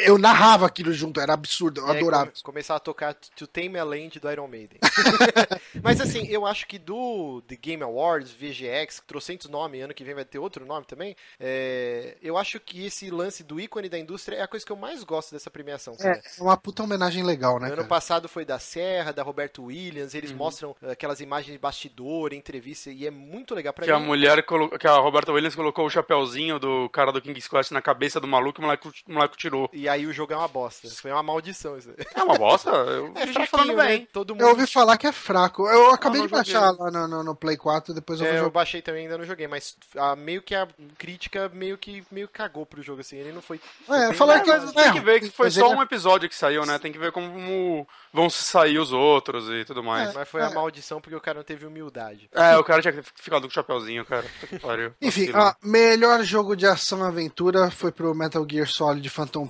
[0.05, 2.27] eu narrava aquilo junto, era absurdo, eu é, adorava.
[2.27, 4.79] Come, começar a tocar To Tame a Land do Iron Maiden.
[5.83, 10.15] Mas assim, eu acho que do The Game Awards, VGX, trocentos nome, ano que vem
[10.15, 14.37] vai ter outro nome também, é, eu acho que esse lance do ícone da indústria
[14.37, 15.95] é a coisa que eu mais gosto dessa premiação.
[15.95, 16.23] É, cara.
[16.39, 17.67] É uma puta homenagem legal, né?
[17.67, 17.89] ano cara?
[17.89, 20.37] passado foi da Serra, da Roberto Williams, eles uhum.
[20.37, 23.97] mostram aquelas imagens de bastidor, entrevista, e é muito legal pra que mim.
[23.97, 24.45] A mulher,
[24.79, 28.27] que a Roberta Williams colocou o chapéuzinho do cara do King's Quest na cabeça do
[28.27, 29.58] maluco e o moleque, o moleque tirou.
[29.73, 30.89] E aí o jogo é uma bosta.
[30.89, 31.91] Foi uma maldição isso.
[32.15, 32.71] É uma bosta?
[32.99, 33.87] Eu é fraquinho, falando né?
[33.87, 34.01] bem.
[34.01, 34.07] Né?
[34.13, 34.43] Todo mundo...
[34.43, 35.67] Eu ouvi falar que é fraco.
[35.69, 38.83] Eu acabei de baixar lá no, no, no, Play 4 depois eu é, Eu baixei
[38.83, 42.83] também, ainda não joguei, mas a, meio que a crítica meio que meio cagou pro
[42.83, 43.17] jogo, assim.
[43.17, 43.61] Ele não foi.
[43.89, 44.51] É, falar que.
[44.73, 46.79] Tem que ver que foi só um episódio que saiu, né?
[46.79, 50.11] Tem que ver como vão sair os outros e tudo mais.
[50.11, 52.29] É, mas foi a maldição porque o cara não teve humildade.
[52.33, 54.25] É, o cara tinha ficado com o chapeuzinho, cara.
[54.61, 54.93] Pariu.
[55.01, 59.47] Enfim, a melhor jogo de ação aventura foi pro Metal Gear Solid Phantom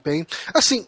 [0.55, 0.87] Assim.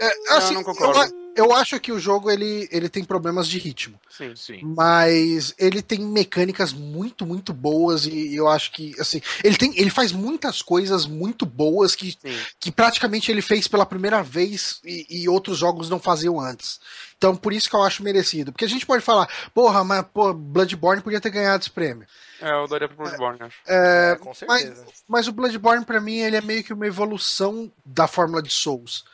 [0.00, 1.00] É, assim, não, não concordo.
[1.00, 3.98] Eu, eu acho que o jogo ele, ele tem problemas de ritmo.
[4.10, 4.60] Sim, sim.
[4.62, 9.90] Mas ele tem mecânicas muito, muito boas e eu acho que assim, ele tem ele
[9.90, 12.16] faz muitas coisas muito boas que,
[12.58, 16.80] que praticamente ele fez pela primeira vez e, e, outros jogos não faziam antes.
[17.18, 18.52] Então por isso que eu acho merecido.
[18.52, 22.06] Porque a gente pode falar, porra, mas pô, Bloodborne podia ter ganhado esse prêmio.
[22.40, 23.58] É, eu daria pro Bloodborne, acho.
[23.66, 24.84] É, é, com certeza.
[24.84, 28.50] Mas, mas o Bloodborne, para mim, ele é meio que uma evolução da fórmula de
[28.50, 29.04] Souls.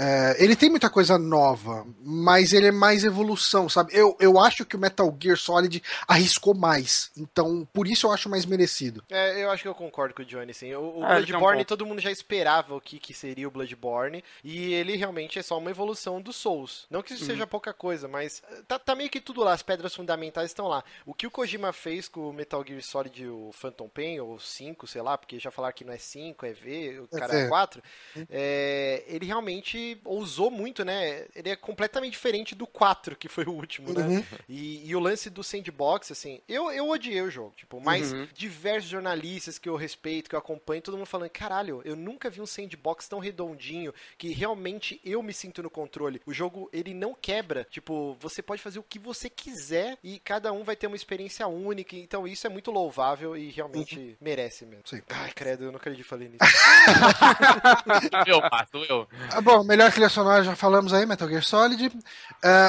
[0.00, 3.92] É, ele tem muita coisa nova, mas ele é mais evolução, sabe?
[3.92, 8.28] Eu, eu acho que o Metal Gear Solid arriscou mais, então por isso eu acho
[8.28, 9.02] mais merecido.
[9.10, 10.72] É, eu acho que eu concordo com o Johnny, sim.
[10.74, 14.72] O, o é, Bloodborne, todo mundo já esperava o que, que seria o Bloodborne, e
[14.72, 16.86] ele realmente é só uma evolução do Souls.
[16.88, 17.30] Não que isso uhum.
[17.30, 20.68] seja pouca coisa, mas eh, tá, tá, meio que tudo lá, as pedras fundamentais estão
[20.68, 20.84] lá.
[21.04, 24.86] O que o Kojima fez com o Metal Gear Solid, o Phantom Pain, ou 5,
[24.86, 27.82] sei lá, porque já falaram que não é 5, é V, o cara é 4,
[28.14, 28.26] uhum.
[28.30, 31.26] é, ele realmente ousou muito, né?
[31.34, 34.06] Ele é completamente diferente do 4, que foi o último, né?
[34.06, 34.24] Uhum.
[34.48, 38.26] E, e, o lance do sandbox, assim, eu, eu odiei o jogo, tipo, mas uhum.
[38.34, 42.40] diversos jornalistas que eu respeito, que eu acompanho, todo mundo falando, caralho, eu nunca vi
[42.40, 46.20] um sandbox tão redondinho, que realmente eu me sinto no controle.
[46.26, 50.52] O jogo, ele não quebra, tipo, você pode fazer o que você quiser e cada
[50.52, 54.16] um vai ter uma experiência única, então isso é muito louvável e realmente uhum.
[54.20, 54.84] merece mesmo.
[54.86, 55.02] Sim.
[55.10, 56.38] Ai, credo, eu não acredito que falei nisso.
[58.26, 59.08] eu, Pato, eu.
[59.30, 61.88] Ah, bom, melhor trilha sonora já falamos aí, Metal Gear Solid.
[61.88, 61.92] Uh,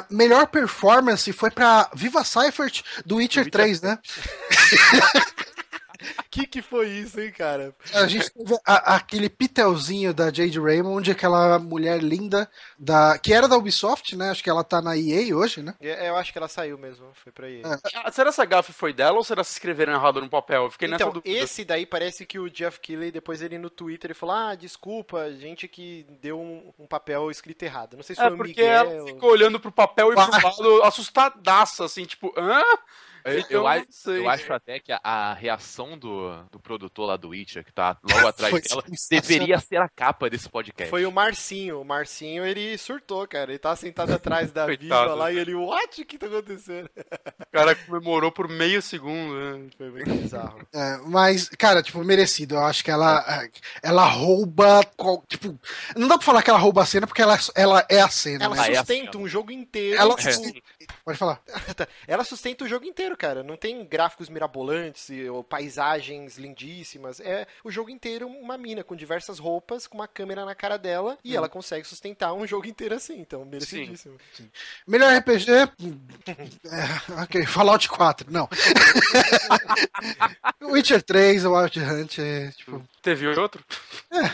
[0.09, 3.99] melhor performance foi pra Viva Seifert do Witcher, Witcher 3, né?
[6.29, 7.75] que que foi isso, hein, cara?
[7.93, 13.47] A gente teve a, aquele pitelzinho da Jade Raymond, aquela mulher linda da que era
[13.47, 14.29] da Ubisoft, né?
[14.29, 15.75] Acho que ela tá na EA hoje, né?
[15.81, 17.61] É, eu acho que ela saiu mesmo, foi pra EA.
[17.65, 17.79] É.
[18.03, 20.63] Ah, será essa gafe foi dela ou será se escreveram errado no papel?
[20.63, 21.43] Eu fiquei então, nessa dúvida.
[21.43, 25.31] esse daí parece que o Jeff Keighley, depois ele no Twitter, ele falou, ah, desculpa,
[25.33, 27.95] gente que deu um, um papel escrito errado.
[27.95, 28.91] Não sei se é, foi o porque Miguel...
[28.91, 32.63] ela ficou olhando pro papel e pro lado assustadaça, assim, tipo, hã?
[33.33, 37.29] Eu, eu, eu, eu, acho até que a, a, reação do, do produtor lá do
[37.29, 40.89] Witcher, que tá logo atrás dela, deveria ser a capa desse podcast.
[40.89, 41.81] Foi o Marcinho.
[41.81, 43.51] O Marcinho, ele surtou, cara.
[43.51, 46.01] Ele tá sentado atrás da Viva lá e ele, what?
[46.01, 46.89] O que tá acontecendo?
[46.95, 49.69] O cara comemorou por meio segundo, né?
[49.77, 50.59] Foi bem bizarro.
[50.73, 52.55] É, mas, cara, tipo, merecido.
[52.55, 53.47] Eu acho que ela,
[53.81, 54.81] ela rouba.
[55.27, 55.57] Tipo,
[55.95, 58.45] não dá pra falar que ela rouba a cena porque ela, ela é a cena.
[58.45, 58.75] Ela né?
[58.75, 59.99] sustenta um jogo inteiro.
[59.99, 60.61] Ela tipo,
[61.09, 61.41] Pode falar.
[62.07, 63.41] ela sustenta o jogo inteiro, cara.
[63.41, 67.19] Não tem gráficos mirabolantes ou paisagens lindíssimas.
[67.19, 71.17] É o jogo inteiro uma mina com diversas roupas, com uma câmera na cara dela,
[71.23, 71.37] e hum.
[71.37, 73.19] ela consegue sustentar um jogo inteiro assim.
[73.19, 74.19] Então, merecidíssimo.
[74.31, 74.43] Sim.
[74.43, 74.51] Sim.
[74.85, 75.49] Melhor RPG.
[76.69, 78.47] é, ok, Fallout 4, não.
[80.61, 82.87] Witcher 3, o Wild Hunt, é, tipo...
[83.01, 83.63] Teve outro?
[84.11, 84.29] É.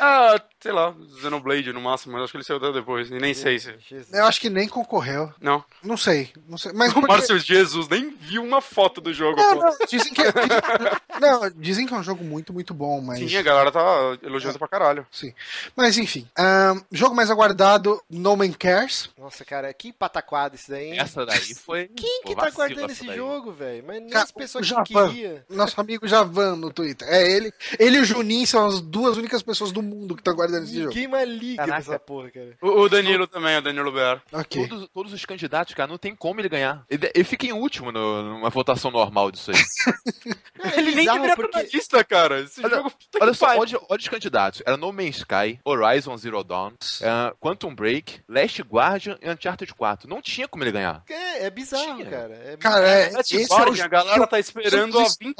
[0.00, 3.58] Ah, sei lá, Xenoblade no máximo, mas acho que ele saiu depois, e nem sei
[3.58, 3.74] se.
[4.12, 5.32] Eu acho que nem concorreu.
[5.40, 5.62] Não.
[5.82, 6.07] Não sei,
[6.48, 6.72] não sei.
[6.72, 7.12] Mas o porque...
[7.12, 9.36] Márcio Jesus nem viu uma foto do jogo.
[9.36, 10.32] Não, não, dizem que, é,
[11.20, 13.18] não, dizem que é um jogo muito, muito bom, mas.
[13.18, 14.58] Sim, a galera tá elogiando é.
[14.58, 15.06] pra caralho.
[15.10, 15.32] Sim.
[15.76, 19.10] Mas enfim, um, jogo mais aguardado, No Man Cares.
[19.18, 20.98] Nossa, cara, que pataquada isso daí, hein?
[20.98, 21.88] Essa daí foi.
[21.88, 23.16] Quem que tá aguardando esse daí.
[23.16, 23.84] jogo, velho?
[23.86, 25.44] Mas nem cara, as pessoas que queria.
[25.48, 27.08] Nosso amigo Javan no Twitter.
[27.08, 27.52] É ele.
[27.78, 30.74] Ele e o Juninho são as duas únicas pessoas do mundo que estão aguardando esse
[30.74, 30.88] jogo.
[30.88, 31.78] Ninguém mais liga Caraca.
[31.78, 32.56] essa porra, cara.
[32.60, 34.22] O, o Danilo também, o Danilo Ber.
[34.32, 34.68] Okay.
[34.68, 36.84] Todos, todos, os candidatos, cara, não tem como ele ganhar.
[36.88, 39.56] Ele, ele fica em último no, numa votação normal disso aí.
[40.62, 41.68] é, ele nem deveria porque...
[41.72, 42.40] lista, cara.
[42.40, 42.92] Esse olha, jogo.
[43.20, 44.62] Olha só, olha, olha os candidatos.
[44.64, 50.08] Era No Man's Sky, Horizon Zero Dawn, uh, Quantum Break, Last Guardian e Uncharted 4.
[50.08, 51.02] Não tinha como ele ganhar.
[51.08, 52.10] É, é bizarro, tinha.
[52.10, 52.34] cara.
[52.34, 53.84] É cara, é, Last Guardian, é o...
[53.84, 55.36] a galera tá esperando há 20...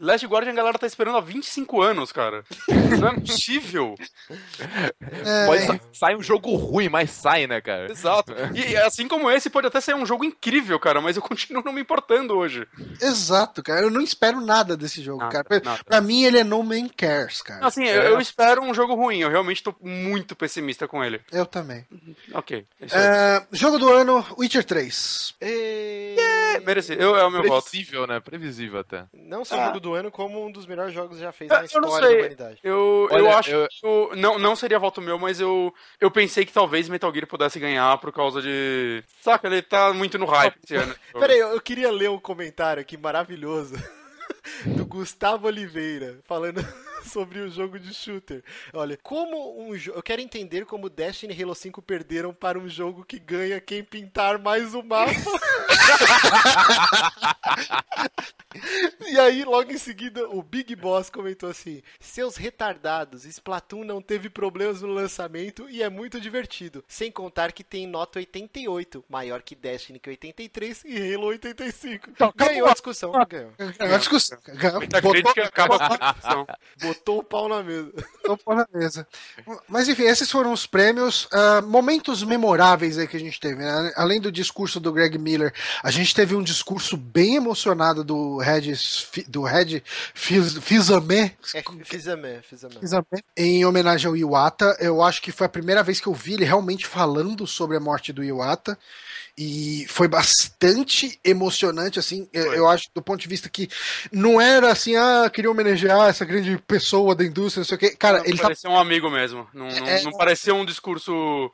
[0.00, 2.44] Last Guardian, a galera tá esperando há 25 anos, cara.
[2.98, 3.94] Não é possível.
[5.00, 5.46] É...
[5.46, 7.90] Pode, sai um jogo ruim, mas sai, né, cara?
[7.90, 8.32] Exato.
[8.54, 11.72] E assim como esse, pode até sair um jogo incrível, cara, mas eu continuo não
[11.72, 12.66] me importando hoje.
[13.00, 13.82] Exato, cara.
[13.82, 15.60] Eu não espero nada desse jogo, nada, cara.
[15.60, 17.66] Pra, pra, mim, ele é No Man Cares, cara.
[17.66, 19.20] Assim, eu, eu, espero um jogo ruim.
[19.20, 21.20] Eu realmente tô muito pessimista com ele.
[21.32, 21.86] Eu também.
[22.34, 22.66] Ok.
[22.80, 25.34] É, jogo do ano, Witcher 3.
[25.40, 26.16] E...
[26.18, 27.00] Yeah, merecido.
[27.02, 27.70] Eu, é o meu Previsível, voto.
[27.70, 28.20] Previsível, né?
[28.20, 29.04] Previsível até.
[29.14, 29.66] Não só o ah.
[29.66, 32.58] jogo do ano, como um dos melhores jogos já fez na história da humanidade.
[32.62, 33.68] Eu, Olha, eu acho eu...
[34.10, 37.58] que não, não seria voto meu, mas eu, eu pensei que talvez Metal Gear pudesse
[37.58, 39.02] ganhar por causa de.
[39.20, 40.94] Saca, ele tá muito no hype esse ano.
[41.12, 43.74] Peraí, eu queria ler um comentário aqui maravilhoso
[44.64, 46.64] do Gustavo Oliveira falando
[47.04, 48.42] sobre o jogo de shooter.
[48.72, 49.98] Olha, como um jogo.
[49.98, 53.84] Eu quero entender como Destiny e Halo 5 perderam para um jogo que ganha quem
[53.84, 55.12] pintar mais o mapa.
[59.08, 64.30] e aí, logo em seguida, o Big Boss comentou assim: Seus retardados, Splatoon não teve
[64.30, 66.84] problemas no lançamento e é muito divertido.
[66.86, 72.10] Sem contar que tem nota 88, maior que Destiny que 83 e Halo 85.
[72.10, 73.12] Então, ganhou a discussão.
[73.28, 73.52] Ganhou.
[73.56, 74.38] Ganhou a discussão.
[74.44, 74.80] Ganhou.
[75.02, 76.46] Botou, acaba com a discussão.
[76.88, 77.92] Botou o pau na mesa.
[77.94, 79.06] Botou o pau na mesa.
[79.68, 81.26] Mas enfim, esses foram os prêmios.
[81.26, 83.56] Uh, momentos memoráveis aí que a gente teve.
[83.56, 83.92] Né?
[83.96, 85.52] Além do discurso do Greg Miller,
[85.82, 88.72] a gente teve um discurso bem emocionado do Red,
[89.28, 89.82] do Red.
[91.54, 92.74] É, Fizame, Fizame.
[93.36, 94.76] Em homenagem ao Iwata.
[94.80, 97.80] Eu acho que foi a primeira vez que eu vi ele realmente falando sobre a
[97.80, 98.78] morte do Iwata.
[99.40, 103.68] E foi bastante emocionante, assim, eu acho, do ponto de vista que
[104.10, 107.94] não era assim, ah, queria homenagear essa grande pessoa da indústria, não sei o quê.
[107.96, 108.74] Cara, não, ele parecia tá...
[108.74, 109.46] um amigo mesmo.
[109.54, 110.02] Não, não, é...
[110.02, 111.52] não parecia um discurso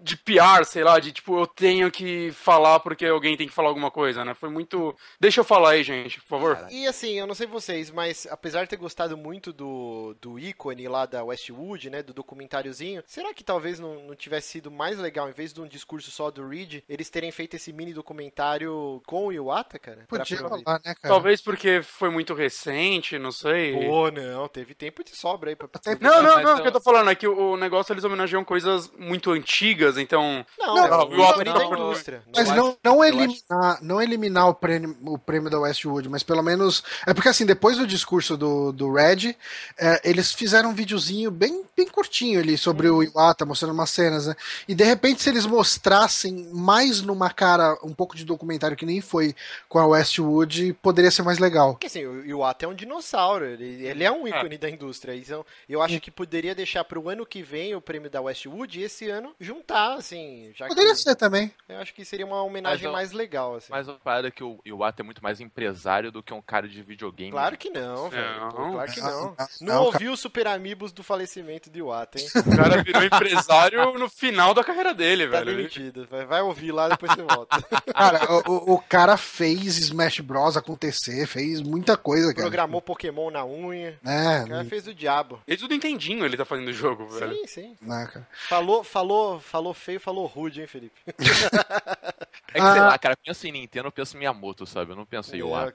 [0.00, 3.68] de PR, sei lá, de tipo, eu tenho que falar porque alguém tem que falar
[3.68, 4.34] alguma coisa, né?
[4.34, 4.96] Foi muito.
[5.20, 6.66] Deixa eu falar aí, gente, por favor.
[6.70, 10.88] E assim, eu não sei vocês, mas apesar de ter gostado muito do, do ícone
[10.88, 12.02] lá da Westwood, né?
[12.02, 15.66] Do documentáriozinho, será que talvez não, não tivesse sido mais legal, em vez de um
[15.66, 20.04] discurso só do Reed, eles terem feito esse mini documentário com o Iwata, cara?
[20.08, 21.14] Podia falar, né, cara?
[21.14, 23.72] Talvez porque foi muito recente, não sei.
[23.72, 25.68] Pô, não, teve tempo de sobra aí pra.
[26.00, 28.90] Não, não, não, o que eu tô falando é que o negócio eles homenageiam coisas
[28.98, 30.44] muito antigas então.
[30.58, 32.22] Não, não, não o Otto da indústria.
[32.34, 36.82] Mas não, não, eliminar, não eliminar o prêmio, o prêmio da Westwood, mas pelo menos.
[37.06, 39.34] É porque assim, depois do discurso do, do Red,
[39.78, 42.96] é, eles fizeram um videozinho bem, bem curtinho ali sobre hum.
[42.96, 44.34] o Iwata, mostrando umas cenas, né?
[44.68, 49.00] E de repente, se eles mostrassem mais numa cara um pouco de documentário que nem
[49.00, 49.34] foi
[49.68, 51.72] com a Westwood, poderia ser mais legal.
[51.72, 54.58] Porque assim, o Iwata é um dinossauro, ele, ele é um ícone é.
[54.58, 55.14] da indústria.
[55.14, 58.82] Então, eu acho que poderia deixar pro ano que vem o prêmio da Westwood e
[58.82, 60.52] esse ano juntar assim.
[60.54, 61.52] Já Poderia que, ser também.
[61.68, 63.68] Eu acho que seria uma homenagem mas, mais legal, assim.
[63.70, 66.82] Mas uma parada que o Iwata é muito mais empresário do que um cara de
[66.82, 67.32] videogame.
[67.32, 68.40] Claro que não, velho.
[68.40, 68.72] Não.
[68.72, 69.36] Claro que não.
[69.60, 72.26] Não, não ouviu o Super Amigos do falecimento de Iwata, hein?
[72.34, 75.56] O cara virou empresário no final da carreira dele, tá velho.
[75.56, 76.06] Demitido.
[76.10, 77.62] Vai, vai ouvir lá, depois você volta.
[77.92, 82.42] Cara, o, o, cara fez Smash Bros acontecer, fez muita coisa, cara.
[82.42, 83.98] Programou Pokémon na unha.
[84.04, 84.42] É.
[84.44, 85.40] O cara fez o diabo.
[85.46, 87.34] Desde o Nintendinho ele tá fazendo o jogo, velho.
[87.34, 87.76] Sim, sim.
[87.80, 88.08] Não,
[88.48, 91.00] falou, falou, falou falou feio, falou rude, hein, Felipe?
[91.06, 92.86] é que, sei ah.
[92.86, 94.90] lá, cara, penso em Nintendo, eu penso em Miyamoto, sabe?
[94.90, 95.72] Eu não penso em é, Iwata.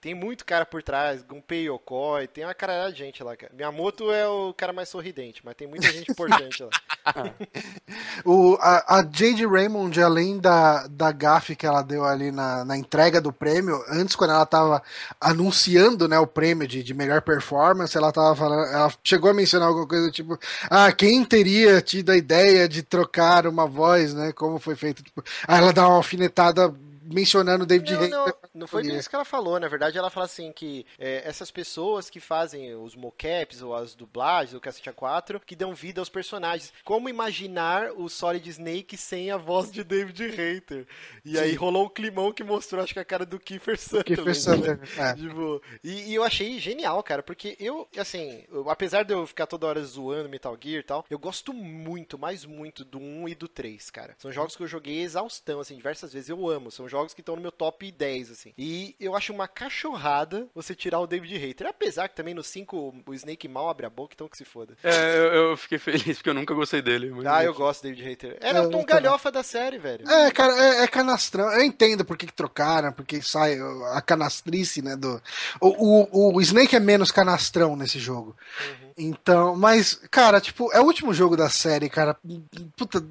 [0.00, 3.52] Tem muito cara por trás, Gunpei Yokoi, tem uma cara de gente lá, cara.
[3.54, 6.70] Miyamoto é o cara mais sorridente, mas tem muita gente importante lá.
[8.24, 12.76] o, a, a Jade Raymond, além da, da gafe que ela deu ali na, na
[12.76, 14.82] entrega do prêmio, antes quando ela tava
[15.20, 19.68] anunciando né, o prêmio de, de melhor performance, ela tava falando, ela chegou a mencionar
[19.68, 20.38] alguma coisa tipo,
[20.70, 24.32] ah, quem teria tido a ideia de trocar uma voz, né?
[24.32, 25.02] Como foi feito.
[25.02, 26.72] Tipo, aí ela dá uma alfinetada
[27.14, 29.60] mencionando David não, Não, não foi isso que ela falou.
[29.60, 33.94] Na verdade, ela fala assim que é, essas pessoas que fazem os mocaps ou as
[33.94, 36.72] dublagens do Cacete A4 que dão vida aos personagens.
[36.84, 40.86] Como imaginar o Solid Snake sem a voz de David Hater?
[41.24, 41.38] E Sim.
[41.38, 44.16] aí rolou um climão que mostrou, acho que a cara do Kiefer Sutherland.
[44.16, 45.10] Kiefer Sutherland, né?
[45.10, 45.14] é.
[45.16, 49.46] tipo, e, e, eu achei genial, cara, porque eu, assim, eu, apesar de eu ficar
[49.46, 53.34] toda hora zoando Metal Gear e tal, eu gosto muito, mais muito do 1 e
[53.34, 54.14] do 3, cara.
[54.18, 56.28] São jogos que eu joguei exaustão, assim, diversas vezes.
[56.28, 56.70] Eu amo.
[56.70, 58.54] São jogos que estão no meu top 10, assim.
[58.56, 61.66] E eu acho uma cachorrada você tirar o David Hater.
[61.66, 64.76] Apesar que também no 5 o Snake mal abre a boca, então que se foda.
[64.82, 67.10] É, eu, eu fiquei feliz porque eu nunca gostei dele.
[67.10, 67.26] Mas...
[67.26, 68.38] Ah, eu gosto do David Hater.
[68.40, 70.08] Era é, o Tom Galhofa da série, velho.
[70.08, 71.50] É, cara, é, é, canastrão.
[71.52, 73.58] Eu entendo por que, que trocaram, porque sai
[73.92, 74.96] a canastrice, né?
[74.96, 75.20] Do...
[75.60, 78.36] O, o, o Snake é menos canastrão nesse jogo.
[78.60, 78.93] Uhum.
[78.96, 82.16] Então, mas, cara, tipo, é o último jogo da série, cara.
[82.76, 83.04] Puta,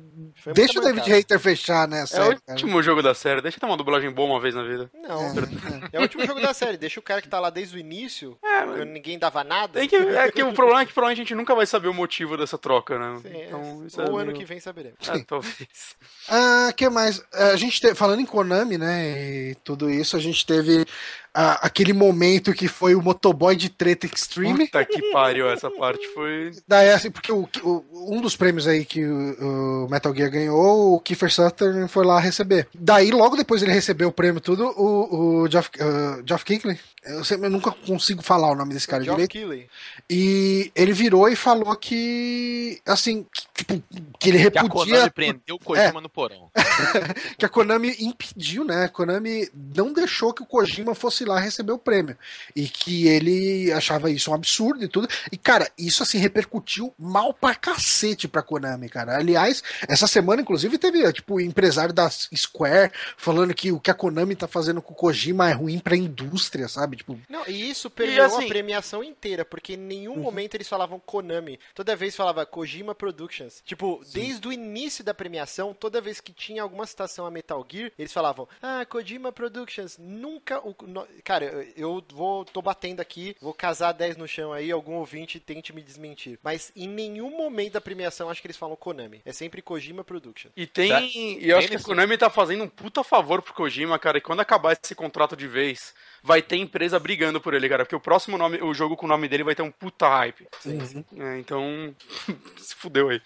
[0.54, 2.06] deixa o David Hater fechar, né?
[2.06, 2.84] Série, é o último cara.
[2.84, 4.90] jogo da série, deixa eu uma dublagem boa uma vez na vida.
[4.94, 5.22] Não.
[5.22, 6.78] É, é o último jogo da série.
[6.78, 8.88] Deixa o cara que tá lá desde o início, é, mas...
[8.88, 9.80] ninguém dava nada.
[9.80, 11.94] Tem que, é que o problema é que provavelmente a gente nunca vai saber o
[11.94, 13.20] motivo dessa troca, né?
[13.22, 13.46] Sim, é.
[13.48, 14.98] então, isso Ou é ano que vem saberemos.
[15.08, 15.96] É, talvez.
[16.30, 17.22] Ah, que mais?
[17.34, 17.94] A gente te...
[17.94, 19.52] falando em Konami, né?
[19.52, 20.86] E tudo isso, a gente teve
[21.34, 24.66] a, aquele momento que foi o motoboy de treta extreme.
[24.66, 26.52] Puta que pariu, essa parte foi.
[26.68, 27.84] Daí, assim, porque o, o,
[28.16, 32.20] um dos prêmios aí que o, o, Metal Gear ganhou, o Kiefer Sutherland foi lá
[32.20, 32.68] receber.
[32.74, 37.24] Daí, logo depois ele recebeu o prêmio tudo, o, o Geoff, uh, Geoff Kinkley, eu,
[37.24, 39.70] sempre, eu, nunca consigo falar o nome desse cara Geoff direito.
[40.10, 43.84] E ele virou e falou que, assim, que, tipo,
[44.20, 44.62] que ele repudia...
[44.62, 46.50] Que a Konami prendeu o Kojima é, no porão.
[47.38, 48.86] que a Konami impediu, né?
[48.86, 52.18] A Konami não deixou que o Kojima fosse lá receber o prêmio.
[52.56, 55.08] E que ele achava isso um absurdo e tudo.
[55.32, 59.18] E, cara, isso assim repercutiu mal pra cacete pra Konami, cara.
[59.18, 64.36] Aliás, essa semana, inclusive, teve, tipo, empresário da Square falando que o que a Konami
[64.36, 66.93] tá fazendo com o Kojima é ruim pra indústria, sabe?
[66.96, 67.20] Tipo.
[67.30, 68.46] Não, e isso perdeu assim...
[68.46, 70.22] a premiação inteira, porque em nenhum uhum.
[70.22, 71.60] momento eles falavam Konami.
[71.74, 73.62] Toda vez falava Kojima Productions.
[73.66, 74.20] Tipo, Sim.
[74.20, 78.14] desde o início da premiação, toda vez que tinha alguma citação a Metal Gear, eles
[78.14, 79.98] falavam, ah, Kojima Productions.
[79.98, 80.76] Nunca o,
[81.24, 81.46] Cara,
[81.76, 82.46] eu vou.
[82.46, 86.40] tô batendo aqui, vou casar 10 no chão aí, algum ouvinte tente me desmentir.
[86.44, 89.22] Mas em nenhum momento da premiação acho que eles falam Konami.
[89.26, 90.52] É sempre Kojima Production.
[90.56, 90.90] E tem.
[90.90, 91.02] Tá.
[91.02, 94.18] E eu acho que o Konami tá fazendo um puta favor pro Kojima, cara.
[94.18, 97.86] E quando acabar esse contrato de vez vai ter empresa brigando por ele, cara.
[97.86, 100.48] Porque o próximo nome, o jogo com o nome dele vai ter um puta hype.
[100.60, 101.06] Sim, sim.
[101.18, 101.96] É, então,
[102.58, 103.22] se fudeu aí.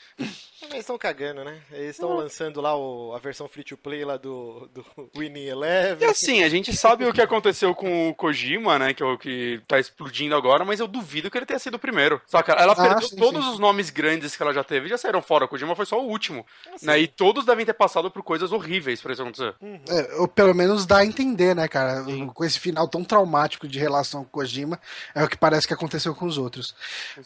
[0.64, 1.60] Eles estão cagando, né?
[1.72, 4.86] Eles estão lançando lá o, a versão free to play lá do, do
[5.16, 6.08] Winning Eleven.
[6.08, 8.94] E assim, a gente sabe o que aconteceu com o Kojima, né?
[8.94, 11.80] Que é o que tá explodindo agora, mas eu duvido que ele tenha sido o
[11.80, 12.20] primeiro.
[12.26, 12.54] Saca?
[12.54, 13.52] Ela ah, perdeu sim, todos sim.
[13.52, 15.46] os nomes grandes que ela já teve, já saíram fora.
[15.46, 16.46] O Kojima foi só o último.
[16.68, 17.00] Ah, né?
[17.00, 19.54] E todos devem ter passado por coisas horríveis pra isso acontecer.
[19.62, 19.80] Uhum.
[19.90, 22.04] É, ou pelo menos dá a entender, né, cara?
[22.04, 22.28] Sim.
[22.28, 24.80] Com esse final tão traumático de relação com o Kojima,
[25.16, 26.76] é o que parece que aconteceu com os outros.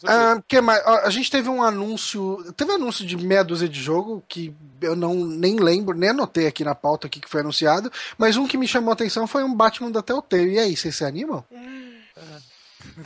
[0.04, 0.80] Ah, que mais?
[0.86, 2.52] A gente teve um anúncio.
[2.56, 6.46] Teve um anúncio de meia dúzia de jogo que eu não nem lembro, nem anotei
[6.46, 9.42] aqui na pauta aqui que foi anunciado, mas um que me chamou a atenção foi
[9.42, 10.54] um Batman da Telltale.
[10.54, 11.44] E aí, vocês se animam?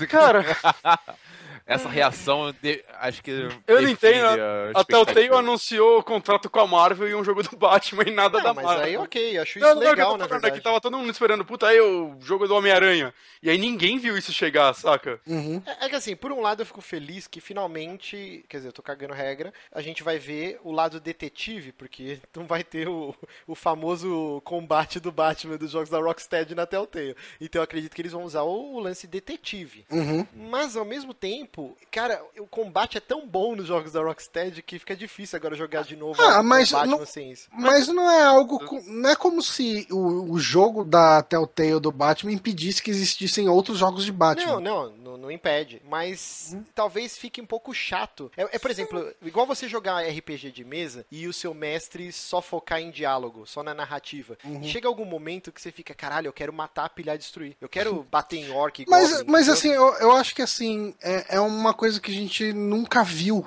[0.09, 0.45] Cara,
[1.67, 3.49] essa reação, de, acho que.
[3.67, 4.25] Eu não entendo.
[4.73, 8.13] A, a Telltale anunciou o contrato com a Marvel e um jogo do Batman e
[8.13, 8.83] nada da mas Marvel.
[8.83, 11.67] Mas aí, ok, acho isso não, legal, não, na Aqui, tava todo mundo esperando, puta,
[11.67, 13.13] aí o jogo do Homem-Aranha.
[13.43, 15.21] E aí ninguém viu isso chegar, saca?
[15.27, 15.61] Uhum.
[15.67, 18.73] É, é, que assim, por um lado eu fico feliz que finalmente, quer dizer, eu
[18.73, 23.15] tô cagando regra, a gente vai ver o lado detetive, porque não vai ter o,
[23.47, 27.17] o famoso combate do Batman dos jogos da Rocksteady na Telltale.
[27.41, 29.85] Então eu acredito que eles vão usar o, o lance detetive.
[29.91, 30.27] Uhum.
[30.33, 34.63] Mas ao mesmo tempo, tempo, cara, o combate é tão bom nos jogos da Rocksteady
[34.63, 37.49] que fica difícil agora jogar de novo ah, mas não, sem isso.
[37.53, 38.61] Mas não é algo.
[38.87, 43.79] Não é como se o, o jogo da Telltale do Batman impedisse que existissem outros
[43.79, 44.61] jogos de Batman.
[44.61, 45.81] Não, não, não, não impede.
[45.89, 46.63] Mas hum.
[46.75, 48.31] talvez fique um pouco chato.
[48.37, 52.43] É, é, por exemplo, igual você jogar RPG de mesa e o seu mestre só
[52.43, 54.37] focar em diálogo, só na narrativa.
[54.45, 54.63] Uhum.
[54.63, 57.57] Chega algum momento que você fica, caralho, eu quero matar, pilhar, destruir.
[57.61, 58.85] Eu quero bater em orc.
[58.89, 62.53] Mas, mas assim, eu, eu acho que assim, é, é uma coisa que a gente
[62.53, 63.47] nunca viu.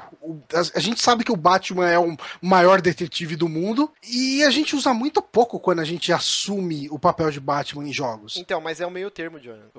[0.76, 4.76] A gente sabe que o Batman é o maior detetive do mundo e a gente
[4.76, 8.38] usa muito pouco quando a gente assume o papel de Batman em jogos.
[8.38, 9.70] Então, mas é o meio termo, Jonathan.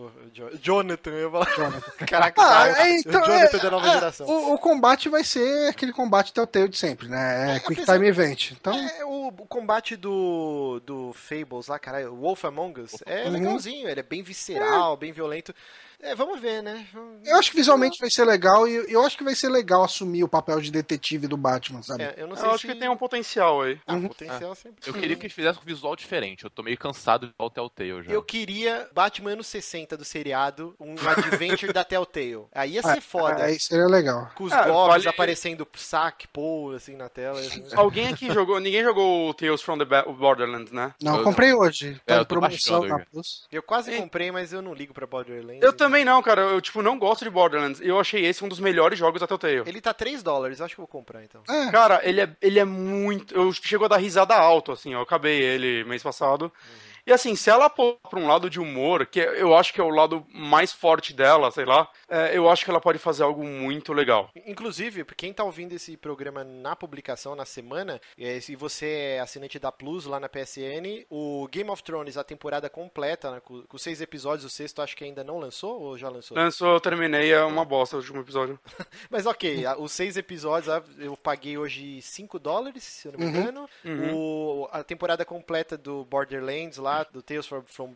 [0.60, 1.80] Jonathan, eu ia falar.
[2.06, 4.26] Caraca, ah, é, então, Jonathan é, da nova é, geração.
[4.26, 7.52] O, o, combate vai ser aquele combate Telltale de sempre, né?
[7.52, 8.52] É, é Quick Time Event.
[8.52, 8.74] Então...
[8.74, 13.32] É, o, o, combate do, do Fables lá, caralho, Wolf Among Us, é uhum.
[13.32, 15.54] legalzinho, ele é bem visceral, bem violento.
[16.02, 16.86] É, vamos ver, né?
[17.24, 20.24] Eu acho que visualmente vai ser legal e eu acho que vai ser legal assumir
[20.24, 22.04] o papel de detetive do Batman, sabe?
[22.04, 22.54] É, eu não sei eu se...
[22.54, 23.78] acho que tem um potencial aí.
[23.86, 24.08] Ah, uhum.
[24.08, 24.54] potencial é.
[24.54, 24.82] sempre.
[24.86, 26.44] Eu queria que eles fizessem um visual diferente.
[26.44, 28.12] Eu tô meio cansado de o Telltale já.
[28.12, 32.46] Eu queria Batman anos 60 do seriado, um adventure da Telltale.
[32.52, 33.44] Aí ia ser é, foda.
[33.44, 34.30] Aí seria legal.
[34.34, 35.08] Com os é, goblins vale...
[35.08, 37.40] aparecendo saque, pô, assim, na tela.
[37.40, 37.64] Assim.
[37.74, 40.94] Alguém aqui jogou, ninguém jogou Tales from the Borderlands, né?
[41.02, 42.00] Não, eu comprei hoje.
[42.06, 43.46] Tá é, em promoção na Plus.
[43.50, 45.62] Eu quase comprei, mas eu não ligo pra Borderlands.
[45.62, 46.42] Eu também não, cara.
[46.42, 47.80] Eu tipo, não gosto de Borderlands.
[47.80, 49.62] Eu achei esse um dos melhores jogos da Telltale.
[49.66, 51.42] Ele tá 3 dólares, acho que vou comprar então.
[51.48, 51.70] É.
[51.70, 53.34] Cara, ele é, ele é muito.
[53.34, 56.44] Eu chego a dar risada alto, assim, eu acabei ele mês passado.
[56.44, 56.89] Uhum.
[57.06, 59.84] E assim, se ela pôr pra um lado de humor, que eu acho que é
[59.84, 63.44] o lado mais forte dela, sei lá, é, eu acho que ela pode fazer algo
[63.44, 64.30] muito legal.
[64.46, 69.58] Inclusive, quem tá ouvindo esse programa na publicação, na semana, é, se você é assinante
[69.58, 73.78] da Plus lá na PSN, o Game of Thrones, a temporada completa, né, com, com,
[73.78, 76.36] seis episódios, o sexto acho que ainda não lançou ou já lançou?
[76.36, 78.58] Lançou, eu terminei, é uma bosta o último episódio.
[79.08, 83.30] Mas ok, os seis episódios eu paguei hoje 5 dólares, se eu não me uhum.
[83.30, 83.68] engano.
[83.84, 84.14] Uhum.
[84.14, 87.92] O, a temporada completa do Borderlands lá, do Tales from, from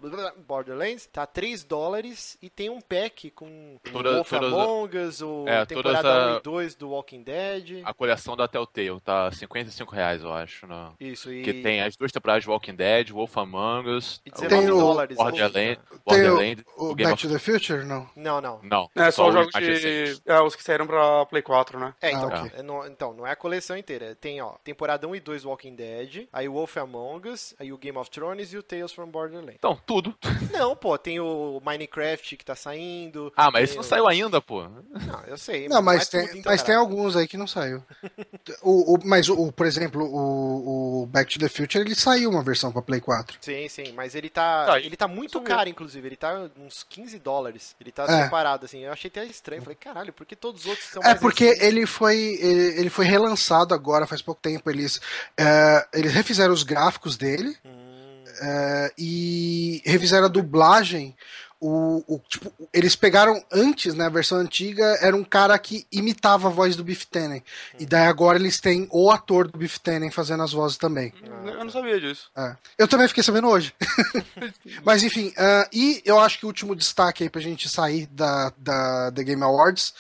[0.47, 5.65] Borderlands, tá 3 dólares e tem um pack com toda, Wolf Among Us, o é,
[5.65, 7.83] temporada 1 e 2 do Walking Dead.
[7.85, 10.67] A coleção da Telltale tá 55 reais, eu acho.
[10.67, 10.95] No...
[11.01, 11.43] Isso, e...
[11.43, 14.79] Que tem as duas temporadas de Walking Dead, Wolf Among Us, e 19 o...
[14.79, 15.17] dólares.
[15.17, 17.23] Borderlands, Borderland, o, o Back of...
[17.23, 18.09] to the Future, não?
[18.17, 18.61] Não, não.
[18.63, 18.91] Não.
[18.95, 20.21] É só, só os jogos de...
[20.27, 21.95] É, os que saíram pra Play 4, né?
[22.01, 22.63] É, então, ah, okay.
[22.63, 24.15] não, então, não é a coleção inteira.
[24.15, 27.79] Tem, ó, temporada 1 e 2 Walking Dead, aí o Wolf Among Us, aí o
[27.79, 29.57] Game of Thrones e o Tales from Borderlands.
[29.57, 30.15] Então, tudo.
[30.53, 33.33] Não, pô, tem o Minecraft que tá saindo.
[33.37, 34.63] Ah, mas esse não saiu ainda, pô.
[34.63, 35.69] Não, eu sei.
[35.69, 37.83] Não, mas, tem, tudo, então, mas tem alguns aí que não saiu.
[38.63, 42.43] o, o, mas, o, por exemplo, o, o, Back to the Future, ele saiu uma
[42.43, 43.39] versão pra Play 4.
[43.41, 46.07] Sim, sim, mas ele tá, tá ele tá muito caro, inclusive.
[46.07, 47.75] Ele tá uns 15 dólares.
[47.81, 48.25] Ele tá é.
[48.25, 48.81] separado, assim.
[48.81, 49.63] Eu achei até estranho.
[49.63, 53.07] Falei, caralho, por que todos os outros são É porque ele foi, ele, ele, foi
[53.07, 54.71] relançado agora, faz pouco tempo.
[54.71, 55.01] Eles,
[55.39, 57.57] é, eles refizeram os gráficos dele.
[57.65, 57.94] Hum.
[58.41, 61.15] É, e refizeram a dublagem
[61.67, 66.49] o, o, tipo, eles pegaram antes, né, a versão antiga, era um cara que imitava
[66.49, 67.43] a voz do Biff Tannen.
[67.81, 71.15] E daí agora eles têm o ator do Biff Tannen fazendo as vozes também.
[71.27, 72.31] Ah, eu não sabia disso.
[72.37, 72.55] É.
[72.77, 73.73] Eu também fiquei sabendo hoje.
[74.85, 78.53] Mas enfim, uh, e eu acho que o último destaque aí pra gente sair da,
[78.59, 79.95] da The Game Awards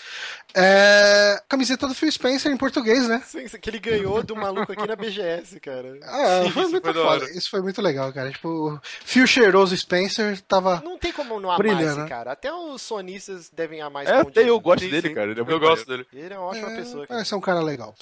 [0.54, 1.42] é.
[1.48, 3.22] Camiseta do Phil Spencer em português, né?
[3.24, 5.98] Sim, que ele ganhou do maluco aqui na BGS, cara.
[6.02, 7.30] Ah, foi muito foi foda.
[7.30, 8.30] Isso foi muito legal, cara.
[8.30, 10.80] Tipo, Phil cheiroso Spencer tava.
[10.84, 12.32] Não tem como não amar esse cara.
[12.32, 15.14] Até os sonistas devem amar esse É, até eu gosto dele, sim.
[15.14, 15.32] cara.
[15.32, 16.06] É eu gosto dele.
[16.12, 17.06] Ele é uma ótima é, pessoa.
[17.06, 17.18] Cara.
[17.18, 17.94] Parece um cara legal.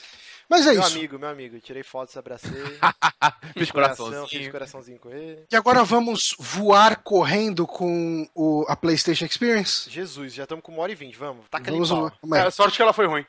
[0.49, 0.91] Mas é meu isso.
[0.91, 1.61] Meu amigo, meu amigo.
[1.61, 2.51] Tirei fotos, abracei.
[3.57, 4.27] fiz coraçãozinho.
[4.29, 5.45] Fiz coraçãozinho com ele.
[5.51, 9.89] E agora vamos voar correndo com o, a PlayStation Experience?
[9.89, 11.17] Jesus, já estamos com uma hora e vinte.
[11.17, 13.25] Vamos, taca vamos ali É, sorte que ela foi ruim.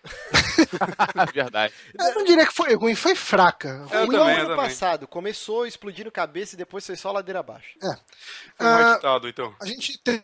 [1.33, 1.73] Verdade.
[1.97, 3.85] Eu não diria que foi ruim, foi fraca.
[3.87, 5.07] Foi no ano passado.
[5.07, 7.77] Começou explodindo cabeça e depois foi só ladeira abaixo.
[7.81, 7.97] É.
[8.57, 9.55] Foi um uh, editado, então.
[9.61, 10.23] A gente tem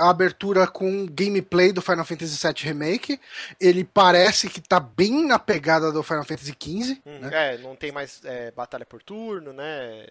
[0.00, 3.20] a abertura com gameplay do Final Fantasy VII Remake.
[3.60, 7.02] Ele parece que tá bem na pegada do Final Fantasy XV.
[7.06, 7.54] Hum, né?
[7.54, 10.06] É, não tem mais é, batalha por turno, né?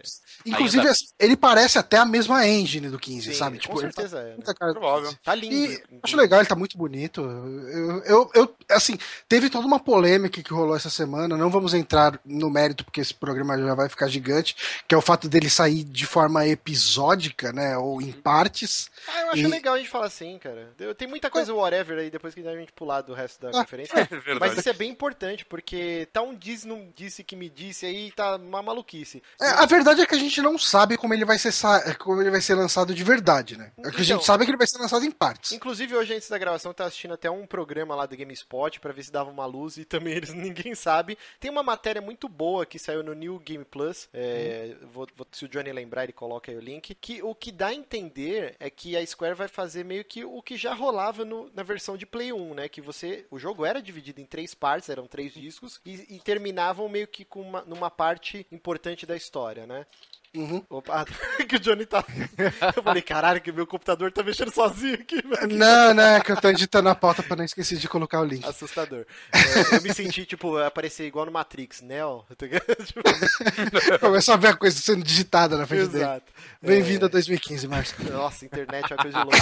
[0.46, 0.94] Inclusive, Ainda...
[1.20, 3.58] Ele parece até a mesma engine do 15, Sim, sabe?
[3.58, 4.38] Tipo, com certeza tá, é.
[4.38, 4.54] Né?
[4.60, 5.14] Cara, Provável.
[5.24, 5.56] Tá lindo.
[5.56, 7.22] E acho legal, ele tá muito bonito.
[7.22, 8.98] Eu, eu, eu, assim,
[9.28, 11.38] teve toda uma polêmica que rolou essa semana.
[11.38, 14.56] Não vamos entrar no mérito, porque esse programa já vai ficar gigante,
[14.88, 17.78] que é o fato dele sair de forma episódica, né?
[17.78, 18.90] Ou em partes.
[19.08, 19.48] Ah, eu acho e...
[19.48, 20.74] legal a gente falar assim, cara.
[20.98, 23.92] Tem muita coisa whatever aí depois que a gente pular do resto da ah, conferência.
[24.26, 27.86] É mas isso é bem importante, porque tá um diz, não disse que me disse
[27.86, 29.22] aí, tá uma maluquice.
[29.40, 31.52] É, a verdade é que a gente não sabe como ele vai ser
[31.98, 33.72] como ele vai ser lançado de verdade, né?
[33.78, 35.52] Então, o que a gente então, sabe é que ele vai ser lançado em partes.
[35.52, 38.94] Inclusive, hoje antes da gravação, eu tava assistindo até um programa lá do GameSpot para
[38.94, 41.18] ver se dava uma luz e também eles ninguém sabe.
[41.40, 44.10] Tem uma matéria muito boa que saiu no New Game Plus.
[44.14, 44.88] É, hum.
[44.94, 46.96] vou, vou, se o Johnny lembrar, ele coloca aí o link.
[46.96, 50.42] Que o que dá a entender é que a Square vai fazer meio que o
[50.42, 52.70] que já rolava no, na versão de Play 1, né?
[52.70, 53.26] Que você.
[53.30, 57.26] O jogo era dividido em três partes, eram três discos, e, e terminavam meio que
[57.26, 59.86] com uma, numa parte importante da história, né?
[60.34, 60.64] Uhum.
[60.70, 61.06] Opa,
[61.48, 62.06] que o Johnny tá.
[62.76, 65.58] Eu falei, caralho, que meu computador tá mexendo sozinho aqui, velho.
[65.58, 68.24] Não, não, é que eu tô editando a pauta pra não esquecer de colocar o
[68.24, 68.46] link.
[68.46, 69.06] Assustador.
[69.34, 72.26] É, eu me senti, tipo, aparecer igual no Matrix, Neo.
[72.42, 74.00] Tipo...
[74.00, 76.26] Começou a ver a coisa sendo digitada na frente Exato.
[76.26, 76.26] dele.
[76.62, 77.08] Bem-vindo é...
[77.08, 78.12] a 2015, Márcio.
[78.12, 79.38] Nossa, internet é uma coisa de louco.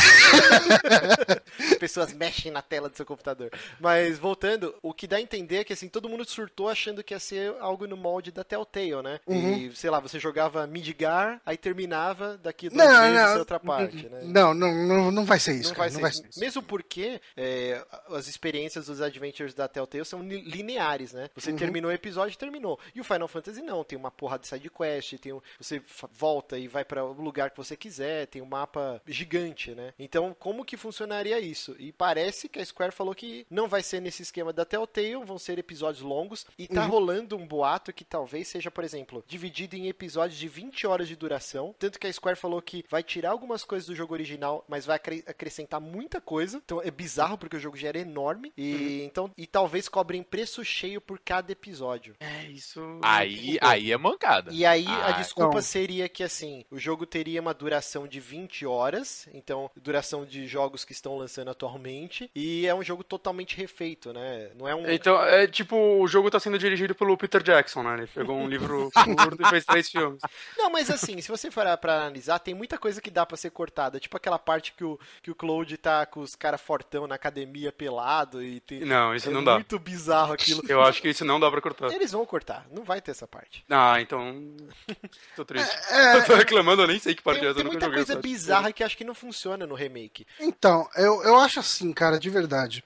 [1.71, 3.51] As pessoas mexem na tela do seu computador.
[3.79, 7.13] Mas, voltando, o que dá a entender é que, assim, todo mundo surtou achando que
[7.13, 9.19] ia ser algo no molde da Telltale, né?
[9.27, 9.57] Uhum.
[9.57, 14.09] E, sei lá, você jogava Midgar, aí terminava daqui dois não, meses não, outra parte,
[14.09, 14.21] né?
[14.23, 16.39] Não, não, não, não vai ser isso, não cara, vai, não vai ser isso.
[16.39, 21.29] Mesmo porque é, as experiências dos Adventures da Telltale são lineares, né?
[21.35, 21.57] Você uhum.
[21.57, 22.79] terminou o episódio, terminou.
[22.95, 25.81] E o Final Fantasy não, tem uma porra de side quest, tem um, você
[26.13, 29.93] volta e vai para o lugar que você quiser, tem um mapa gigante, né?
[29.99, 31.75] Então, como que funcionaria isso?
[31.77, 35.37] E parece que a Square falou que não vai ser nesse esquema da Telltale, vão
[35.37, 36.89] ser episódios longos e tá uhum.
[36.89, 41.07] rolando um boato que talvez seja, por exemplo, dividido em episódios de 20 20 horas
[41.07, 41.75] de duração.
[41.77, 44.97] Tanto que a Square falou que vai tirar algumas coisas do jogo original, mas vai
[45.25, 46.61] acrescentar muita coisa.
[46.63, 48.53] Então é bizarro porque o jogo já era enorme.
[48.55, 49.05] E uhum.
[49.05, 52.15] então e talvez cobrem preço cheio por cada episódio.
[52.19, 52.99] É, isso.
[53.01, 54.51] Aí, aí é mancada.
[54.53, 55.61] E aí ah, a desculpa então...
[55.61, 60.85] seria que assim, o jogo teria uma duração de 20 horas, então duração de jogos
[60.85, 64.51] que estão lançando atualmente, e é um jogo totalmente refeito, né?
[64.55, 67.93] Não é um Então, é tipo, o jogo tá sendo dirigido pelo Peter Jackson, né?
[67.99, 70.19] Ele pegou um livro curto e fez três filmes.
[70.59, 73.49] Não, mas assim, se você for para analisar, tem muita coisa que dá para ser
[73.49, 77.15] cortada, tipo aquela parte que o que o Cloud tá com os caras fortão na
[77.15, 79.53] academia pelado e tem Não, isso é não dá.
[79.53, 80.61] muito bizarro aquilo.
[80.67, 81.93] Eu acho que isso não dá para cortar.
[81.93, 83.63] Eles vão cortar, não vai ter essa parte.
[83.69, 84.57] Ah, então
[85.33, 85.73] tô triste.
[85.91, 86.17] É, é...
[86.17, 87.61] Eu tô reclamando, eu nem sei que parte tem, é essa.
[87.61, 90.27] Tem muita coisa bizarra que acho que não funciona no remake.
[90.41, 92.83] Então, eu, eu acho assim, cara, de verdade.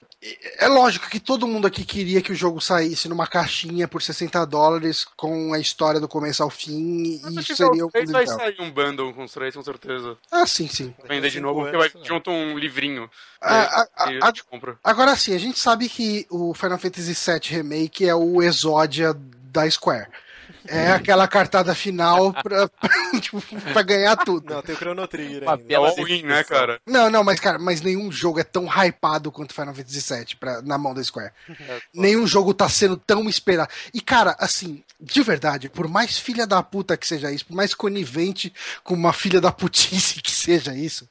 [0.58, 4.46] É lógico que todo mundo aqui queria que o jogo saísse numa caixinha por 60
[4.46, 8.70] dólares com a história do começo ao fim e isso seria o vai sair um
[8.70, 10.16] bundle com os três, com certeza.
[10.30, 10.94] Ah, sim, sim.
[11.08, 13.10] Vender de novo, porque vai junto um livrinho.
[13.40, 14.32] A, a, a,
[14.82, 19.70] agora sim, a gente sabe que o Final Fantasy VII Remake é o exódia da
[19.70, 20.08] Square.
[20.66, 23.42] É aquela cartada final pra, pra, tipo,
[23.72, 24.54] pra ganhar tudo.
[24.54, 26.80] Não, tem o Chrono Trigger É all-in, né, cara?
[26.86, 30.62] Não, não, mas, cara, mas nenhum jogo é tão hypado quanto Final Fantasy VII pra,
[30.62, 31.32] na mão da Square.
[31.66, 33.70] É, nenhum jogo tá sendo tão esperado.
[33.94, 37.74] E, cara, assim, de verdade, por mais filha da puta que seja isso, por mais
[37.74, 41.08] conivente com uma filha da putice que seja isso,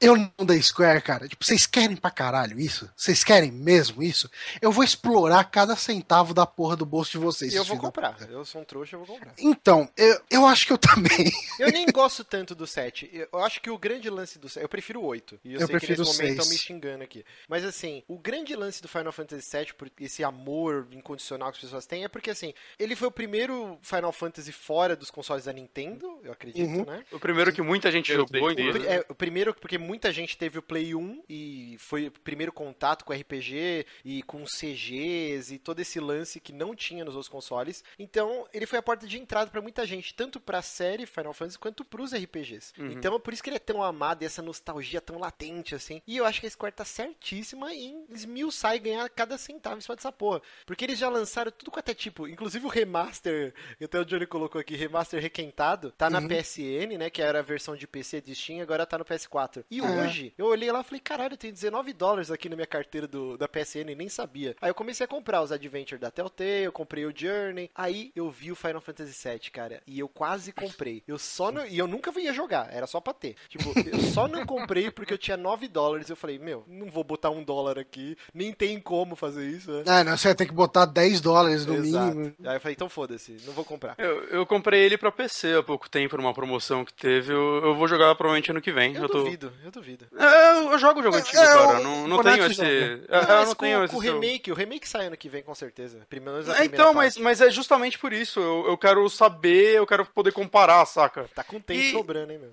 [0.00, 1.28] eu não da Square, cara.
[1.28, 2.88] Tipo, vocês querem pra caralho isso?
[2.96, 4.30] Vocês querem mesmo isso?
[4.60, 7.52] Eu vou explorar cada centavo da porra do bolso de vocês.
[7.52, 8.16] E eu vou comprar.
[8.28, 9.34] Eu sou um trouxa, eu vou comprar.
[9.38, 11.32] Então, eu, eu acho que eu também.
[11.58, 13.28] Eu nem gosto tanto do 7.
[13.32, 14.62] Eu acho que o grande lance do 7.
[14.62, 15.40] Eu prefiro o 8.
[15.44, 17.24] E eu, eu sei que nesse momento estão me xingando aqui.
[17.48, 21.64] Mas assim, o grande lance do Final Fantasy VII, por esse amor incondicional que as
[21.64, 25.52] pessoas têm, é porque assim, ele foi o primeiro Final Fantasy fora dos consoles da
[25.52, 26.84] Nintendo, eu acredito, uhum.
[26.84, 27.04] né?
[27.12, 28.84] O primeiro que muita gente jogou inteiro.
[28.86, 33.04] É, o primeiro porque muita gente teve o Play 1 e foi o primeiro contato
[33.04, 37.84] com RPG e com CGs e todo esse lance que não tinha nos outros consoles.
[37.98, 41.34] Então, ele foi a porta de entrada para muita gente, tanto para a série Final
[41.34, 42.72] Fantasy quanto para os RPGs.
[42.78, 42.92] Uhum.
[42.92, 46.00] Então, é por isso que ele é tão amado e essa nostalgia tão latente assim.
[46.06, 49.80] E eu acho que a Square tá certíssima em esmiuçar e ganhar cada centavo em
[49.80, 50.40] cima dessa porra.
[50.64, 53.52] Porque eles já lançaram tudo com até tipo, inclusive o remaster,
[53.82, 56.28] até o Johnny colocou aqui, remaster requentado, tá na uhum.
[56.28, 59.64] PSN, né, que era a versão de PC de Steam, agora tá no PS4.
[59.68, 60.04] E uhum.
[60.04, 63.36] hoje, eu olhei lá e falei, caralho, tem 19 dólares aqui na minha carteira do,
[63.36, 64.54] da PSN, nem sabia.
[64.60, 68.30] Aí eu comecei a comprar os Adventure da Telltale, eu comprei o Journey, aí eu
[68.30, 71.02] vi o Final Fantasy VII, cara, e eu quase comprei.
[71.06, 73.36] Eu só não, e eu nunca ia jogar, era só pra ter.
[73.48, 76.08] Tipo, eu só não comprei porque eu tinha 9 dólares.
[76.08, 79.84] Eu falei, meu, não vou botar um dólar aqui, nem tem como fazer isso, né?
[79.86, 82.16] Ah, não, você tem que botar 10 dólares no Exato.
[82.16, 82.34] mínimo.
[82.44, 83.94] Aí eu falei, então foda-se, não vou comprar.
[83.98, 87.32] Eu, eu comprei ele pra PC há pouco tempo, numa promoção que teve.
[87.32, 88.94] Eu, eu vou jogar provavelmente ano que vem.
[88.94, 90.06] Eu, eu duvido, eu duvido.
[90.16, 91.80] É, eu jogo o jogo é, antigo, é, cara.
[91.80, 92.62] Não, não tenho esse.
[92.62, 93.94] É, não, eu não tenho esse.
[93.94, 96.06] O remake, o remake sai ano que vem, com certeza.
[96.08, 98.40] Primeiro, é, então, mas, mas é justamente por isso.
[98.40, 101.28] Eu, eu quero saber, eu quero poder comparar, saca?
[101.34, 101.92] Tá com tempo e...
[101.92, 102.52] sobrando, hein, meu?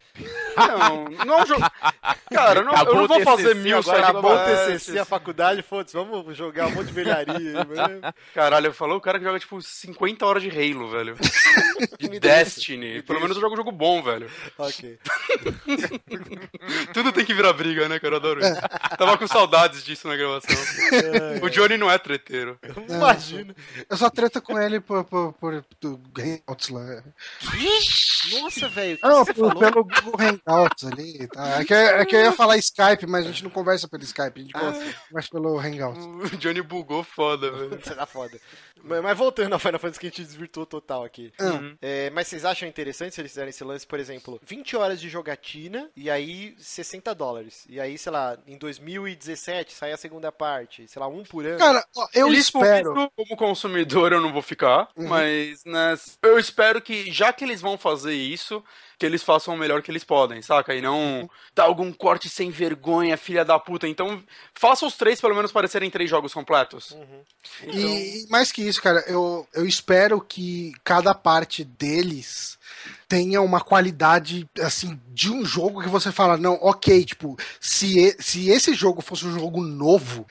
[0.56, 1.62] Não, não é um jogo.
[2.32, 4.08] Cara, não, eu não vou fazer mil agora.
[4.08, 8.98] Acabou o TCC, a faculdade, foda-se, vamos jogar um monte de velharia aí, Caralho, falou
[8.98, 11.16] o cara que joga tipo 50 horas de Halo, velho.
[12.00, 13.02] De Destiny.
[13.02, 14.30] Pelo menos eu jogo um jogo bom, velho.
[14.58, 14.98] Ok.
[16.94, 18.16] Tudo tem que virar briga, né, cara?
[18.16, 18.62] Eu adoro isso.
[18.98, 20.56] Tava com saudades disso na gravação.
[20.92, 22.58] É, o Johnny não é treteiro.
[22.62, 23.56] Eu imagino.
[23.90, 27.04] Eu só treta com ele por, por, por, por Hangouts lá.
[28.32, 29.00] Nossa, velho.
[29.02, 31.28] Não, por, pelo Google Hangouts ali.
[31.28, 31.62] Tá?
[31.62, 34.40] É, que, é que eu ia falar Skype, mas a gente não conversa pelo Skype,
[34.40, 34.94] a gente ah.
[35.10, 36.06] conversa pelo Hangouts.
[36.34, 37.80] O Johnny bugou foda, velho.
[37.84, 38.40] Será foda.
[38.84, 41.32] Mas, mas, voltando ao Final Fantasy que a gente desvirtuou total aqui.
[41.40, 41.78] Uhum.
[41.82, 45.10] É, mas vocês acham interessante se eles fizerem esse lance, por exemplo, 20 horas de
[45.10, 47.66] jogatina e aí 60 dólares.
[47.70, 51.60] E aí, sei lá, em 2017 sai a segunda parte, sei lá, um por ano.
[51.60, 52.94] Cara, eu eles espero.
[53.16, 55.08] Como consumidor eu não vou ficar, uhum.
[55.08, 58.64] mas né, eu espero que, já que eles vão fazer isso,
[59.04, 60.74] que eles façam o melhor que eles podem, saca?
[60.74, 63.86] E não dar algum corte sem vergonha, filha da puta.
[63.86, 64.24] Então,
[64.54, 66.92] faça os três pelo menos parecerem três jogos completos.
[66.92, 67.22] Uhum.
[67.64, 67.76] Então...
[67.76, 72.58] E mais que isso, cara, eu, eu espero que cada parte deles
[73.10, 78.50] tenha uma qualidade, assim, de um jogo que você fala, não, ok, tipo, se, se
[78.50, 80.26] esse jogo fosse um jogo novo,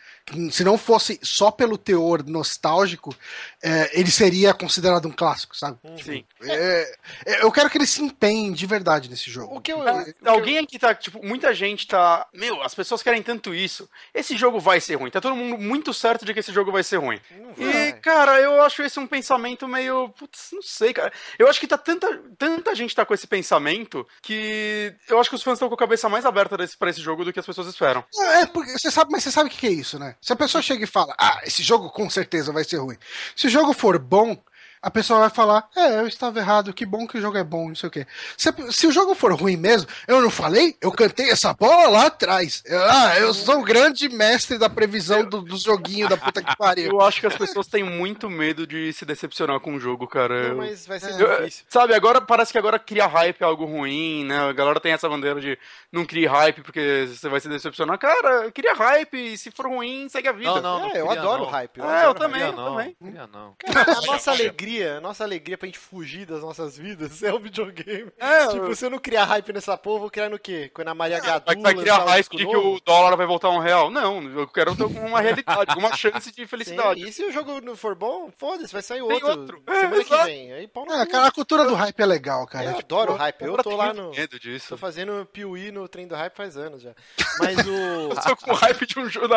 [0.51, 3.15] se não fosse só pelo teor nostálgico,
[3.63, 5.79] é, ele seria considerado um clássico, sabe?
[6.03, 6.25] Sim.
[6.43, 6.97] É,
[7.27, 9.57] é, eu quero que ele se empenhe de verdade nesse jogo.
[9.57, 12.27] O que eu, é, alguém aqui tá, tipo, muita gente tá.
[12.33, 13.89] Meu, as pessoas querem tanto isso.
[14.15, 15.11] Esse jogo vai ser ruim.
[15.11, 17.21] Tá todo mundo muito certo de que esse jogo vai ser ruim.
[17.59, 20.09] E, cara, eu acho esse um pensamento meio.
[20.11, 21.13] Putz, não sei, cara.
[21.39, 25.37] Eu acho que tá tanta, tanta gente tá com esse pensamento que eu acho que
[25.37, 27.47] os fãs estão com a cabeça mais aberta desse, pra esse jogo do que as
[27.47, 28.05] pessoas esperam.
[28.35, 30.12] É, porque você sabe, mas você sabe o que é isso, né?
[30.21, 32.97] Se a pessoa chega e fala, ah, esse jogo com certeza vai ser ruim.
[33.37, 34.37] Se o jogo for bom,
[34.83, 37.69] a pessoa vai falar: É, eu estava errado, que bom que o jogo é bom,
[37.69, 38.07] não sei o quê.
[38.37, 40.77] Se, se o jogo for ruim mesmo, eu não falei?
[40.81, 42.63] Eu cantei essa bola lá atrás.
[42.67, 46.57] Eu, ah, eu sou o grande mestre da previsão do, do joguinho da puta que
[46.57, 46.91] pariu.
[46.91, 50.49] Eu acho que as pessoas têm muito medo de se decepcionar com o jogo, cara.
[50.49, 51.37] Não, mas vai ser é.
[51.37, 51.65] difícil.
[51.69, 54.49] Sabe, agora parece que agora cria hype é algo ruim, né?
[54.49, 55.57] A galera tem essa bandeira de
[55.93, 57.99] não crie hype porque você vai se decepcionar.
[57.99, 60.61] Cara, cria hype, e se for ruim, segue a vida.
[60.61, 61.51] Não, não, não é, eu adoro não.
[61.51, 61.79] hype.
[61.79, 62.97] Eu é, eu também, eu também.
[63.01, 63.55] Não.
[63.59, 67.33] Cara, a nossa alegria alegria, a nossa alegria pra gente fugir das nossas vidas é
[67.33, 68.11] o videogame.
[68.19, 68.77] É, tipo, eu...
[68.77, 70.71] se eu não criar hype nessa porra, eu vou criar no quê?
[70.73, 71.43] Quando a Maria Gadula...
[71.47, 73.91] Vai, vai criar hype de que o dólar vai voltar a um real?
[73.91, 77.03] Não, eu quero ter uma realidade, uma chance de felicidade.
[77.03, 79.29] Sim, e se o jogo não for bom, foda-se, vai sair outro.
[79.29, 79.63] outro.
[79.69, 80.53] Semana é, que vem.
[80.53, 82.65] Aí, pau é, cara, a cultura do hype é legal, cara.
[82.67, 83.43] Eu tipo, adoro o hype.
[83.43, 84.11] Eu tô lá no...
[84.11, 84.69] medo disso.
[84.69, 86.93] Tô fazendo piuí no trem do hype faz anos já.
[87.39, 87.71] Mas o...
[87.71, 89.29] eu tô com hype de um jogo,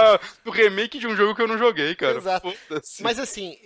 [0.44, 2.18] do remake de um jogo que eu não joguei, cara.
[2.18, 2.54] Exato.
[3.02, 3.58] Mas assim,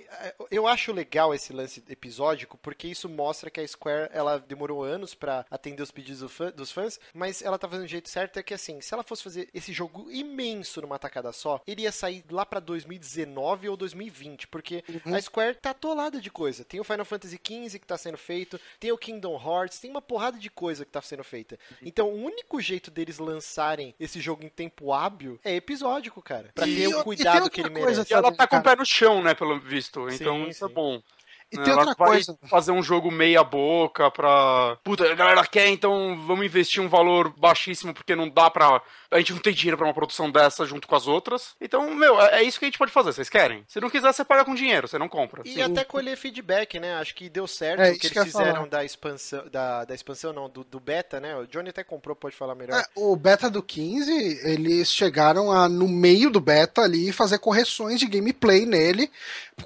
[0.50, 4.84] eu acho legal esse lance episódio lógico, porque isso mostra que a Square ela demorou
[4.84, 8.10] anos para atender os pedidos do fã, dos fãs, mas ela tá fazendo do jeito
[8.10, 11.92] certo é que assim, se ela fosse fazer esse jogo imenso numa tacada só, iria
[11.92, 15.16] sair lá para 2019 ou 2020, porque uhum.
[15.16, 16.64] a Square tá atolada de coisa.
[16.64, 20.02] Tem o Final Fantasy XV que tá sendo feito, tem o Kingdom Hearts, tem uma
[20.02, 21.58] porrada de coisa que tá sendo feita.
[21.72, 21.78] Uhum.
[21.84, 26.52] Então, o único jeito deles lançarem esse jogo em tempo hábil é episódico, cara.
[26.54, 28.06] Pra e ter o cuidado que ele merece.
[28.10, 30.10] E ela tá com o pé no chão, né, pelo visto.
[30.10, 30.74] Então, sim, isso é sim.
[30.74, 31.02] é bom.
[31.52, 32.38] E tem ela outra coisa.
[32.48, 34.78] fazer um jogo meia boca pra.
[34.84, 38.82] Puta, a galera quer, então vamos investir um valor baixíssimo porque não dá pra.
[39.10, 41.56] A gente não tem dinheiro pra uma produção dessa junto com as outras.
[41.60, 43.14] Então, meu, é, é isso que a gente pode fazer.
[43.14, 43.64] Vocês querem?
[43.68, 45.42] Se não quiser, você paga com dinheiro, você não compra.
[45.44, 45.62] E Sim.
[45.64, 46.96] até colher feedback, né?
[46.96, 49.44] Acho que deu certo é, o que eles que fizeram da expansão.
[49.52, 51.36] Da, da expansão, não, do, do, beta, né?
[51.36, 52.80] O Johnny até comprou, pode falar melhor.
[52.80, 58.00] É, o beta do 15, eles chegaram a, no meio do beta ali, fazer correções
[58.00, 59.10] de gameplay nele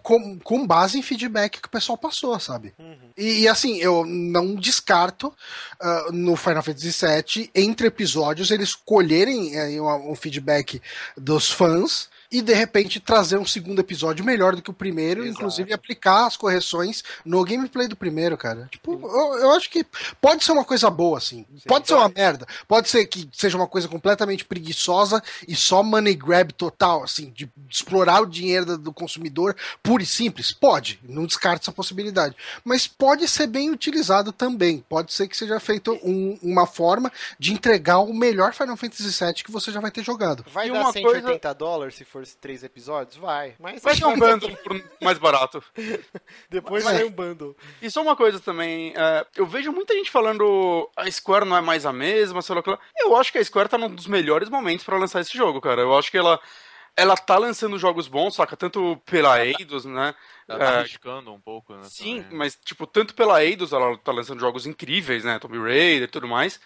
[0.02, 2.74] com, com base em feedback que pessoal passou, sabe?
[2.78, 3.10] Uhum.
[3.18, 9.80] E, e, assim, eu não descarto uh, no Final Fantasy VII, entre episódios, eles colherem
[9.80, 10.82] uh, um, um feedback
[11.18, 15.36] dos fãs e de repente trazer um segundo episódio melhor do que o primeiro, Exato.
[15.36, 18.68] inclusive aplicar as correções no gameplay do primeiro, cara.
[18.72, 19.86] Tipo, eu, eu, acho que
[20.20, 21.46] pode ser uma coisa boa, assim.
[21.54, 22.48] Sim, pode ser uma merda.
[22.68, 27.48] Pode ser que seja uma coisa completamente preguiçosa e só money grab total, assim, de
[27.70, 30.52] explorar o dinheiro do consumidor puro e simples.
[30.52, 32.36] Pode, não descarta essa possibilidade.
[32.66, 34.84] Mas pode ser bem utilizado também.
[34.90, 39.36] Pode ser que seja feito um, uma forma de entregar o melhor Final Fantasy VII
[39.36, 40.44] que você já vai ter jogado.
[40.52, 41.54] Vai e dar 180 coisa...
[41.54, 43.18] dólares se for três episódios?
[43.18, 43.56] Vai.
[43.60, 45.64] Mas vai ter um bundle por mais barato.
[46.50, 47.56] Depois vai um bundle.
[47.82, 51.62] E só uma coisa também, é, eu vejo muita gente falando a Square não é
[51.62, 52.64] mais a mesma, sei lá,
[53.00, 55.82] eu acho que a Square tá num dos melhores momentos para lançar esse jogo, cara.
[55.82, 56.40] Eu acho que ela
[56.96, 58.56] ela tá lançando jogos bons, saca?
[58.56, 60.14] Tanto pela Eidos, né?
[60.48, 61.84] Ela tá é, arriscando um pouco, né?
[61.86, 62.38] Sim, também.
[62.38, 65.40] mas, tipo, tanto pela Eidos, ela tá lançando jogos incríveis, né?
[65.40, 66.60] Tomb Raider e tudo mais.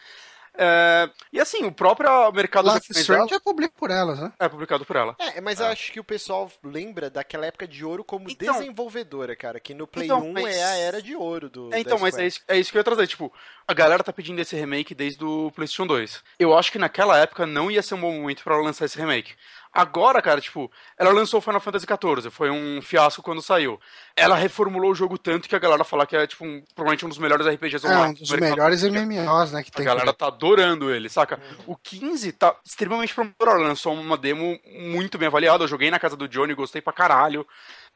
[0.55, 4.31] É, e assim, o próprio mercado Life Strange é publicado por elas, né?
[4.39, 5.15] É publicado por ela.
[5.19, 5.63] É, mas é.
[5.63, 9.59] eu acho que o pessoal lembra daquela época de ouro como então, desenvolvedora, cara.
[9.59, 10.55] Que no Play então, 1 mas...
[10.55, 11.73] é a era de ouro do.
[11.73, 13.07] É, então, mas é isso, é isso que eu ia trazer.
[13.07, 13.31] Tipo,
[13.67, 16.23] a galera tá pedindo esse remake desde o PlayStation 2.
[16.39, 19.35] Eu acho que naquela época não ia ser um bom momento para lançar esse remake.
[19.73, 23.79] Agora, cara, tipo, ela lançou Final Fantasy XIV, foi um fiasco quando saiu.
[24.15, 27.09] Ela reformulou o jogo tanto que a galera fala que é, tipo, um, provavelmente um
[27.09, 28.05] dos melhores RPGs online.
[28.05, 29.85] É, um dos melhores MMOs, né, que tem.
[29.85, 31.39] A galera tá adorando ele, saca?
[31.65, 35.99] O 15 tá extremamente promissor, ela lançou uma demo muito bem avaliada, eu joguei na
[35.99, 37.45] casa do Johnny, gostei pra caralho.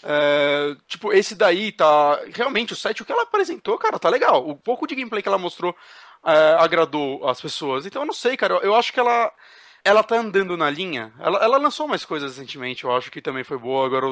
[0.04, 2.20] É, tipo, esse daí tá.
[2.34, 4.48] Realmente, o site, o que ela apresentou, cara, tá legal.
[4.48, 5.76] O pouco de gameplay que ela mostrou
[6.26, 7.86] é, agradou as pessoas.
[7.86, 8.56] Então eu não sei, cara.
[8.56, 9.32] Eu, eu acho que ela
[9.84, 11.14] ela tá andando na linha.
[11.20, 14.08] Ela, ela lançou mais coisas recentemente, eu acho que também foi boa, agora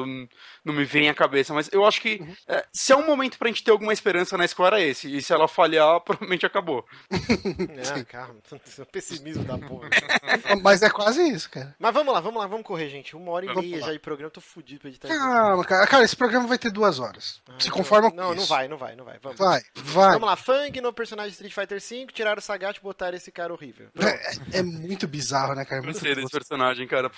[0.64, 2.34] não me vem à cabeça, mas eu acho que uhum.
[2.48, 5.22] é, se é um momento pra gente ter alguma esperança na Square é esse, e
[5.22, 6.84] se ela falhar, provavelmente acabou.
[7.10, 8.34] é, cara,
[8.92, 9.88] pessimismo da porra.
[10.62, 11.74] mas é quase isso, cara.
[11.78, 13.16] Mas vamos lá, vamos lá, vamos correr, gente.
[13.16, 15.86] Uma hora e meia já de programa, eu tô fudido pra editar Calma, cara.
[15.86, 17.40] Cara, esse programa vai ter duas horas.
[17.48, 18.40] Ah, se conforma com Não, isso.
[18.40, 19.18] não vai, não vai, não vai.
[19.18, 19.38] Vamos.
[19.38, 20.12] Vai, vai.
[20.12, 23.52] Vamos lá, Fang no personagem Street Fighter V, tiraram o Sagat e botaram esse cara
[23.52, 23.88] horrível.
[23.98, 25.82] É, é, muito bizarro, né, cara?
[25.82, 27.10] É Gostei desse personagem, cara.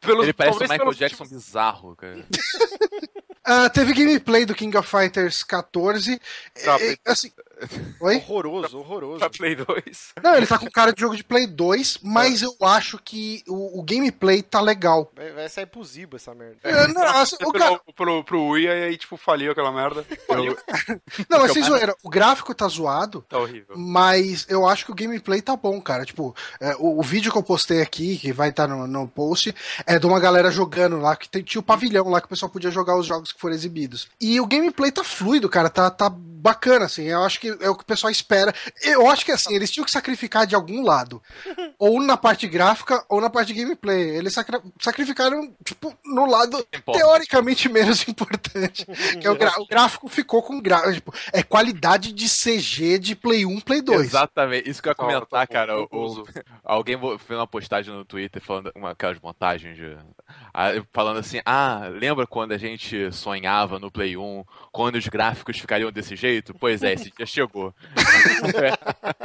[0.00, 0.96] Pelos, Ele parece o Michael pelos...
[0.96, 2.18] Jackson bizarro, cara.
[2.18, 6.20] uh, teve gameplay do King of Fighters 14.
[6.64, 7.30] Tá, é, assim,
[8.00, 8.16] Oi?
[8.16, 9.18] Horroroso, horroroso.
[9.18, 10.12] Pra Play 2.
[10.22, 13.80] Não, ele tá com cara de jogo de Play 2, mas eu acho que o,
[13.80, 15.10] o gameplay tá legal.
[15.14, 16.56] Vai, vai sair pro Zibo essa merda.
[16.62, 17.78] É, não, assim, o cara...
[17.78, 20.04] pro, pro, pro Wii, aí, tipo, faliu aquela merda.
[20.28, 20.56] Eu...
[21.28, 23.76] Não, mas sem zoeira, o gráfico tá zoado, Tá horrível.
[23.76, 26.04] mas eu acho que o gameplay tá bom, cara.
[26.04, 29.54] Tipo, é, o, o vídeo que eu postei aqui, que vai estar no, no post,
[29.86, 32.50] é de uma galera jogando lá, que tem, tinha o pavilhão lá que o pessoal
[32.50, 34.08] podia jogar os jogos que foram exibidos.
[34.20, 37.04] E o gameplay tá fluido, cara, tá, tá bacana, assim.
[37.04, 38.54] Eu acho que é o que o pessoal espera.
[38.82, 41.22] Eu acho que, assim, eles tinham que sacrificar de algum lado.
[41.78, 44.16] Ou na parte gráfica, ou na parte de gameplay.
[44.16, 46.98] Eles sacri- sacrificaram, tipo, no lado Importa.
[47.00, 48.84] teoricamente menos importante.
[49.18, 50.92] que é o, gra- o gráfico ficou com gráfico.
[50.92, 54.00] Tipo, é qualidade de CG de Play 1, Play 2.
[54.02, 55.78] Exatamente, isso que eu ia comentar, cara.
[55.80, 56.24] o- uso.
[56.62, 59.96] alguém vo- fez uma postagem no Twitter falando uma, aquelas montagens de.
[60.52, 65.58] ah, falando assim: ah, lembra quando a gente sonhava no Play 1 quando os gráficos
[65.58, 66.54] ficariam desse jeito?
[66.54, 67.74] Pois é, esse dia chegou.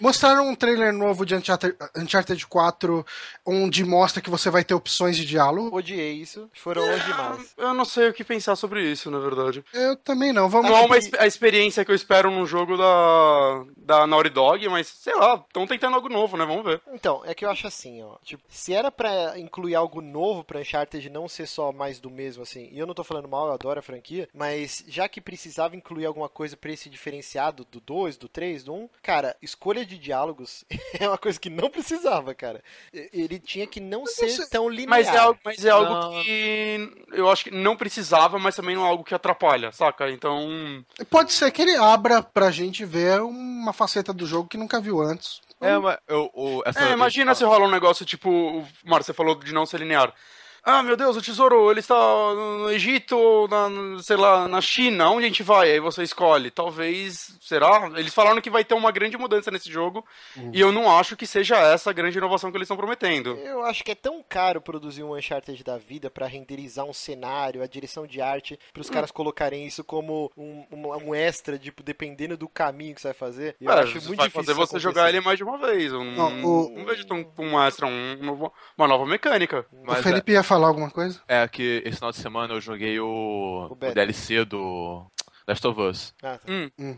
[0.00, 3.06] Mostraram um trailer novo de Uncharted, Uncharted 4,
[3.46, 5.76] onde mostra que você vai ter opções de diálogo.
[5.76, 6.48] Odiei isso.
[6.54, 7.54] Foram longe demais.
[7.56, 9.64] Eu não sei o que pensar sobre isso, na verdade.
[9.72, 10.48] Eu também não.
[10.48, 14.30] Vamos Não é uma exp- a experiência que eu espero num jogo da, da Naughty
[14.30, 16.44] Dog, mas sei lá, estão tentando algo novo, né?
[16.44, 16.80] Vamos ver.
[16.92, 18.16] Então, é que eu acho assim, ó.
[18.24, 22.42] Tipo, se era pra incluir algo novo pra Uncharted não ser só mais do mesmo,
[22.42, 22.68] assim.
[22.72, 24.28] E eu não tô falando mal, eu adoro a franquia.
[24.34, 28.74] Mas já que precisava incluir alguma coisa pra esse diferenciado do 2, do 3, do
[28.74, 30.64] 1, cara, escolha de diálogos
[30.98, 32.62] é uma coisa que não precisava, cara.
[32.92, 34.88] Ele tinha que não ser você- tão linear.
[34.90, 36.22] Mas é algo, mas é algo Não.
[36.22, 40.10] que eu acho que não precisava, mas também não é algo que atrapalha, saca?
[40.10, 40.84] Então.
[41.10, 45.00] Pode ser que ele abra pra gente ver uma faceta do jogo que nunca viu
[45.00, 45.40] antes.
[45.60, 48.30] É, mas eu, o- essa- É, imagina se rola um negócio tipo.
[48.30, 50.14] o Mário, você falou de não ser linear.
[50.62, 53.68] Ah, meu Deus, o tesouro, ele está no Egito ou na,
[54.02, 55.70] sei lá, na China, onde a gente vai?
[55.72, 56.50] Aí você escolhe.
[56.50, 57.90] Talvez, será?
[57.96, 60.04] Eles falaram que vai ter uma grande mudança nesse jogo,
[60.52, 63.36] e eu não acho que seja essa a grande inovação que eles estão prometendo.
[63.38, 67.62] Eu acho que é tão caro produzir um Uncharted da vida pra renderizar um cenário,
[67.62, 72.36] a direção de arte, pros caras colocarem isso como um, um, um extra, tipo, dependendo
[72.36, 73.56] do caminho que você vai fazer.
[73.60, 75.16] Eu É, acho muito vai difícil fazer você jogar acontecer.
[75.18, 75.92] ele mais de uma vez.
[75.92, 79.64] Eu não, Não, o- não vejo tão, um extra, um novo- uma nova mecânica.
[79.84, 81.20] mas o Felipe ia falar alguma coisa?
[81.28, 83.94] é, que esse final de semana eu joguei o, O o.
[83.94, 85.06] DLC do
[85.46, 86.14] Last of Us.
[86.22, 86.52] Ah, tá.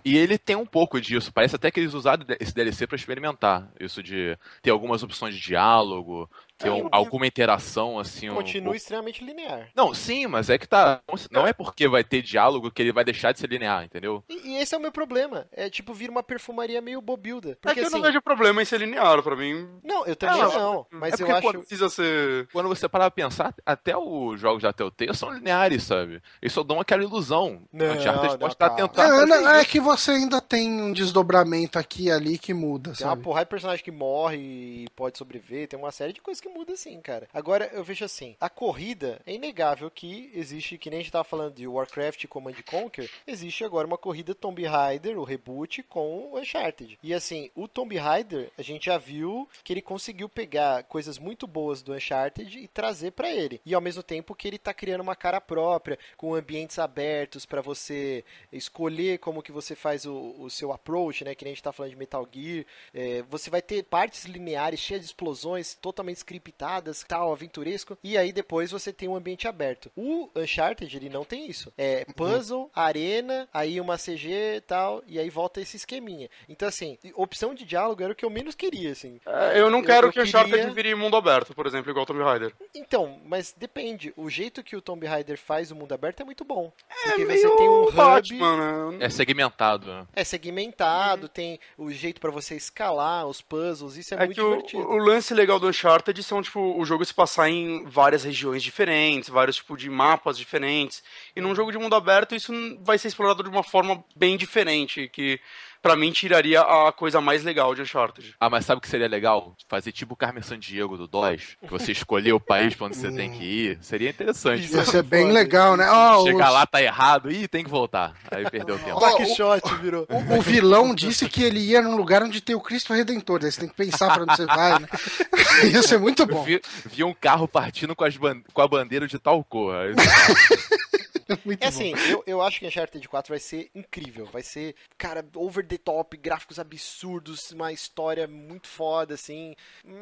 [0.05, 1.33] E ele tem um pouco disso.
[1.33, 3.71] Parece até que eles usaram esse DLC pra experimentar.
[3.81, 8.29] Isso de ter algumas opções de diálogo, ter É, um- eu- alguma interação, assim.
[8.31, 9.69] um Continua pouco- extremamente linear.
[9.75, 11.01] Não, sim, mas é que tá.
[11.31, 14.23] Não é porque vai ter diálogo que ele vai deixar de ser linear, entendeu?
[14.29, 15.47] E, e esse é o meu problema.
[15.53, 17.51] É tipo, vira uma perfumaria meio bobilda.
[17.51, 17.97] É Porque que eu assim.
[17.97, 19.69] não vejo problema em ser linear, pra mim.
[19.83, 20.87] Não, eu também É, não.
[20.91, 21.43] Mas é eu acho.
[21.43, 22.49] quando- Precisa ser.
[22.53, 26.21] Quando você parar pra pensar, até os jogos da Telltale são lineares, sabe?
[26.41, 27.63] Eles só dão aquela ilusão.
[27.73, 28.89] Não, Uncharted não, pode estar calma.
[28.89, 29.35] tentando.
[29.35, 33.13] É, é que você ainda tem um desdobramento aqui e ali que muda, Tem uma
[33.13, 33.23] sabe?
[33.23, 36.75] porrada de personagem que morre e pode sobreviver, tem uma série de coisas que muda
[36.75, 37.29] assim, cara.
[37.33, 41.25] Agora, eu vejo assim, a corrida, é inegável que existe, que nem a gente tava
[41.25, 46.31] falando de Warcraft e Command Conquer, existe agora uma corrida Tomb Raider, o reboot, com
[46.33, 46.99] o Uncharted.
[47.03, 51.47] E assim, o Tomb Raider, a gente já viu que ele conseguiu pegar coisas muito
[51.47, 53.61] boas do Uncharted e trazer pra ele.
[53.65, 57.61] E ao mesmo tempo que ele tá criando uma cara própria, com ambientes abertos pra
[57.61, 61.35] você escolher como que você faz o, o seu approach, né?
[61.35, 62.65] Que nem a gente tá falando de Metal Gear.
[62.93, 67.97] É, você vai ter partes lineares cheias de explosões, totalmente scriptadas, tal, aventuresco.
[68.03, 69.91] E aí depois você tem um ambiente aberto.
[69.97, 71.73] O Uncharted, ele não tem isso.
[71.77, 76.29] É puzzle, arena, aí uma CG e tal, e aí volta esse esqueminha.
[76.49, 79.21] Então, assim, opção de diálogo era o que eu menos queria, assim.
[79.27, 81.91] É, eu não Eu- quero eu que o Uncharted queria- vire mundo aberto, por exemplo,
[81.91, 82.53] igual Tomb Raider.
[82.75, 84.13] Então, mas depende.
[84.17, 86.73] O jeito que o Tomb Raider faz o mundo aberto é muito bom.
[87.05, 87.93] É Porque meio você tem um hub.
[87.93, 88.99] Batman, né?
[89.05, 90.07] É segmentado, né?
[90.15, 94.41] É segmentado, tem o jeito pra você escalar, os puzzles, isso é, É muito que
[94.41, 94.83] o, divertido.
[94.89, 99.29] o lance legal do Uncharted são, tipo, o jogo se passar em várias regiões diferentes,
[99.29, 101.03] vários, tipo, de mapas diferentes.
[101.35, 105.09] E num jogo de mundo aberto, isso vai ser explorado de uma forma bem diferente,
[105.09, 105.41] que
[105.83, 108.35] pra mim tiraria a coisa mais legal de Uncharted.
[108.41, 109.55] Ah, mas sabe o que seria legal?
[109.69, 113.11] Fazer tipo o Carmen Sandiego do DOS, que você escolher o país pra onde você
[113.11, 113.79] tem que ir.
[113.83, 114.65] Seria interessante.
[114.65, 115.89] Isso Ia ser bem legal, né?
[115.91, 118.15] Ó, Chegar os- lá, tá errado, ih, tem que voltar.
[118.31, 119.01] Aí perdeu o tempo.
[119.01, 120.07] Quackshot virou.
[120.09, 123.41] O, o vilão disse que ele ia num lugar onde tem o Cristo Redentor.
[123.41, 124.89] Daí você tem que pensar pra onde você vai, né?
[125.73, 126.43] Ia ser muito bom.
[126.45, 129.75] vi, vi um carro partindo com, as ban- com a bandeira de tal cor.
[131.45, 131.77] Muito É bom.
[131.77, 134.27] assim, eu, eu acho que Uncharted 4 vai ser incrível.
[134.33, 139.55] Vai ser, cara, over the top, gráficos absurdos, uma história muito foda, assim.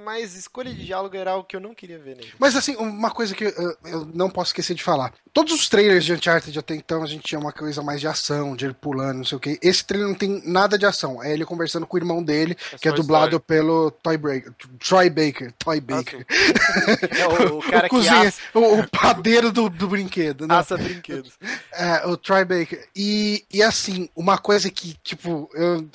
[0.05, 2.33] Mas escolha de diálogo era algo que eu não queria ver nele.
[2.39, 5.13] Mas assim, uma coisa que eu, eu não posso esquecer de falar.
[5.33, 8.57] todos os trailers de Uncharted até então a gente tinha uma coisa mais de ação,
[8.57, 9.59] de ele pulando, não sei o que.
[9.63, 11.23] Esse trailer não tem nada de ação.
[11.23, 13.41] É ele conversando com o irmão dele, é que é dublado história.
[13.41, 15.53] pelo Toy Baker, Troy Baker.
[15.53, 16.27] Toy ah, Baker.
[16.29, 18.41] Ah, é o, o, cara o que assa...
[18.55, 20.47] o, o, padeiro do, do brinquedo.
[20.47, 20.55] Né?
[20.55, 20.77] Assa
[21.23, 21.39] brinquedos.
[21.73, 22.89] É, o Troy Baker.
[22.95, 25.89] E, e assim, uma coisa que, tipo, eu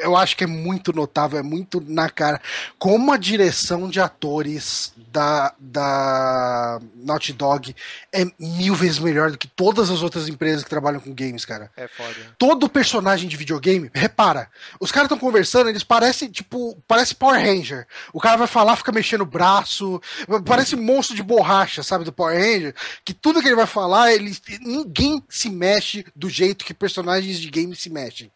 [0.00, 2.40] eu acho que é muito notável, é muito na cara.
[2.78, 7.76] Como a direção de atores da, da Naughty Dog
[8.12, 11.70] é mil vezes melhor do que todas as outras empresas que trabalham com games, cara.
[11.76, 12.14] É foda.
[12.38, 14.50] Todo personagem de videogame, repara,
[14.80, 17.86] os caras estão conversando, eles parecem, tipo, parece Power Ranger.
[18.12, 20.00] O cara vai falar, fica mexendo o braço,
[20.46, 22.74] parece monstro de borracha, sabe, do Power Ranger,
[23.04, 27.50] que tudo que ele vai falar, ele, ninguém se mexe do jeito que personagens de
[27.50, 28.32] games se mexem.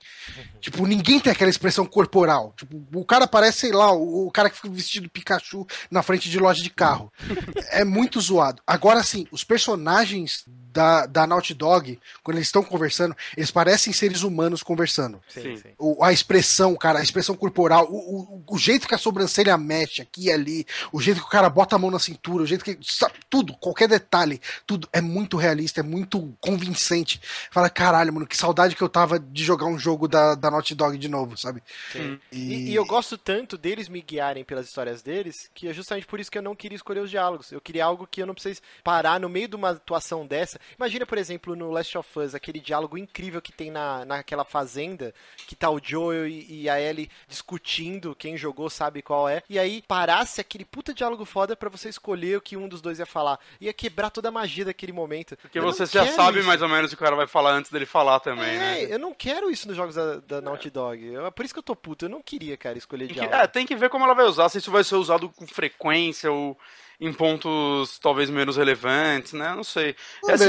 [0.61, 2.53] Tipo, ninguém tem aquela expressão corporal.
[2.57, 6.29] Tipo, o cara parece, sei lá, o, o cara que fica vestido Pikachu na frente
[6.29, 7.13] de loja de carro.
[7.71, 8.63] é muito zoado.
[8.67, 14.23] Agora sim, os personagens da, da Naughty Dog, quando eles estão conversando, eles parecem seres
[14.23, 15.21] humanos conversando.
[15.29, 15.69] Sim, sim.
[15.79, 20.03] O, a expressão, cara, a expressão corporal, o, o, o, jeito que a sobrancelha mexe
[20.03, 22.65] aqui e ali, o jeito que o cara bota a mão na cintura, o jeito
[22.65, 22.79] que.
[22.83, 27.21] Sabe, tudo, qualquer detalhe, tudo é muito realista, é muito convincente.
[27.51, 30.75] Fala, caralho, mano, que saudade que eu tava de jogar um jogo da, da Naughty
[30.75, 31.63] Dog de novo, sabe?
[31.93, 32.19] Sim.
[32.31, 32.41] E...
[32.41, 36.21] E, e eu gosto tanto deles me guiarem pelas histórias deles, que é justamente por
[36.21, 37.53] isso que eu não queria escolher os diálogos.
[37.53, 41.07] Eu queria algo que eu não precisasse parar no meio de uma atuação dessa Imagina,
[41.07, 45.15] por exemplo, no Last of Us, aquele diálogo incrível que tem na, naquela fazenda,
[45.47, 49.59] que tá o Joel e, e a Ellie discutindo, quem jogou sabe qual é, e
[49.59, 53.07] aí parasse aquele puta diálogo foda para você escolher o que um dos dois ia
[53.07, 53.39] falar.
[53.61, 55.37] Ia quebrar toda a magia daquele momento.
[55.37, 56.47] Porque eu você já sabe isso.
[56.47, 58.95] mais ou menos o que o cara vai falar antes dele falar também, é, né?
[58.95, 61.05] eu não quero isso nos jogos da, da Naughty Dog.
[61.05, 62.05] Eu, por isso que eu tô puto.
[62.05, 63.35] Eu não queria, cara, escolher diálogo.
[63.35, 66.31] É, tem que ver como ela vai usar, se isso vai ser usado com frequência
[66.31, 66.59] ou
[67.01, 69.55] em pontos talvez menos relevantes, né?
[69.55, 69.97] Não sei.
[70.29, 70.45] É assim,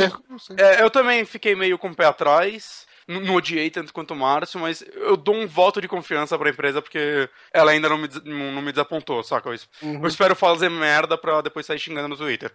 [0.58, 2.86] é, eu também fiquei meio com o pé atrás
[3.20, 6.82] não odiei tanto quanto o Márcio, mas eu dou um voto de confiança pra empresa
[6.82, 9.50] porque ela ainda não me, não me desapontou, saca?
[9.50, 10.02] Eu, uhum.
[10.02, 12.52] eu espero fazer merda pra depois sair xingando no Twitter.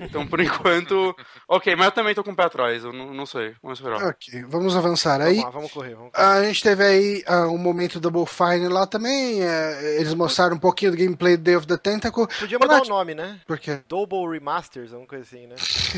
[0.00, 1.14] Então, por enquanto,
[1.48, 4.02] ok, mas eu também tô com o pé atrás, eu não, não sei, vamos esperar.
[4.04, 5.36] Ok, vamos avançar aí.
[5.36, 6.26] Vamos, lá, vamos correr, vamos correr.
[6.26, 10.58] A gente teve aí uh, um momento Double Fine lá também, uh, eles mostraram um
[10.58, 12.26] pouquinho do gameplay do Day of the Tentacle.
[12.38, 13.40] Podia mudar o nome, né?
[13.46, 13.80] Por quê?
[13.88, 15.54] Double Remasters, alguma coisa assim, né?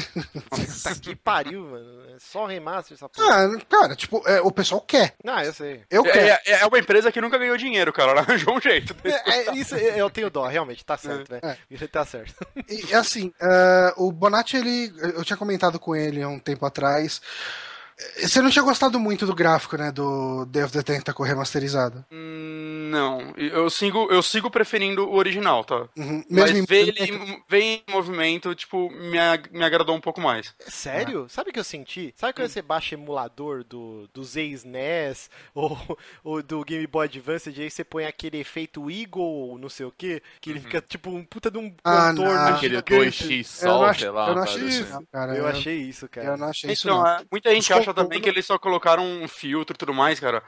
[0.50, 2.06] Nossa, que pariu, mano.
[2.14, 3.46] É só remaster essa porra.
[3.46, 5.14] Ah, cara, tipo, é, o pessoal quer.
[5.26, 5.82] Ah, eu sei.
[5.90, 6.26] Eu é, quero.
[6.26, 8.12] É, é, uma empresa que nunca ganhou dinheiro, cara.
[8.12, 8.94] Ela arranjou um jeito.
[9.04, 11.34] É, é, isso eu tenho dó, realmente, tá certo.
[11.34, 11.56] É.
[11.70, 12.34] Isso tá certo.
[12.68, 14.92] E assim, uh, o Bonatti, ele.
[15.00, 17.20] Eu tinha comentado com ele há um tempo atrás.
[18.20, 19.90] Você não tinha gostado muito do gráfico, né?
[19.90, 22.04] Do Day of the Tentacle remasterizado?
[22.12, 23.32] Hum, não.
[23.36, 25.88] Eu sigo, eu sigo preferindo o original, tá?
[25.96, 26.22] Uhum.
[26.28, 29.18] Mas ver ele ver em movimento, tipo, me,
[29.50, 30.54] me agradou um pouco mais.
[30.68, 31.24] Sério?
[31.26, 31.28] Ah.
[31.28, 32.12] Sabe o que eu senti?
[32.16, 32.50] Sabe quando hum.
[32.50, 37.82] você baixa emulador do, do ex-NES ou, ou do Game Boy Advance e aí você
[37.82, 40.64] põe aquele efeito Eagle, não sei o que, que ele uhum.
[40.64, 42.54] fica tipo um puta de um ah, contorno.
[42.54, 44.28] Aquele 2x sol, sei lá.
[44.28, 45.34] Eu não achei isso, cara.
[45.34, 46.26] Eu achei isso, cara.
[46.26, 47.06] Eu não achei isso, então, não.
[47.06, 50.18] É, muita gente acha acha também que eles só colocaram um filtro e tudo mais,
[50.18, 50.42] cara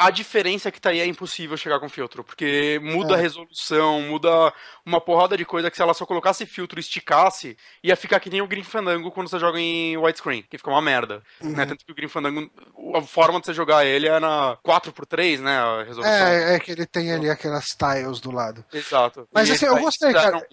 [0.00, 3.18] a diferença que tá aí é impossível chegar com filtro, porque muda é.
[3.18, 4.52] a resolução, muda
[4.84, 8.30] uma porrada de coisa que se ela só colocasse filtro e esticasse, ia ficar que
[8.30, 11.22] nem o Green Fandango quando você joga em widescreen, que fica uma merda.
[11.42, 11.50] Uhum.
[11.50, 11.66] Né?
[11.66, 12.50] Tanto que o Green Fandango,
[12.94, 15.58] a forma de você jogar ele é na 4x3, né?
[15.58, 16.12] A resolução.
[16.12, 18.64] É, é que ele tem ali aquelas tiles do lado.
[18.72, 19.28] Exato.
[19.32, 20.46] Mas e assim, eu gostei, cara.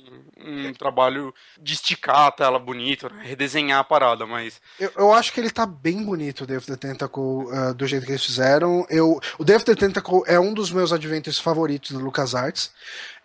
[0.45, 3.23] Um, um, trabalho de esticar a tela bonita, né?
[3.23, 4.61] redesenhar a parada, mas.
[4.79, 8.05] Eu, eu acho que ele tá bem bonito, o Dave the Tentacle, uh, do jeito
[8.05, 8.85] que eles fizeram.
[8.89, 12.71] Eu, o Dave the Tentacle é um dos meus adventures favoritos do LucasArts.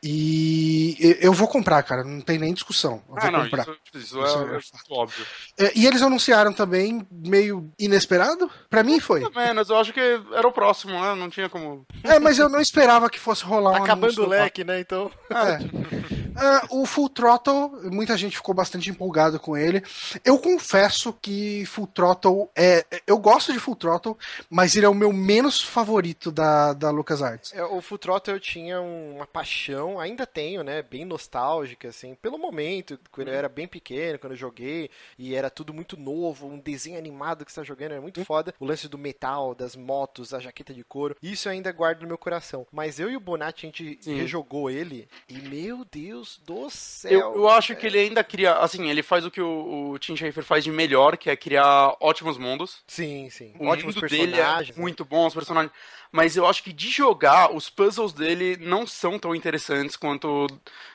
[0.05, 3.01] E eu vou comprar, cara, não tem nem discussão.
[3.09, 3.63] Eu ah, não, comprar.
[3.63, 4.61] Isso, isso, isso é, é, é
[4.91, 5.27] óbvio.
[5.57, 8.51] É, e eles anunciaram também, meio inesperado?
[8.69, 9.21] Para mim foi.
[9.21, 11.15] Pelo menos, eu acho que era o próximo, né?
[11.15, 11.87] Não tinha como.
[12.03, 14.81] É, mas eu não esperava que fosse rolar um Acabando o leque, né?
[14.81, 15.09] Então.
[15.31, 16.13] É.
[16.33, 19.83] Uh, o Full Throttle, muita gente ficou bastante empolgado com ele.
[20.25, 22.85] Eu confesso que Full Throttle é.
[23.07, 24.17] Eu gosto de Full Throttle,
[24.49, 27.53] mas ele é o meu menos favorito da, da LucasArts.
[27.55, 30.83] É, o Full Throttle eu tinha uma paixão, ainda tenho, né?
[30.83, 35.51] Bem nostálgica, assim, pelo momento, quando eu era bem pequeno, quando eu joguei, e era
[35.51, 38.25] tudo muito novo, um desenho animado que você tá jogando, era muito hum.
[38.25, 38.55] foda.
[38.59, 42.09] O lance do metal, das motos, a jaqueta de couro, isso eu ainda guardo no
[42.09, 42.67] meu coração.
[42.73, 44.17] Mas eu e o Bonatti, a gente Sim.
[44.17, 47.11] rejogou ele, e meu Deus Deus do céu.
[47.11, 50.17] Eu, eu acho que ele ainda cria, assim, ele faz o que o, o Tim
[50.17, 52.83] Schafer faz de melhor, que é criar ótimos mundos.
[52.87, 53.53] Sim, sim.
[53.59, 55.73] O Ótimos mundo dele é muito bom, os personagens
[56.13, 60.47] mas eu acho que de jogar, os puzzles dele não são tão interessantes quanto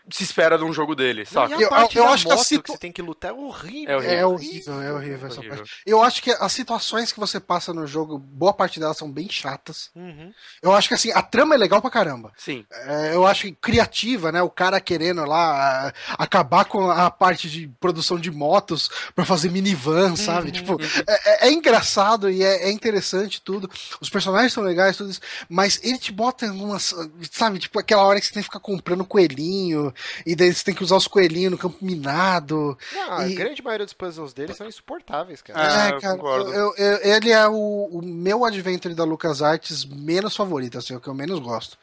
[0.10, 1.54] se espera de um jogo dele, sabe?
[1.54, 2.64] Eu, eu, eu acho que a situ...
[2.64, 4.02] que você tem que lutar é horrível.
[4.02, 5.58] É horrível, é horrível, é horrível essa horrível.
[5.58, 5.82] parte.
[5.86, 9.30] Eu acho que as situações que você passa no jogo, boa parte delas são bem
[9.30, 9.90] chatas.
[9.96, 10.32] Uhum.
[10.62, 12.32] Eu acho que assim, a trama é legal pra caramba.
[12.38, 12.66] Sim.
[12.72, 14.42] É, eu acho criativa, né?
[14.42, 20.16] O cara querendo lá acabar com a parte de produção de motos pra fazer minivan,
[20.16, 20.48] sabe?
[20.48, 20.54] Uhum.
[20.54, 21.04] Tipo, uhum.
[21.08, 23.70] é, é, engraçado e é, é interessante tudo.
[24.00, 25.22] Os personagens são legais, tudo isso.
[25.50, 26.94] Mas ele te bota em umas.
[27.32, 29.94] Sabe, tipo aquela hora que você tem que ficar comprando coelhinho,
[30.26, 32.78] e daí você tem que usar os coelhinhos no campo minado.
[32.94, 33.34] Não, e...
[33.34, 35.60] A grande maioria dos puzzles dele são insuportáveis, cara.
[35.60, 40.36] É, é cara, eu, eu, eu, ele é o, o meu adventure da LucasArts menos
[40.36, 41.78] favorito, assim, é o que eu menos gosto.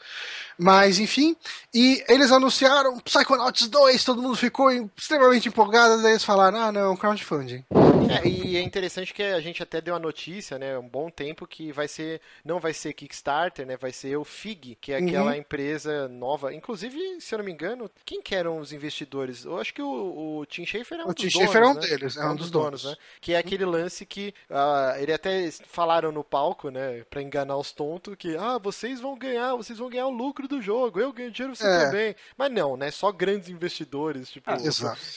[0.58, 1.36] Mas, enfim,
[1.72, 6.96] e eles anunciaram Psychonauts 2, todo mundo ficou extremamente empolgado, daí eles falaram, ah não,
[6.96, 7.64] crowdfunding.
[8.10, 11.46] É, e é interessante que a gente até deu a notícia, né, um bom tempo
[11.46, 15.32] que vai ser, não vai ser Kickstarter, né, vai ser o FIG, que é aquela
[15.32, 15.38] uhum.
[15.38, 16.54] empresa nova.
[16.54, 19.44] Inclusive, se eu não me engano, quem que eram os investidores?
[19.44, 21.66] Eu acho que o, o Tim Schafer é um o dos Tim donos, Schafer é
[21.66, 21.80] um né?
[21.80, 22.82] deles, é, é um, dos, donos.
[22.82, 22.98] donos.
[22.98, 23.04] né?
[23.20, 27.72] Que é aquele lance que uh, ele até falaram no palco, né, para enganar os
[27.72, 31.00] tontos que ah, vocês vão ganhar, vocês vão ganhar o lucro do jogo.
[31.00, 31.86] Eu ganho dinheiro você é.
[31.86, 32.16] também.
[32.36, 32.90] Mas não, né?
[32.90, 34.56] Só grandes investidores, tipo, ah,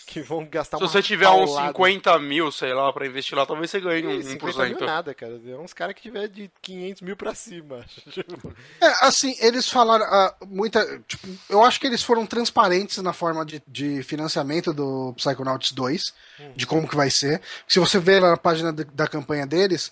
[0.06, 3.70] que vão gastar Se você tiver uns 50 mil, sei lá, pra investir lá, talvez
[3.72, 5.40] você ganhe um, 50 mil nada, cara.
[5.48, 7.86] É uns caras que tiver de 500 mil pra cima.
[8.82, 11.02] é, assim, eles falaram uh, muita.
[11.08, 16.14] Tipo, eu acho que eles foram transparentes na forma de, de financiamento do Psychonauts 2,
[16.40, 16.54] uhum.
[16.56, 17.42] de como que vai ser.
[17.68, 19.92] Se você ver lá na página de, da campanha deles,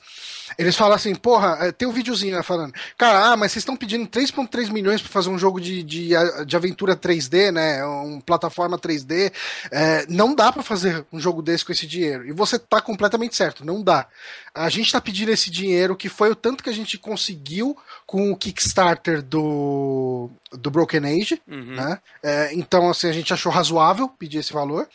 [0.57, 3.75] eles falam assim, porra, é, tem um videozinho lá falando, cara, ah, mas vocês estão
[3.75, 6.09] pedindo 3.3 milhões pra fazer um jogo de, de,
[6.45, 7.85] de aventura 3D, né?
[7.85, 9.31] Um plataforma 3D.
[9.71, 12.25] É, não dá para fazer um jogo desse com esse dinheiro.
[12.27, 14.07] E você tá completamente certo, não dá.
[14.53, 18.31] A gente tá pedindo esse dinheiro, que foi o tanto que a gente conseguiu com
[18.31, 21.75] o Kickstarter do, do Broken Age, uhum.
[21.75, 21.99] né?
[22.23, 24.87] É, então, assim, a gente achou razoável pedir esse valor.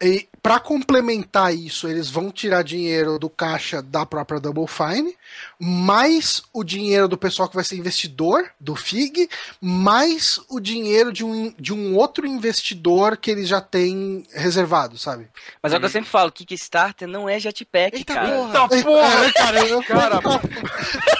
[0.00, 5.16] E para complementar isso, eles vão tirar dinheiro do caixa da própria Double Fine,
[5.58, 9.28] mais o dinheiro do pessoal que vai ser investidor do FIG,
[9.60, 15.28] mais o dinheiro de um, de um outro investidor que eles já têm reservado, sabe?
[15.62, 18.28] Mas é o que eu sempre falo, Kickstarter não é jetpack, Eita cara.
[18.28, 18.68] Porra.
[18.70, 19.32] Eita porra!
[19.32, 20.20] Cara, cara,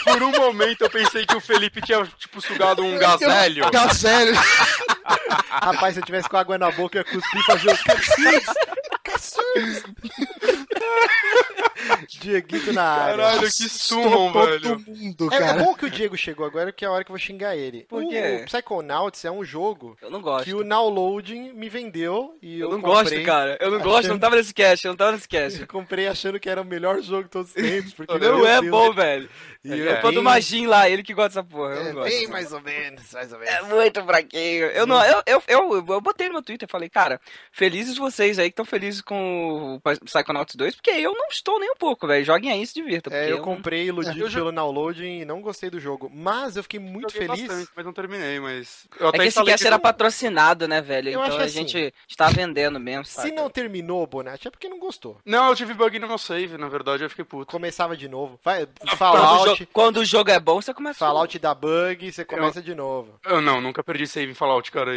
[0.05, 3.69] por um momento eu pensei que o Felipe tinha, tipo, sugado um gazélio.
[3.71, 4.35] Gazélio.
[5.51, 7.79] Rapaz, se eu tivesse com água na boca, eu ia cuspir e fazer o
[9.09, 9.83] Cassius!
[12.09, 13.17] Dieguito na área.
[13.17, 14.85] Caralho, que sumam, velho.
[14.87, 17.15] Mundo, é, é, bom que o Diego chegou agora, que é a hora que eu
[17.15, 17.85] vou xingar ele.
[17.85, 18.41] Por quê?
[18.43, 20.45] O Psychonauts é um jogo eu não gosto.
[20.45, 23.59] que o Nowloading me vendeu e eu, eu não comprei, gosto, cara.
[23.61, 23.89] Eu não achando...
[23.91, 25.61] gosto, não tava nesse cast, eu não tava nesse cast.
[25.61, 27.95] Eu comprei achando que era o melhor jogo de todos os tempos.
[27.95, 29.29] Porque não é Deus, bom, velho.
[29.65, 31.75] E é, eu, quando o Magin lá, ele que gosta dessa porra.
[31.75, 32.09] Eu é, não gosto.
[32.09, 33.55] Bem mais ou menos, mais ou menos.
[33.55, 34.67] É muito fraquinho.
[34.67, 37.21] Eu, não, eu, eu, eu, eu botei no meu Twitter, falei, cara,
[37.53, 41.71] felizes vocês aí que estão felizes com o Psychonauts 2, porque eu não estou nem
[41.71, 42.25] um pouco, velho.
[42.25, 43.13] Joguem aí e se divirtam.
[43.13, 46.11] É, eu, eu comprei iludido é, pelo downloading e não gostei do jogo.
[46.13, 47.47] Mas eu fiquei muito eu feliz.
[47.47, 48.87] Bastante, mas não terminei, mas.
[48.99, 51.09] Eu é que esse cast era patrocinado, né, velho?
[51.09, 53.05] Eu então a assim, gente está vendendo mesmo.
[53.05, 55.19] Se não terminou, Bonatti, é porque não gostou.
[55.25, 57.47] Não, eu tive bug no meu save, na verdade, eu fiquei puto.
[57.47, 58.39] Começava de novo.
[58.43, 59.67] Vai, Fallout.
[59.73, 60.99] Quando o jogo é bom, você começa.
[60.99, 62.63] Fallout dá bug, você começa eu...
[62.63, 63.19] de novo.
[63.25, 64.93] Eu não, nunca perdi save em Fallout, cara.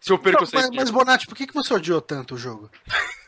[0.00, 0.68] Se eu perco o save.
[0.68, 2.70] Mas, mas Bonatti, por que, que você odiou tanto o jogo?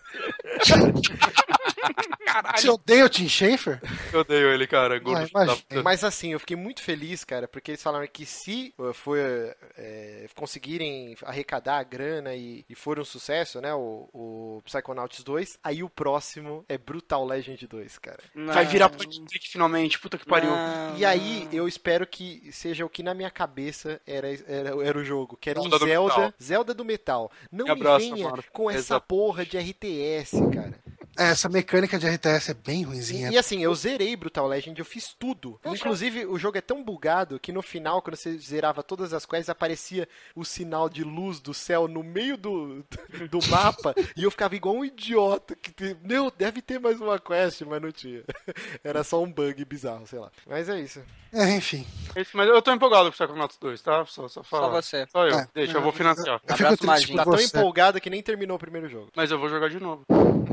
[2.26, 2.58] Caralho.
[2.58, 3.80] Você odeia o Tim Schafer?
[4.12, 5.00] Eu odeio ele, cara.
[5.34, 9.18] Ah, Mas assim, eu fiquei muito feliz, cara, porque eles falaram que se uh, for,
[9.18, 15.58] é, conseguirem arrecadar a grana e, e for um sucesso, né, o, o Psychonauts 2,
[15.62, 18.18] aí o próximo é Brutal Legend 2, cara.
[18.34, 18.52] Não.
[18.52, 20.50] Vai virar point finalmente, puta que pariu.
[20.50, 20.96] Não.
[20.96, 25.04] E aí eu espero que seja o que na minha cabeça era, era, era o
[25.04, 27.30] jogo, que era um Zelda, Zelda, Zelda do Metal.
[27.50, 28.44] Não me, me venha mano.
[28.52, 30.05] com essa porra de RTS,
[30.52, 30.74] cara.
[31.18, 33.30] É, essa mecânica de RTS é bem ruimzinha.
[33.30, 35.58] E, e, assim, eu zerei Brutal Legend, eu fiz tudo.
[35.64, 39.48] Inclusive, o jogo é tão bugado que no final, quando você zerava todas as quests,
[39.48, 42.84] aparecia o sinal de luz do céu no meio do,
[43.30, 45.56] do mapa e eu ficava igual um idiota.
[45.56, 48.22] Que, meu, deve ter mais uma quest, mas não tinha.
[48.84, 50.30] Era só um bug bizarro, sei lá.
[50.46, 51.02] Mas é isso.
[51.36, 51.86] É, enfim.
[52.32, 54.06] Mas eu tô empolgado com o Psychonauts 2, tá?
[54.06, 55.06] Só, só, só você.
[55.12, 55.38] Só eu.
[55.38, 55.48] É.
[55.54, 56.40] Deixa, eu vou financiar.
[56.48, 59.08] Eu Abraço, Tá tão empolgado que nem terminou o primeiro jogo.
[59.14, 60.02] Mas eu vou jogar de novo.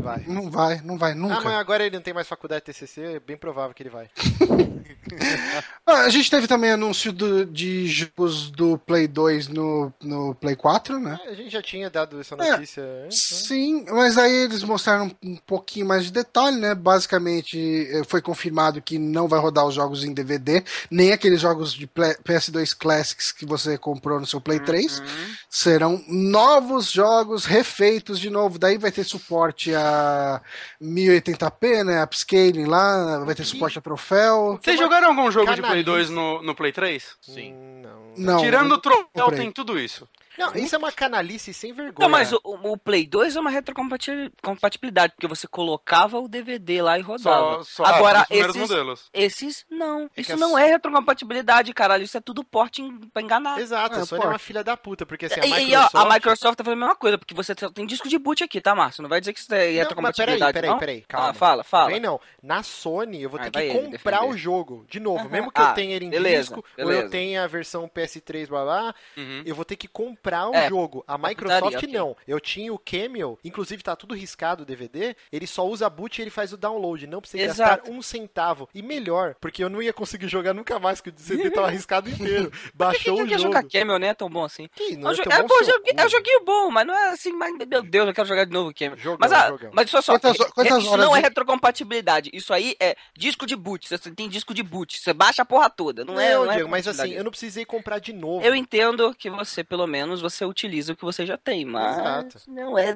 [0.03, 0.25] Vai.
[0.27, 1.37] Não vai, não vai nunca.
[1.37, 3.89] Ah, mas agora ele não tem mais faculdade de TCC, é bem provável que ele
[3.89, 4.09] vai.
[5.87, 10.57] ah, a gente teve também anúncio do, de jogos do Play 2 no, no Play
[10.57, 11.17] 4, né?
[11.25, 13.31] É, a gente já tinha dado essa é, notícia é, antes.
[13.31, 13.37] Né?
[13.37, 16.75] Sim, mas aí eles mostraram um pouquinho mais de detalhe, né?
[16.75, 21.73] Basicamente eh, foi confirmado que não vai rodar os jogos em DVD, nem aqueles jogos
[21.73, 24.99] de PS2 Classics que você comprou no seu Play 3.
[24.99, 25.05] Uhum.
[25.49, 28.57] Serão novos jogos refeitos de novo.
[28.59, 30.41] Daí vai ter suporte a
[30.81, 32.03] 1080p, né?
[32.03, 34.59] Upscaling lá, vai ter suporte a troféu.
[34.61, 37.17] Vocês jogaram algum jogo de Play 2 no, no Play 3?
[37.21, 37.53] Sim.
[37.81, 38.13] Não.
[38.17, 40.07] não Tirando o troféu, tem tudo isso.
[40.37, 42.07] Não, isso é uma canalice sem vergonha.
[42.07, 46.97] Não, mas o, o Play 2 é uma retrocompatibilidade, porque você colocava o DVD lá
[46.97, 47.63] e rodava.
[47.63, 49.09] Só, só Agora, ah, esses, modelos.
[49.13, 50.09] esses não.
[50.15, 52.03] É isso não é retrocompatibilidade, caralho.
[52.03, 52.81] Isso é tudo porte
[53.13, 53.59] pra enganar.
[53.59, 55.93] Exato, é, a Sony é uma filha da puta, porque assim, a Microsoft...
[55.93, 58.43] E, ó, a Microsoft tá fazendo a mesma coisa, porque você tem disco de boot
[58.43, 59.03] aqui, tá, Márcio?
[59.03, 61.29] Não vai dizer que isso é retrocompatibilidade, peraí, peraí, peraí, calma.
[61.29, 61.91] Ah, fala, fala.
[61.91, 62.19] Vem não.
[62.41, 65.29] Na Sony, eu vou ter que comprar o jogo, de novo.
[65.29, 68.63] Mesmo que eu ah, tenha ele em disco, ou eu tenha a versão PS3, blá
[68.63, 69.43] blá, uhum.
[69.45, 71.03] eu vou ter que comprar o jogo.
[71.07, 71.91] A Microsoft okay.
[71.91, 72.15] não.
[72.27, 76.21] Eu tinha o Camel, inclusive tá tudo riscado o DVD, ele só usa boot e
[76.21, 77.81] ele faz o download, não precisa Exato.
[77.81, 78.69] gastar um centavo.
[78.73, 82.09] E melhor, porque eu não ia conseguir jogar nunca mais, porque o CD tava arriscado
[82.09, 82.51] inteiro.
[82.73, 83.37] Baixou o jogo.
[83.39, 84.07] jogar Camel, né?
[84.07, 84.69] É tão bom assim.
[84.75, 85.55] Que não é, é, é, bom
[85.97, 88.51] é um joguinho bom, mas não é assim, mas, meu Deus, eu quero jogar de
[88.51, 88.97] novo o Camel.
[88.97, 92.95] Jogão, mas, ah, mas só, só quantas, quantas isso não é retrocompatibilidade, isso aí é
[93.17, 96.21] disco de boot, você tem disco de boot, você baixa a porra toda, não, não
[96.21, 98.45] é, não é Diego, mas assim, eu não precisei comprar de novo.
[98.45, 102.41] Eu entendo que você, pelo menos, você utiliza o que você já tem, mas Exato.
[102.47, 102.95] não é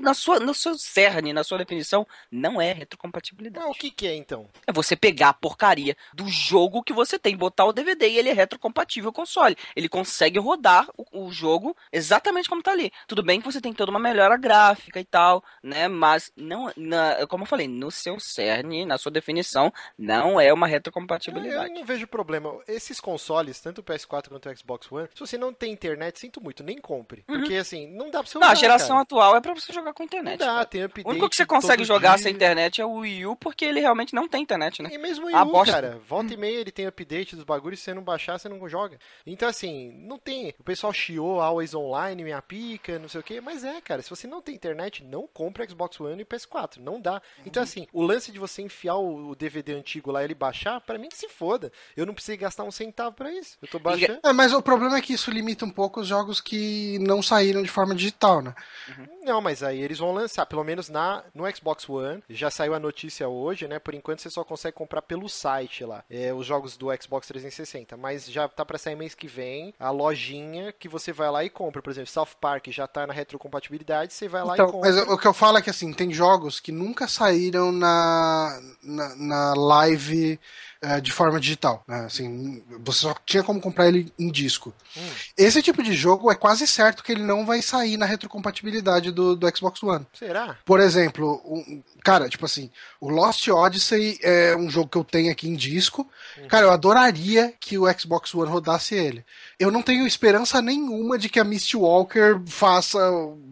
[0.00, 3.64] na sua, no seu cerne, na sua definição, não é retrocompatibilidade.
[3.64, 4.48] Não, o que, que é então?
[4.66, 8.30] É você pegar a porcaria do jogo que você tem, botar o DVD e ele
[8.30, 9.56] é retrocompatível ao console.
[9.74, 12.92] Ele consegue rodar o, o jogo exatamente como tá ali.
[13.06, 15.88] Tudo bem que você tem toda uma melhora gráfica e tal, né?
[15.88, 20.66] Mas não, na, como eu falei, no seu cerne, na sua definição, não é uma
[20.66, 21.70] retrocompatibilidade.
[21.70, 22.58] Eu não vejo problema.
[22.66, 26.40] Esses consoles, tanto o PS4 quanto o Xbox One, se você não tem internet, sinto
[26.42, 27.24] muito, nem compre.
[27.28, 27.38] Uhum.
[27.38, 29.02] Porque assim, não dá pra você Não, a geração cara.
[29.02, 30.40] atual é pra você jogar com internet.
[30.40, 31.06] Não dá, tem update.
[31.06, 32.24] O único que você consegue jogar dia.
[32.24, 34.90] sem internet é o Wii U, porque ele realmente não tem internet, né?
[34.92, 35.72] E mesmo o Wii U, bosta...
[35.72, 38.68] cara, volta e meia ele tem update dos bagulhos, se você não baixar, você não
[38.68, 38.98] joga.
[39.26, 40.54] Então, assim, não tem.
[40.58, 44.10] O pessoal chiou Always Online, minha pica, não sei o que, mas é, cara, se
[44.10, 46.78] você não tem internet, não compra Xbox One e PS4.
[46.78, 47.20] Não dá.
[47.46, 47.64] Então, uhum.
[47.64, 51.08] assim, o lance de você enfiar o DVD antigo lá e ele baixar, para mim
[51.08, 51.72] que se foda.
[51.96, 53.58] Eu não precisei gastar um centavo para isso.
[53.60, 54.20] Eu tô baixando.
[54.22, 57.62] É, mas o problema é que isso limita um pouco os jogos que não saíram
[57.62, 58.54] de forma digital, né?
[58.88, 59.06] Uhum.
[59.24, 62.22] Não, mas aí eles vão lançar, pelo menos na no Xbox One.
[62.28, 63.78] Já saiu a notícia hoje, né?
[63.78, 67.96] Por enquanto você só consegue comprar pelo site lá, é, os jogos do Xbox 360.
[67.96, 71.50] Mas já tá para sair mês que vem a lojinha que você vai lá e
[71.50, 71.80] compra.
[71.80, 74.90] Por exemplo, South Park já tá na retrocompatibilidade, você vai lá então, e compra.
[74.90, 79.16] Mas o que eu falo é que assim, tem jogos que nunca saíram na, na,
[79.16, 80.38] na live
[80.82, 81.84] é, de forma digital.
[81.86, 82.04] Né?
[82.04, 84.74] Assim, você só tinha como comprar ele em disco.
[84.96, 85.08] Hum.
[85.38, 89.36] Esse tipo de jogo é quase certo que ele não vai sair na retrocompatibilidade do,
[89.36, 90.04] do Xbox One.
[90.12, 90.58] Será?
[90.64, 92.68] Por exemplo, um, cara, tipo assim,
[93.00, 96.04] o Lost Odyssey é um jogo que eu tenho aqui em disco.
[96.36, 96.48] Uhum.
[96.48, 99.24] Cara, eu adoraria que o Xbox One rodasse ele.
[99.60, 102.98] Eu não tenho esperança nenhuma de que a Misty Walker faça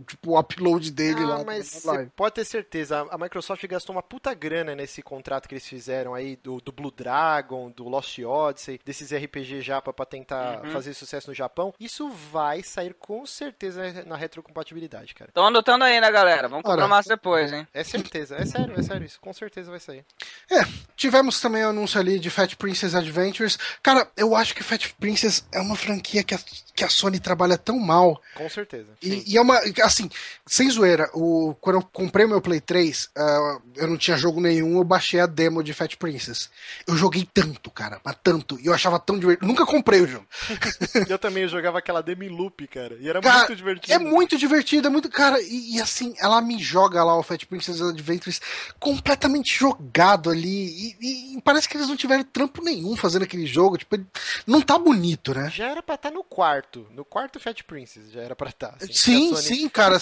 [0.09, 1.45] tipo, o upload dele ah, lá.
[1.45, 5.67] Mas você pode ter certeza, a Microsoft gastou uma puta grana nesse contrato que eles
[5.67, 10.65] fizeram aí do, do Blue Dragon Dragon, do Lost Odyssey, desses RPG japa para tentar
[10.65, 10.71] uhum.
[10.71, 15.29] fazer sucesso no Japão, isso vai sair com certeza na retrocompatibilidade, cara.
[15.29, 16.49] Estão anotando aí, né, galera?
[16.49, 17.69] Vamos comprar mais depois, hein?
[17.75, 20.05] É certeza, é sério, é sério, isso com certeza vai sair.
[20.51, 20.63] É,
[20.97, 23.59] tivemos também o um anúncio ali de Fat Princess Adventures.
[23.83, 26.39] Cara, eu acho que Fat Princess é uma franquia que a,
[26.81, 28.23] que a Sony trabalha tão mal.
[28.35, 28.93] Com certeza.
[29.03, 30.09] E, e, é uma, assim,
[30.47, 34.17] sem zoeira, o, quando eu comprei o meu Play 3, uh, ah, eu não tinha
[34.17, 36.49] jogo nenhum, eu baixei a demo de Fat Princess.
[36.87, 38.59] Eu joguei tanto, cara, mas tanto.
[38.61, 39.47] E eu achava tão divertido.
[39.47, 40.27] Nunca comprei o jogo.
[41.07, 42.97] eu também eu jogava aquela demi loop, cara.
[42.99, 43.93] E era cara, muito divertido.
[43.93, 45.11] É muito divertido, é muito.
[45.11, 48.41] Cara, e, e, assim, ela me joga lá o Fat Princess Adventures
[48.79, 50.97] completamente jogado ali.
[50.99, 53.77] E, e, parece que eles não tiveram trampo nenhum fazendo aquele jogo.
[53.77, 53.99] Tipo,
[54.47, 55.51] não tá bonito, né?
[55.51, 56.70] Já era pra estar tá no quarto.
[56.91, 58.71] No quarto Fat Princess já era pra estar.
[58.71, 59.43] Tá, assim, sim, Sony...
[59.43, 59.99] sim, cara.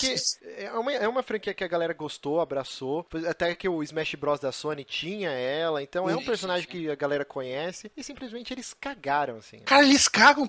[0.57, 3.07] É uma, é uma franquia que a galera gostou, abraçou.
[3.29, 4.41] Até que o Smash Bros.
[4.41, 5.83] da Sony tinha ela.
[5.83, 9.61] Então é um personagem que a galera conhece e simplesmente eles cagaram, assim.
[9.61, 10.47] Cara, eles cagam.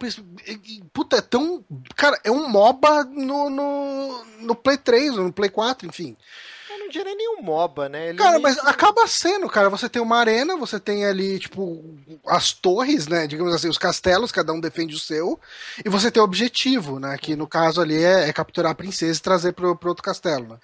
[0.91, 1.63] Puta, é tão.
[1.95, 6.17] Cara, é um MOBA no, no, no Play 3 ou no Play 4, enfim.
[6.69, 8.09] Eu não diria nenhum MOBA, né?
[8.09, 9.69] Ele cara, mas acaba sendo, cara.
[9.69, 11.83] Você tem uma arena, você tem ali, tipo,
[12.27, 13.25] as torres, né?
[13.25, 15.39] Digamos assim, os castelos, cada um defende o seu.
[15.83, 17.17] E você tem o objetivo, né?
[17.17, 20.47] Que no caso ali é, é capturar a princesa e trazer pro, pro outro castelo,
[20.47, 20.57] né?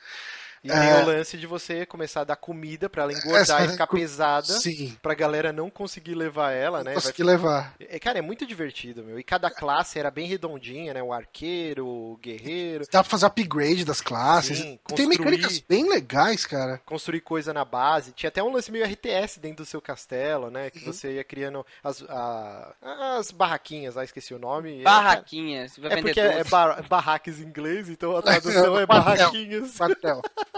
[0.65, 0.79] E é...
[0.79, 3.65] tem o lance de você começar a dar comida para ela engordar Essa...
[3.65, 4.47] e ficar pesada.
[4.47, 4.97] Sim.
[4.99, 6.95] Pra galera não conseguir levar ela, né?
[6.95, 7.35] Conseguir Vai...
[7.35, 7.75] levar.
[7.79, 9.19] É, cara, é muito divertido, meu.
[9.19, 11.03] E cada classe era bem redondinha, né?
[11.03, 12.85] O arqueiro, o guerreiro.
[12.91, 14.57] Dá pra fazer upgrade das classes.
[14.57, 14.95] Sim, construir...
[14.95, 16.81] Tem mecânicas bem legais, cara.
[16.83, 18.11] Construir coisa na base.
[18.13, 20.71] Tinha até um lance meio RTS dentro do seu castelo, né?
[20.71, 20.91] Que uhum.
[20.91, 22.73] você ia criando as, a,
[23.19, 24.81] as barraquinhas lá, esqueci o nome.
[24.81, 25.77] É, barraquinhas.
[25.77, 29.77] É, é porque é bar, barraques em inglês, então a tradução é barraquinhas.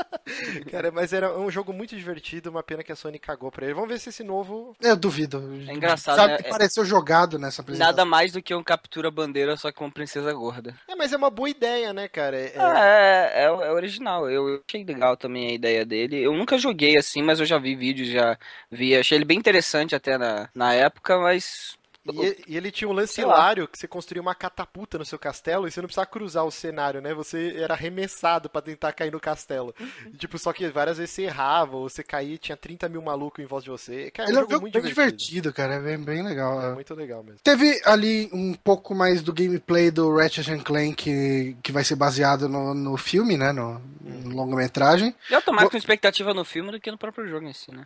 [0.71, 3.73] Cara, mas era um jogo muito divertido, uma pena que a Sony cagou pra ele.
[3.73, 4.75] Vamos ver se esse novo.
[4.81, 5.37] Eu duvido.
[5.67, 6.15] É engraçado.
[6.15, 6.37] Sabe né?
[6.39, 7.91] que pareceu jogado nessa apresentação.
[7.91, 10.75] Nada mais do que um captura bandeira, só com princesa gorda.
[10.87, 12.37] É, mas é uma boa ideia, né, cara?
[12.37, 14.29] É, é, é, é original.
[14.29, 16.21] Eu achei legal também a ideia dele.
[16.21, 18.37] Eu nunca joguei assim, mas eu já vi vídeos, já
[18.71, 18.95] vi.
[18.95, 21.77] Achei ele bem interessante até na, na época, mas
[22.13, 25.67] e, e, ele tinha um lance hilário que você construía uma catapulta no seu castelo
[25.67, 27.13] e você não precisava cruzar o cenário, né?
[27.13, 29.73] Você era arremessado para tentar cair no castelo.
[29.79, 30.11] Uhum.
[30.13, 33.43] E, tipo, só que várias vezes você errava, ou você caía tinha 30 mil malucos
[33.43, 34.11] em volta de você.
[34.11, 35.17] Cara, é ele é um jogo muito divertido.
[35.17, 35.53] divertido.
[35.53, 35.75] cara.
[35.75, 36.61] É bem, bem legal.
[36.61, 37.39] É, é muito legal mesmo.
[37.43, 42.49] Teve ali um pouco mais do gameplay do Ratchet Clank que, que vai ser baseado
[42.49, 43.51] no, no filme, né?
[43.51, 45.15] No, no longa-metragem.
[45.29, 47.85] Eu tô mais com expectativa no filme do que no próprio jogo em si, né?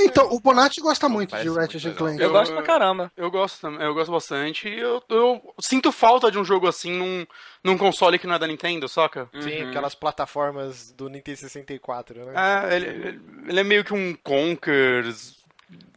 [0.00, 2.20] Então, o Bonatti gosta muito de Ratchet Clank.
[2.20, 3.10] Eu, eu gosto pra caramba.
[3.16, 4.68] Eu gosto também, eu gosto bastante.
[4.68, 7.26] E eu, eu sinto falta de um jogo assim num,
[7.62, 9.28] num console que não é da Nintendo, saca?
[9.40, 9.68] Sim, uhum.
[9.70, 12.32] aquelas plataformas do Nintendo 64, né?
[12.36, 15.37] É, ele, ele é meio que um Conkers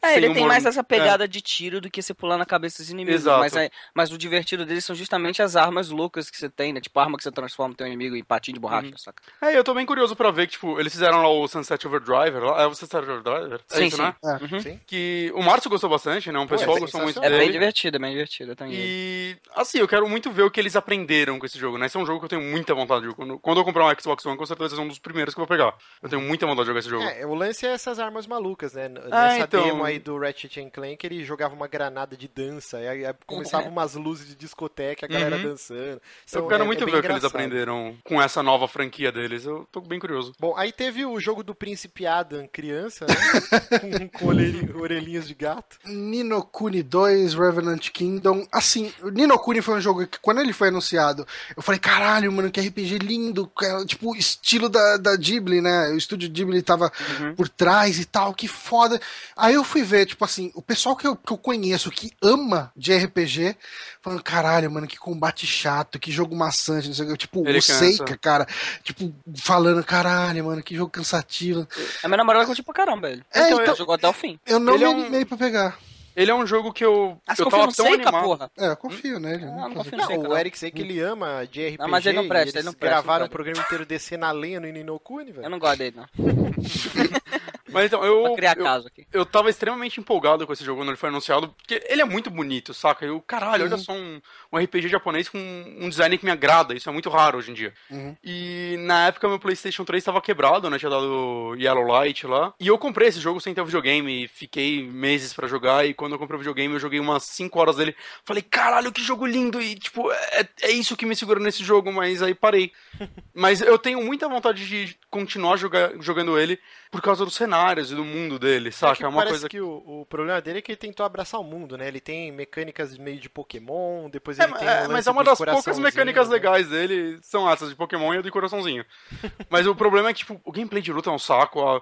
[0.01, 1.27] é, ele tem mais essa pegada é.
[1.27, 3.21] de tiro do que você pular na cabeça dos inimigos.
[3.21, 3.39] Exato.
[3.39, 6.81] Mas, é, mas o divertido deles são justamente as armas loucas que você tem, né?
[6.81, 8.97] Tipo, a arma que você transforma o teu inimigo em patinho de borracha, uhum.
[8.97, 9.21] saca?
[9.41, 12.35] É, eu tô bem curioso pra ver que, tipo, eles fizeram lá o Sunset Overdrive.
[12.57, 13.61] É o Sunset Overdrive?
[13.71, 14.01] É sim, isso, sim.
[14.01, 14.15] né?
[14.23, 14.43] É.
[14.43, 14.59] Uhum.
[14.59, 14.79] sim.
[14.87, 16.39] Que o Márcio gostou bastante, né?
[16.39, 17.35] Um pessoal é, gostou muito é dele.
[17.35, 18.73] É bem divertido, é bem divertido também.
[18.75, 21.85] E, assim, eu quero muito ver o que eles aprenderam com esse jogo, né?
[21.85, 23.17] Esse é um jogo que eu tenho muita vontade de jogar.
[23.17, 25.45] Quando, quando eu comprar um Xbox One, com certeza é um dos primeiros que eu
[25.45, 25.75] vou pegar.
[26.01, 27.03] Eu tenho muita vontade de jogar esse jogo.
[27.03, 28.89] É, o lance é essas armas malucas, né?
[29.11, 29.60] Ah, Nessa então...
[29.63, 33.71] demo aí do Ratchet Clank, ele jogava uma granada de dança, e aí começava uhum.
[33.71, 35.43] umas luzes de discoteca, a galera uhum.
[35.43, 36.01] dançando.
[36.27, 39.11] Então, eu quero é, muito é ver o que eles aprenderam com essa nova franquia
[39.11, 40.33] deles, eu tô bem curioso.
[40.39, 43.15] Bom, aí teve o jogo do Príncipe Adam, criança, né?
[44.09, 45.77] com, com orelhinhas de gato.
[45.85, 48.45] Nino Kuni 2, Revenant Kingdom.
[48.51, 51.25] Assim, o Nino Kuni foi um jogo que, quando ele foi anunciado,
[51.55, 53.51] eu falei, caralho, mano, que RPG lindo,
[53.85, 55.89] tipo, estilo da, da Ghibli, né?
[55.89, 57.35] O estúdio Ghibli tava uhum.
[57.35, 58.99] por trás e tal, que foda.
[59.35, 62.71] Aí eu fui ver, tipo assim, o pessoal que eu, que eu conheço que ama
[62.75, 63.55] de RPG,
[64.01, 67.17] falando, caralho, mano, que combate chato, que jogo maçante, não sei o que.
[67.17, 67.79] Tipo, Ele o cansa.
[67.79, 68.47] Seika, cara,
[68.83, 71.67] tipo, falando, caralho, mano, que jogo cansativo.
[72.03, 73.23] A minha namorada curtiu pra caramba ele.
[73.33, 74.39] É, então, então, jogou até o fim.
[74.45, 75.25] Eu não ele me é animei um...
[75.25, 75.77] pra pegar.
[76.15, 77.17] Ele é um jogo que eu.
[77.25, 78.23] Ah, eu tava tão Seika, animado.
[78.23, 78.51] porra.
[78.57, 79.45] É, eu confio nele.
[79.45, 81.77] Não, não, confio não, o Eric sei que ele ama de RPG.
[81.77, 82.95] Não, mas ele não presta, ele não presta.
[82.95, 85.45] gravaram o um programa inteiro descendo a lenha no Ininokuni, velho.
[85.45, 86.05] Eu não gosto dele, não.
[87.71, 88.23] Mas então, eu.
[88.23, 89.07] Pra criar eu, caso aqui.
[89.11, 92.29] Eu tava extremamente empolgado com esse jogo quando ele foi anunciado, porque ele é muito
[92.29, 93.05] bonito, saca?
[93.05, 93.71] Eu, caralho, uhum.
[93.71, 94.21] olha só um,
[94.51, 96.73] um RPG japonês com um design que me agrada.
[96.73, 97.73] Isso é muito raro hoje em dia.
[97.89, 98.15] Uhum.
[98.23, 100.77] E na época meu PlayStation 3 tava quebrado, né?
[100.77, 102.53] Tinha dado Yellow Light lá.
[102.59, 104.27] E eu comprei esse jogo sem ter videogame.
[104.27, 105.85] Fiquei meses para jogar.
[105.85, 107.95] E quando eu comprei o videogame, eu joguei umas 5 horas dele.
[108.25, 109.61] Falei, caralho, que jogo lindo!
[109.61, 112.71] E, tipo, é, é isso que me segura nesse jogo, mas aí parei.
[113.33, 116.59] mas eu tenho muita vontade de continuar jogar, jogando ele
[116.91, 119.03] por causa dos cenários e do mundo dele, saca?
[119.03, 121.39] É, é uma parece coisa que o, o, problema dele é que ele tentou abraçar
[121.39, 121.87] o mundo, né?
[121.87, 125.37] Ele tem mecânicas meio de Pokémon, depois é, ele tem é, mas é uma das
[125.37, 126.33] poucas mecânicas né?
[126.35, 128.85] legais dele são essas de Pokémon e a de coraçãozinho.
[129.49, 131.81] mas o problema é que tipo, o gameplay de luta é um saco, a,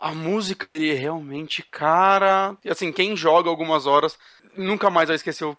[0.00, 4.18] a música é realmente cara, e assim, quem joga algumas horas
[4.58, 5.56] nunca mais vai esquecer o.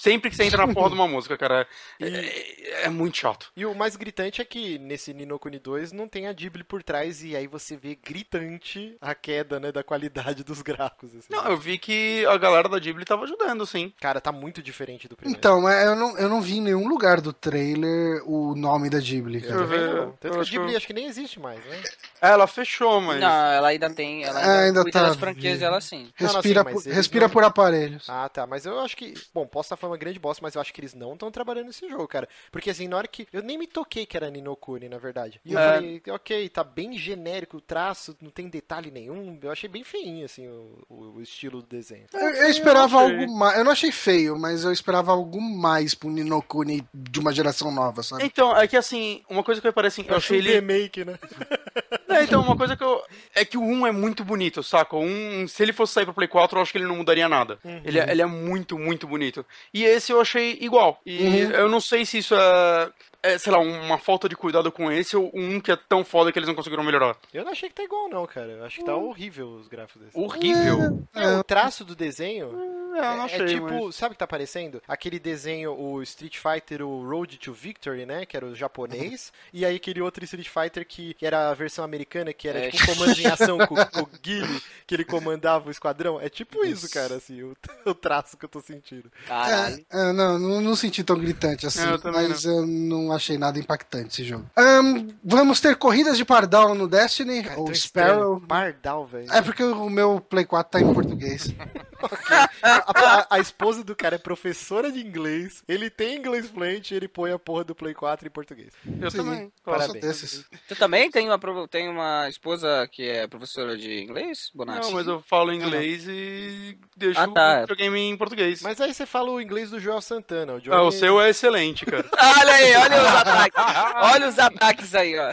[0.00, 1.66] Sempre que você entra na porra de uma música, cara.
[2.00, 3.52] É, é, é, muito chato.
[3.56, 6.82] E o mais gritante é que nesse Nino Kuni 2 não tem a Ghibli por
[6.82, 11.14] trás e aí você vê gritante a queda, né, da qualidade dos gráficos.
[11.14, 11.28] Assim.
[11.30, 13.92] Não, eu vi que a galera da Ghibli tava ajudando, sim.
[14.00, 15.38] Cara, tá muito diferente do primeiro.
[15.38, 19.42] Então, eu não, eu não vi em nenhum lugar do trailer o nome da Ghibli.
[19.42, 19.54] Cara.
[19.54, 21.82] Eu, eu, Tanto que a Ghibli acho que nem existe mais, né?
[22.20, 23.20] É, ela fechou, mas.
[23.20, 24.24] Não, ela ainda tem.
[24.24, 25.02] Ela ainda, é, ainda tá.
[25.02, 26.08] das franquias dela sim.
[26.14, 27.28] Respira, não, não, por, respira.
[27.34, 28.08] Por aparelhos.
[28.08, 28.46] Ah, tá.
[28.46, 29.14] Mas eu acho que.
[29.34, 31.66] Bom, posso estar falando uma grande bosta, mas eu acho que eles não estão trabalhando
[31.66, 32.28] nesse jogo, cara.
[32.52, 33.26] Porque assim, na hora que.
[33.32, 35.40] Eu nem me toquei que era Ninokuni, na verdade.
[35.44, 35.74] E eu é...
[35.74, 39.38] falei, ok, tá bem genérico o traço, não tem detalhe nenhum.
[39.42, 42.06] Eu achei bem feinho, assim, o, o estilo do desenho.
[42.12, 43.58] Eu, eu esperava algo mais.
[43.58, 48.02] Eu não achei feio, mas eu esperava algo mais pro Ninokuni de uma geração nova,
[48.02, 48.24] sabe?
[48.24, 50.52] Então, é que assim, uma coisa que me parece assim, eu, eu achei ele.
[50.52, 51.18] remake, né?
[52.06, 53.02] É, então, uma coisa que eu.
[53.44, 54.96] É que o 1 é muito bonito, saca?
[54.96, 57.28] O 1, se ele fosse sair pro Play 4, eu acho que ele não mudaria
[57.28, 57.58] nada.
[57.62, 57.82] Uhum.
[57.84, 59.44] Ele, é, ele é muito, muito bonito.
[59.72, 60.98] E esse eu achei igual.
[61.04, 61.50] E uhum.
[61.50, 62.90] eu não sei se isso é
[63.24, 66.30] é, sei lá, uma falta de cuidado com esse ou um que é tão foda
[66.30, 67.16] que eles não conseguiram melhorar?
[67.32, 68.52] Eu não achei que tá igual, não, cara.
[68.52, 69.08] Eu acho que tá hum.
[69.08, 70.18] horrível os gráficos desse.
[70.18, 71.02] Horrível?
[71.14, 72.48] É, é, o traço do desenho.
[72.94, 73.96] É, eu não é, achei, é tipo, mas...
[73.96, 74.82] sabe o que tá aparecendo?
[74.86, 78.26] Aquele desenho, o Street Fighter, o Road to Victory, né?
[78.26, 79.32] Que era o japonês.
[79.54, 82.92] e aí aquele outro Street Fighter que, que era a versão americana, que era tipo
[82.92, 86.20] um comando em ação com, com o Guile, que ele comandava o esquadrão.
[86.20, 87.54] É tipo isso, cara, assim, o,
[87.86, 89.10] o traço que eu tô sentindo.
[89.26, 89.84] Caralho.
[89.90, 92.54] É, não, não, não, senti tão gritante assim, eu mas não.
[92.54, 94.46] eu não achei nada impactante esse jogo.
[94.58, 98.40] Um, vamos ter corridas de pardal no Destiny, Cara, ou Sparrow.
[98.40, 99.32] Pardal, velho.
[99.32, 101.48] É porque o meu Play 4 tá em português.
[102.04, 102.36] okay.
[102.62, 106.96] a, a, a, esposa do cara é professora de inglês, ele tem inglês fluente e
[106.96, 108.72] ele põe a porra do Play 4 em português.
[109.00, 109.52] Eu Sim, também.
[109.64, 110.04] Parabéns.
[110.04, 110.44] Desses.
[110.66, 114.86] Você também tem uma, tem uma esposa que é professora de inglês, Bonatti?
[114.86, 117.56] Não, mas eu falo inglês e deixo ah, tá.
[117.56, 118.62] o videogame em português.
[118.62, 120.54] Mas aí você fala o inglês do Joel Santana.
[120.54, 122.04] O, Joel ah, o seu é excelente, cara.
[122.12, 123.64] olha aí, olha os ataques.
[123.96, 125.32] Olha os ataques aí, ó.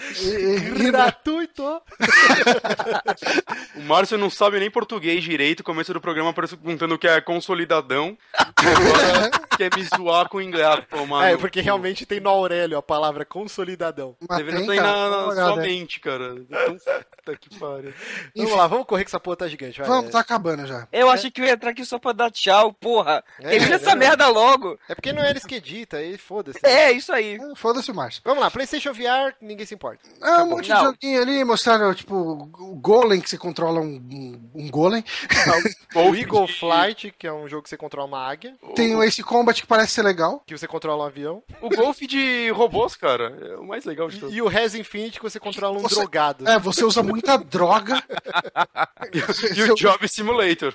[0.91, 1.81] Gratuito.
[3.75, 5.63] o Márcio não sabe nem português direito.
[5.63, 8.17] Começo do programa perguntando o que é consolidadão.
[8.37, 10.61] Agora quer me zoar com inglês.
[10.89, 11.25] Pô, mano.
[11.25, 14.15] É, porque realmente tem no Aurélio a palavra consolidadão.
[14.27, 16.35] Mas Deveria estar na, na sua mente, cara.
[16.37, 17.93] Então, puta que pariu.
[18.35, 19.79] Vamos lá, vamos correr que essa porra tá gigante.
[19.79, 19.87] Vai.
[19.87, 20.87] Vamos, tá acabando já.
[20.91, 21.13] Eu é.
[21.13, 23.23] achei que eu ia entrar aqui só pra dar tchau, porra.
[23.39, 24.77] É, Termina é, essa merda logo.
[24.87, 26.59] É porque não é eles que edita, aí foda-se.
[26.63, 27.35] É, isso aí.
[27.35, 28.21] É, foda-se o Márcio.
[28.23, 30.01] Vamos lá, PlayStation VR, ninguém se importa.
[30.21, 34.51] Ah, um monte de joguinho ali, mostraram, tipo, o Golem, que você controla um, um,
[34.55, 35.03] um Golem.
[35.95, 38.55] o Eagle Flight, que é um jogo que você controla uma águia.
[38.75, 40.43] Tem o Ace Combat, que parece ser legal.
[40.45, 41.43] Que você controla um avião.
[41.61, 44.33] O Golf de robôs, cara, é o mais legal de tudo.
[44.33, 46.47] E, o Res Infinite, que você controla um você, drogado.
[46.47, 48.01] É, você usa muita droga.
[49.55, 50.73] e o Job Simulator.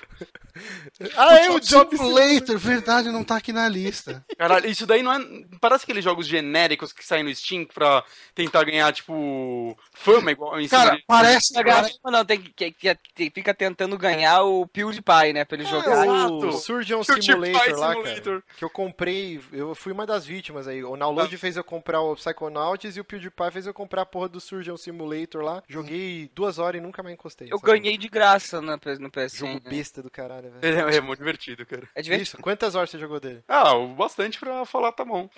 [1.15, 4.25] Ah, é o Job Simulator, verdade, não tá aqui na lista.
[4.37, 5.19] Caralho, isso daí não é.
[5.59, 10.67] Parece aqueles jogos genéricos que saem no Steam pra tentar ganhar, tipo, fama igual em
[10.67, 11.53] Cara, parece.
[11.53, 11.99] parece...
[12.03, 15.45] Não, tem que, que, que, fica tentando ganhar o PewDiePie, né?
[15.57, 16.29] Ele é, jogar.
[16.29, 18.43] O Surgeon Simulator lá, cara.
[18.55, 20.83] Que eu comprei, eu fui uma das vítimas aí.
[20.83, 21.37] O Download ah.
[21.37, 24.77] fez eu comprar o Psychonauts e o PewDiePie fez eu comprar a porra do Surgeon
[24.77, 25.63] Simulator lá.
[25.67, 27.47] Joguei duas horas e nunca mais encostei.
[27.51, 29.37] Eu ganhei de graça no, no PS.
[29.37, 30.89] Jogo besta do caralho, velho.
[30.89, 31.89] É, é, muito divertido, cara.
[31.95, 32.27] É divertido.
[32.27, 33.43] Isso, quantas horas você jogou dele?
[33.47, 35.27] Ah, bastante pra falar, tá bom.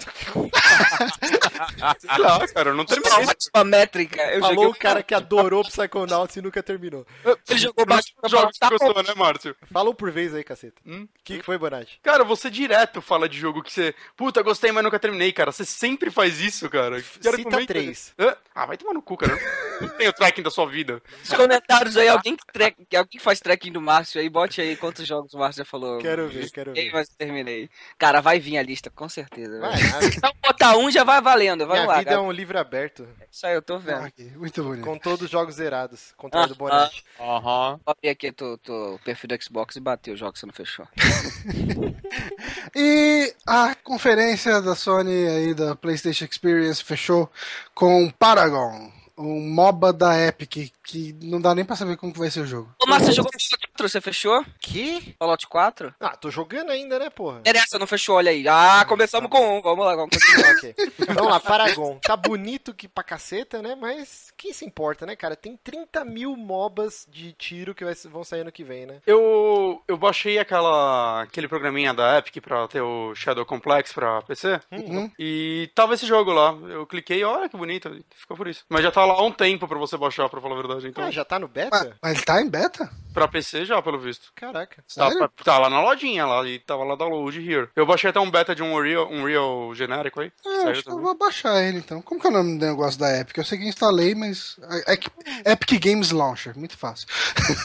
[1.99, 2.09] Sei
[2.53, 3.25] cara, eu não terminei.
[3.55, 4.21] Uma métrica.
[4.33, 4.69] Eu Falou joguei...
[4.69, 7.05] o cara que adorou Psychonauts e nunca terminou.
[7.47, 8.15] Ele jogou bastante.
[8.27, 9.55] Jogos que gostou, né, Márcio?
[9.71, 10.81] Fala um por vez aí, caceta.
[10.85, 11.07] O hum?
[11.23, 11.99] que, que foi, Bonatti?
[12.01, 13.93] Cara, você direto fala de jogo que você...
[14.17, 15.51] Puta, gostei, mas nunca terminei, cara.
[15.51, 17.01] Você sempre faz isso, cara.
[17.21, 18.13] Quero Cita três.
[18.53, 19.37] Ah, vai tomar no cu, cara.
[19.79, 21.01] Não tem o tracking da sua vida.
[21.19, 24.75] Nos comentários aí, alguém que, track, alguém que faz tracking do Márcio aí, bote aí
[24.75, 25.99] quantos jogos o Márcio já falou.
[25.99, 26.91] Quero ver, quero ver.
[26.91, 27.69] Mas terminei.
[27.97, 29.59] Cara, vai vir a lista, com certeza.
[29.59, 29.73] Vai,
[30.17, 31.67] então botar um já vai valendo.
[31.67, 32.21] Vai Minha lá, vida cara.
[32.21, 33.07] é um livro aberto.
[33.31, 34.05] Isso aí, eu tô vendo.
[34.05, 34.83] Ah, muito bonito.
[34.83, 36.13] Com todos os jogos zerados.
[36.17, 37.03] Contra ah, do Bonete.
[37.19, 37.79] Aham.
[37.85, 38.11] Uh -huh.
[38.11, 40.87] aqui tô, tô, o perfil do Xbox e bateu o jogo que você não fechou.
[42.75, 47.29] e a conferência da Sony aí, da PlayStation Experience, fechou
[47.75, 52.31] com Paragon um MOBA da Epic, que não dá nem pra saber como que vai
[52.31, 52.73] ser o jogo.
[52.81, 54.45] Ô, mas você jogou Fallout 4, você fechou?
[54.59, 55.15] Que?
[55.19, 55.93] Fallout 4?
[55.99, 57.39] Ah, tô jogando ainda, né, porra?
[57.39, 58.47] Interessa, não fechou, olha aí.
[58.47, 60.73] Ah, começamos com um, vamos lá, vamos continuar aqui.
[61.13, 61.99] vamos lá, Paragon.
[62.01, 65.35] Tá bonito que pra caceta, né, mas quem se importa, né, cara?
[65.35, 68.99] Tem 30 mil MOBAs de tiro que vão sair ano que vem, né?
[69.05, 74.59] Eu, eu baixei aquela, aquele programinha da Epic pra ter o Shadow Complex pra PC,
[74.71, 75.11] uhum.
[75.19, 76.57] e tava esse jogo lá.
[76.67, 78.65] Eu cliquei, olha que bonito, ficou por isso.
[78.67, 80.78] Mas já tá lá há um tempo pra você baixar, pra falar a verdade.
[80.83, 81.03] Então...
[81.03, 81.69] Ah, já tá no beta?
[81.71, 82.89] Mas, mas ele tá em beta?
[83.13, 84.31] Pra PC já, pelo visto.
[84.35, 84.83] Caraca.
[84.95, 87.67] Tá, tá, lá na lojinha lá e tava lá download here.
[87.75, 90.31] Eu baixei até um beta de um Real, um Real genérico aí.
[90.45, 92.01] É, acho que eu vou baixar ele então.
[92.01, 93.37] Como que é o nome do negócio da Epic?
[93.37, 94.59] Eu sei que instalei, mas.
[94.87, 97.07] É, é Epic Games Launcher, muito fácil.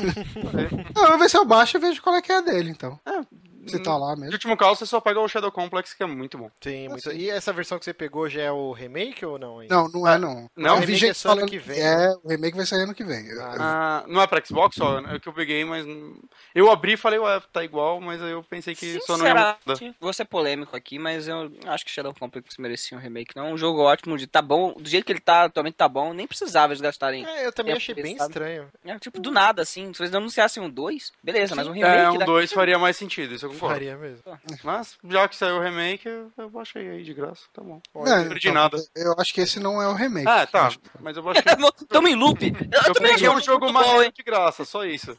[0.94, 2.70] Não, eu vou ver se eu baixo e vejo qual é que é a dele,
[2.70, 2.98] então.
[3.06, 3.20] É,
[3.70, 4.26] você tá lá mesmo.
[4.26, 6.50] No último caso, você só pega o Shadow Complex, que é muito bom.
[6.60, 7.12] Sim, muito.
[7.12, 9.60] E essa versão que você pegou já é o remake ou não?
[9.60, 9.74] Ainda?
[9.74, 10.50] Não, não é não.
[10.56, 11.80] Não, o remake é só ano que vem.
[11.80, 13.30] É, o remake vai sair ano que vem.
[13.40, 14.98] Ah, ah, não é pra Xbox só?
[15.00, 15.86] É que eu peguei, mas.
[16.54, 19.34] Eu abri e falei, ué, tá igual, mas aí eu pensei que só não ia
[19.34, 19.58] mudar.
[20.00, 23.36] Vou ser polêmico aqui, mas eu acho que Shadow Complex merecia um remake.
[23.36, 26.12] Não, um jogo ótimo, de tá bom, do jeito que ele tá, atualmente tá bom,
[26.12, 27.26] nem precisava eles gastarem.
[27.26, 28.68] É, eu também achei bem estranho.
[28.84, 29.92] É, tipo, do nada, assim.
[29.94, 31.56] Se eles anunciassem um 2, beleza, Sim.
[31.56, 31.96] mas um remake.
[31.96, 34.22] É, um 2 faria mais sentido, isso eu Faria mesmo.
[34.62, 37.80] Mas, já que saiu o remake, eu baixei aí de graça, tá bom.
[37.94, 38.76] Não, não perdi então, nada.
[38.94, 40.28] Eu acho que esse não é o remake.
[40.28, 40.72] Ah, tá.
[41.00, 41.42] Mas eu baixei.
[41.88, 42.42] Tamo em loop.
[42.86, 45.16] Eu peguei um jogo mais de graça, só isso.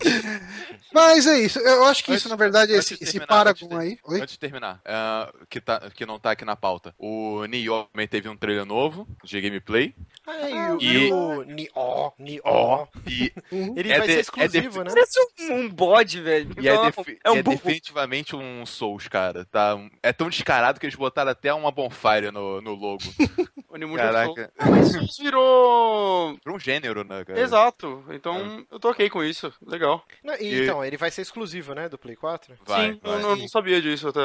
[0.92, 1.58] Mas é isso.
[1.60, 3.86] Eu acho que Antes- isso, na verdade, antes esse, de esse terminar, antes Paragon de-
[3.90, 3.98] aí.
[4.04, 4.20] Oi?
[4.20, 6.94] Antes de terminar, é, que, tá, que não tá aqui na pauta.
[6.98, 9.94] O Nioh também teve um trailer novo de gameplay.
[10.26, 12.88] Ah, e, o- Nioh, Nioh.
[13.06, 14.90] E Ele É vai de- ser é exclusivo, né?
[14.90, 16.50] Parece um, um bode, velho.
[16.60, 17.60] E é, defi- é um é burro.
[17.70, 19.44] Definitivamente um Souls, cara.
[19.46, 19.78] Tá?
[20.02, 23.02] É tão descarado que eles botaram até uma bonfire no, no logo.
[23.96, 24.52] Caraca.
[24.68, 26.36] Mas Souls virou.
[26.42, 27.40] Pra um gênero, né, cara?
[27.40, 28.04] Exato.
[28.10, 29.52] Então eu tô ok com isso.
[29.64, 30.04] Legal.
[30.22, 32.54] Não, e, E- Então, ele vai ser exclusivo, né, do Play 4?
[32.66, 33.14] Vai, Sim, vai.
[33.14, 34.20] eu não, não sabia disso até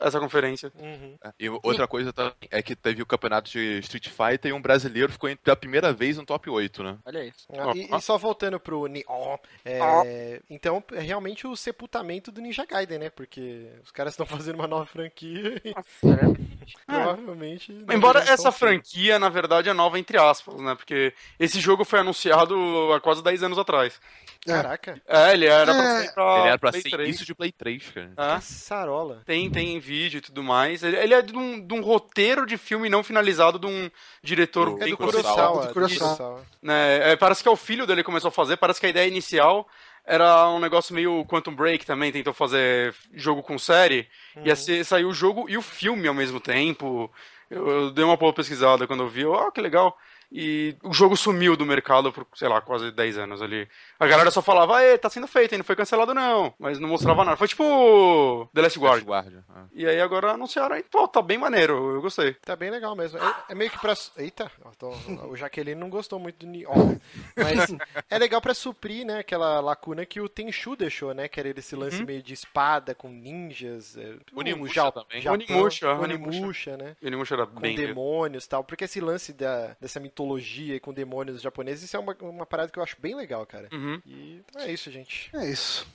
[0.00, 0.70] essa conferência.
[0.78, 1.16] Uhum.
[1.38, 5.10] E outra coisa também é que teve o campeonato de Street Fighter e um brasileiro
[5.12, 6.98] ficou pela primeira vez no top 8, né?
[7.04, 7.32] Olha aí.
[7.56, 12.64] Ah, e, e só voltando pro Nioh, é, então é realmente o sepultamento do Ninja
[12.66, 13.10] Gaiden, né?
[13.10, 15.74] Porque os caras estão fazendo uma nova franquia e
[16.86, 17.72] provavelmente...
[17.72, 20.74] não Embora essa franquia, na verdade, é nova entre aspas, né?
[20.74, 22.54] Porque esse jogo foi anunciado
[22.92, 24.00] há quase 10 anos atrás.
[24.46, 26.00] Caraca, É, ele era pra É.
[26.02, 26.38] ser pra.
[26.38, 27.08] Ele era pra Play ser 3.
[27.08, 28.10] início de Play 3, cara.
[28.16, 28.36] É.
[28.38, 29.22] que sarola.
[29.26, 30.82] Tem, tem vídeo e tudo mais.
[30.82, 33.90] Ele, ele é de um, de um roteiro de filme não finalizado de um
[34.22, 35.22] diretor Do- É do Kurosawa.
[35.22, 35.60] Kurosawa.
[35.62, 36.16] Do do Kurosawa.
[36.16, 36.46] Kurosawa.
[36.62, 37.12] né?
[37.12, 38.56] É, parece que é o filho dele que começou a fazer.
[38.56, 39.68] Parece que a ideia inicial
[40.04, 44.08] era um negócio meio Quantum Break também, tentou fazer jogo com série.
[44.44, 47.10] Ia ser, saiu o jogo e o filme ao mesmo tempo.
[47.48, 49.96] Eu, eu dei uma boa pesquisada quando eu vi, ó, que legal.
[50.32, 53.68] E o jogo sumiu do mercado por, sei lá, quase 10 anos ali.
[53.98, 56.54] A galera só falava, aê, tá sendo feito, hein, não foi cancelado não.
[56.56, 57.36] Mas não mostrava nada.
[57.36, 59.04] Foi tipo The Last Guard.
[59.04, 59.44] Guardian.
[59.56, 59.60] é.
[59.72, 62.34] E aí agora anunciaram aí, pô, tá bem maneiro, eu gostei.
[62.34, 63.18] Tá bem legal mesmo.
[63.18, 63.92] É, é meio que pra.
[64.16, 64.90] Eita, tô-
[65.28, 66.96] o Jaqueline não gostou muito do Neon.
[67.36, 67.74] Mas
[68.08, 71.26] é legal pra suprir, né, aquela lacuna que o Tenchu deixou, né?
[71.26, 73.96] Que era esse lance meio de espada com ninjas.
[73.96, 75.20] É, Onimusha também.
[75.20, 76.96] Japão, Onimusha, Onimusha, né?
[77.16, 77.74] Mostrou era Com bem.
[77.74, 78.62] demônios e tal.
[78.62, 82.70] Porque esse lance da, dessa mitologia e com demônios japoneses, isso é uma, uma parada
[82.70, 83.68] que eu acho bem legal, cara.
[83.72, 84.00] Uhum.
[84.06, 85.30] E é isso, gente.
[85.34, 85.86] É isso.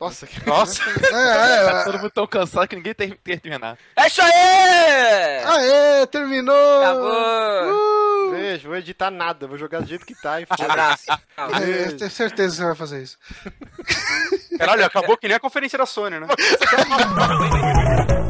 [0.00, 0.46] Nossa, que...
[0.46, 3.76] Nossa, É, Tá é, todo mundo tão cansado que ninguém tem que terminar.
[3.96, 5.44] É isso aí!
[5.44, 6.80] Aê, terminou!
[6.80, 8.30] Acabou!
[8.30, 10.64] Beijo, vou editar nada, vou jogar do jeito que tá e foda.
[10.64, 11.10] Abraço.
[11.10, 13.18] É, eu tenho certeza que você vai fazer isso.
[14.58, 16.26] caralho, acabou que nem a conferência da Sony, né?